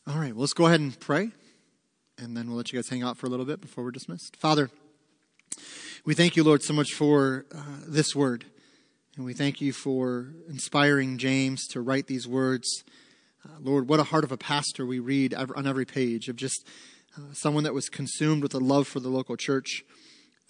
All 0.08 0.18
right, 0.18 0.34
well, 0.34 0.40
let's 0.40 0.54
go 0.54 0.66
ahead 0.66 0.80
and 0.80 0.98
pray, 0.98 1.30
and 2.18 2.36
then 2.36 2.48
we'll 2.48 2.56
let 2.56 2.72
you 2.72 2.78
guys 2.78 2.88
hang 2.88 3.04
out 3.04 3.16
for 3.16 3.26
a 3.26 3.30
little 3.30 3.46
bit 3.46 3.60
before 3.60 3.84
we're 3.84 3.92
dismissed. 3.92 4.36
Father, 4.36 4.70
we 6.04 6.14
thank 6.14 6.36
you, 6.36 6.44
Lord, 6.44 6.62
so 6.62 6.74
much 6.74 6.92
for 6.92 7.46
uh, 7.54 7.62
this 7.86 8.14
word. 8.14 8.44
And 9.16 9.24
we 9.24 9.32
thank 9.32 9.60
you 9.60 9.72
for 9.72 10.34
inspiring 10.48 11.18
James 11.18 11.66
to 11.68 11.80
write 11.80 12.08
these 12.08 12.26
words. 12.26 12.84
Uh, 13.44 13.52
Lord, 13.60 13.88
what 13.88 14.00
a 14.00 14.04
heart 14.04 14.24
of 14.24 14.32
a 14.32 14.36
pastor 14.36 14.84
we 14.84 14.98
read 14.98 15.34
on 15.34 15.66
every 15.66 15.84
page 15.84 16.28
of 16.28 16.36
just 16.36 16.66
uh, 17.16 17.32
someone 17.32 17.64
that 17.64 17.74
was 17.74 17.88
consumed 17.88 18.42
with 18.42 18.54
a 18.54 18.58
love 18.58 18.88
for 18.88 19.00
the 19.00 19.08
local 19.08 19.36
church, 19.36 19.84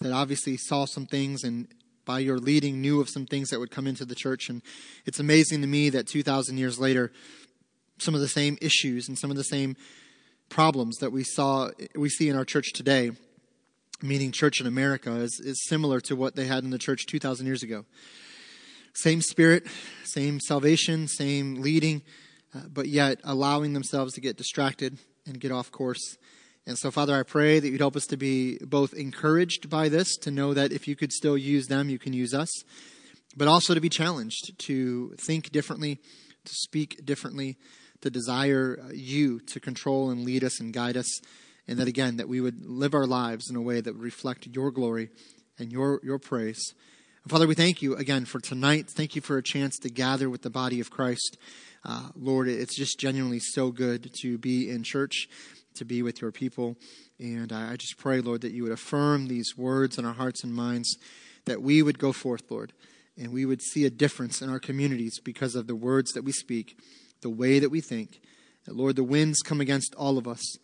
that 0.01 0.11
obviously 0.11 0.57
saw 0.57 0.85
some 0.85 1.05
things 1.05 1.43
and 1.43 1.67
by 2.05 2.19
your 2.19 2.37
leading 2.37 2.81
knew 2.81 3.01
of 3.01 3.09
some 3.09 3.25
things 3.25 3.49
that 3.49 3.59
would 3.59 3.71
come 3.71 3.87
into 3.87 4.05
the 4.05 4.15
church. 4.15 4.49
And 4.49 4.61
it's 5.05 5.19
amazing 5.19 5.61
to 5.61 5.67
me 5.67 5.89
that 5.89 6.07
2,000 6.07 6.57
years 6.57 6.79
later, 6.79 7.11
some 7.97 8.15
of 8.15 8.21
the 8.21 8.27
same 8.27 8.57
issues 8.61 9.07
and 9.07 9.17
some 9.17 9.31
of 9.31 9.37
the 9.37 9.43
same 9.43 9.75
problems 10.49 10.97
that 10.97 11.11
we 11.11 11.23
saw 11.23 11.69
we 11.95 12.09
see 12.09 12.29
in 12.29 12.35
our 12.35 12.45
church 12.45 12.73
today 12.73 13.11
meaning 14.01 14.31
church 14.31 14.59
in 14.59 14.67
america 14.67 15.15
is, 15.15 15.41
is 15.43 15.63
similar 15.67 15.99
to 15.99 16.15
what 16.15 16.35
they 16.35 16.45
had 16.45 16.63
in 16.63 16.69
the 16.69 16.77
church 16.77 17.05
2000 17.05 17.45
years 17.45 17.63
ago 17.63 17.85
same 18.93 19.21
spirit 19.21 19.65
same 20.03 20.39
salvation 20.39 21.07
same 21.07 21.55
leading 21.61 22.01
uh, 22.53 22.59
but 22.71 22.87
yet 22.87 23.19
allowing 23.23 23.73
themselves 23.73 24.13
to 24.13 24.21
get 24.21 24.37
distracted 24.37 24.97
and 25.25 25.39
get 25.39 25.51
off 25.51 25.71
course 25.71 26.17
and 26.67 26.77
so 26.77 26.91
father 26.91 27.15
i 27.15 27.23
pray 27.23 27.59
that 27.59 27.69
you'd 27.69 27.81
help 27.81 27.95
us 27.95 28.05
to 28.05 28.17
be 28.17 28.57
both 28.59 28.93
encouraged 28.93 29.69
by 29.69 29.89
this 29.89 30.15
to 30.17 30.31
know 30.31 30.53
that 30.53 30.71
if 30.71 30.87
you 30.87 30.95
could 30.95 31.11
still 31.11 31.37
use 31.37 31.67
them 31.67 31.89
you 31.89 31.99
can 31.99 32.13
use 32.13 32.33
us 32.33 32.49
but 33.37 33.47
also 33.47 33.73
to 33.73 33.81
be 33.81 33.89
challenged 33.89 34.53
to 34.57 35.13
think 35.17 35.51
differently 35.51 35.99
to 36.43 36.53
speak 36.53 37.03
differently 37.05 37.57
to 38.05 38.09
desire 38.11 38.79
uh, 38.83 38.91
you 38.93 39.39
to 39.39 39.59
control 39.59 40.11
and 40.11 40.23
lead 40.23 40.43
us 40.43 40.59
and 40.59 40.73
guide 40.73 40.95
us. 40.95 41.21
And 41.67 41.79
that 41.79 41.87
again, 41.87 42.17
that 42.17 42.29
we 42.29 42.41
would 42.41 42.65
live 42.65 42.93
our 42.93 43.07
lives 43.07 43.49
in 43.49 43.55
a 43.55 43.61
way 43.61 43.81
that 43.81 43.93
would 43.93 44.03
reflect 44.03 44.47
your 44.47 44.71
glory 44.71 45.09
and 45.57 45.71
your, 45.71 45.99
your 46.03 46.19
praise. 46.19 46.73
And 47.23 47.31
Father, 47.31 47.47
we 47.47 47.55
thank 47.55 47.81
you 47.81 47.95
again 47.95 48.25
for 48.25 48.39
tonight. 48.39 48.87
Thank 48.89 49.15
you 49.15 49.21
for 49.21 49.37
a 49.37 49.43
chance 49.43 49.79
to 49.79 49.89
gather 49.89 50.29
with 50.29 50.43
the 50.43 50.49
body 50.49 50.79
of 50.79 50.91
Christ. 50.91 51.37
Uh, 51.83 52.09
Lord, 52.15 52.47
it's 52.47 52.77
just 52.77 52.99
genuinely 52.99 53.39
so 53.39 53.71
good 53.71 54.11
to 54.21 54.37
be 54.37 54.69
in 54.69 54.83
church, 54.83 55.27
to 55.75 55.85
be 55.85 56.03
with 56.03 56.21
your 56.21 56.31
people. 56.31 56.75
And 57.19 57.51
I, 57.51 57.75
just 57.77 57.97
pray, 57.97 58.21
Lord, 58.21 58.41
that 58.41 58.53
you 58.53 58.63
would 58.63 58.71
affirm 58.71 59.27
these 59.27 59.57
words 59.57 59.97
in 59.97 60.05
our 60.05 60.13
hearts 60.13 60.43
and 60.43 60.53
minds, 60.53 60.97
that 61.45 61.61
we 61.61 61.81
would 61.81 61.97
go 61.99 62.11
forth, 62.11 62.43
Lord, 62.49 62.73
and 63.17 63.31
we 63.31 63.45
would 63.45 63.61
see 63.61 63.85
a 63.85 63.89
difference 63.89 64.41
in 64.41 64.49
our 64.49 64.59
communities 64.59 65.19
because 65.23 65.55
of 65.55 65.67
the 65.67 65.75
words 65.75 66.11
that 66.13 66.23
we 66.23 66.31
speak 66.31 66.77
the 67.21 67.29
way 67.29 67.59
that 67.59 67.69
we 67.69 67.81
think. 67.81 68.19
That, 68.65 68.75
Lord, 68.75 68.95
the 68.95 69.03
winds 69.03 69.41
come 69.41 69.61
against 69.61 69.95
all 69.95 70.17
of 70.17 70.27
us, 70.27 70.57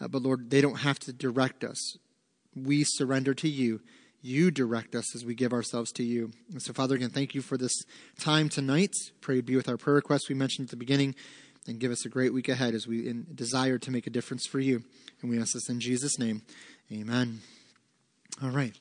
uh, 0.00 0.08
but 0.08 0.22
Lord, 0.22 0.50
they 0.50 0.60
don't 0.60 0.80
have 0.80 0.98
to 1.00 1.12
direct 1.12 1.64
us. 1.64 1.96
We 2.54 2.84
surrender 2.84 3.34
to 3.34 3.48
you. 3.48 3.80
You 4.20 4.50
direct 4.50 4.94
us 4.94 5.14
as 5.14 5.24
we 5.24 5.34
give 5.34 5.52
ourselves 5.52 5.92
to 5.92 6.02
you. 6.02 6.32
And 6.50 6.60
so, 6.60 6.72
Father, 6.72 6.96
again, 6.96 7.10
thank 7.10 7.34
you 7.34 7.40
for 7.40 7.56
this 7.56 7.84
time 8.18 8.48
tonight. 8.48 8.92
Pray 9.20 9.40
be 9.40 9.54
with 9.54 9.68
our 9.68 9.76
prayer 9.76 9.96
requests 9.96 10.28
we 10.28 10.34
mentioned 10.34 10.66
at 10.66 10.70
the 10.70 10.76
beginning 10.76 11.14
and 11.68 11.78
give 11.78 11.92
us 11.92 12.04
a 12.04 12.08
great 12.08 12.32
week 12.32 12.48
ahead 12.48 12.74
as 12.74 12.86
we 12.86 13.12
desire 13.34 13.78
to 13.78 13.90
make 13.90 14.06
a 14.06 14.10
difference 14.10 14.46
for 14.46 14.58
you. 14.58 14.82
And 15.20 15.30
we 15.30 15.38
ask 15.38 15.52
this 15.52 15.68
in 15.68 15.80
Jesus' 15.80 16.18
name. 16.18 16.42
Amen. 16.90 17.40
All 18.42 18.50
right. 18.50 18.74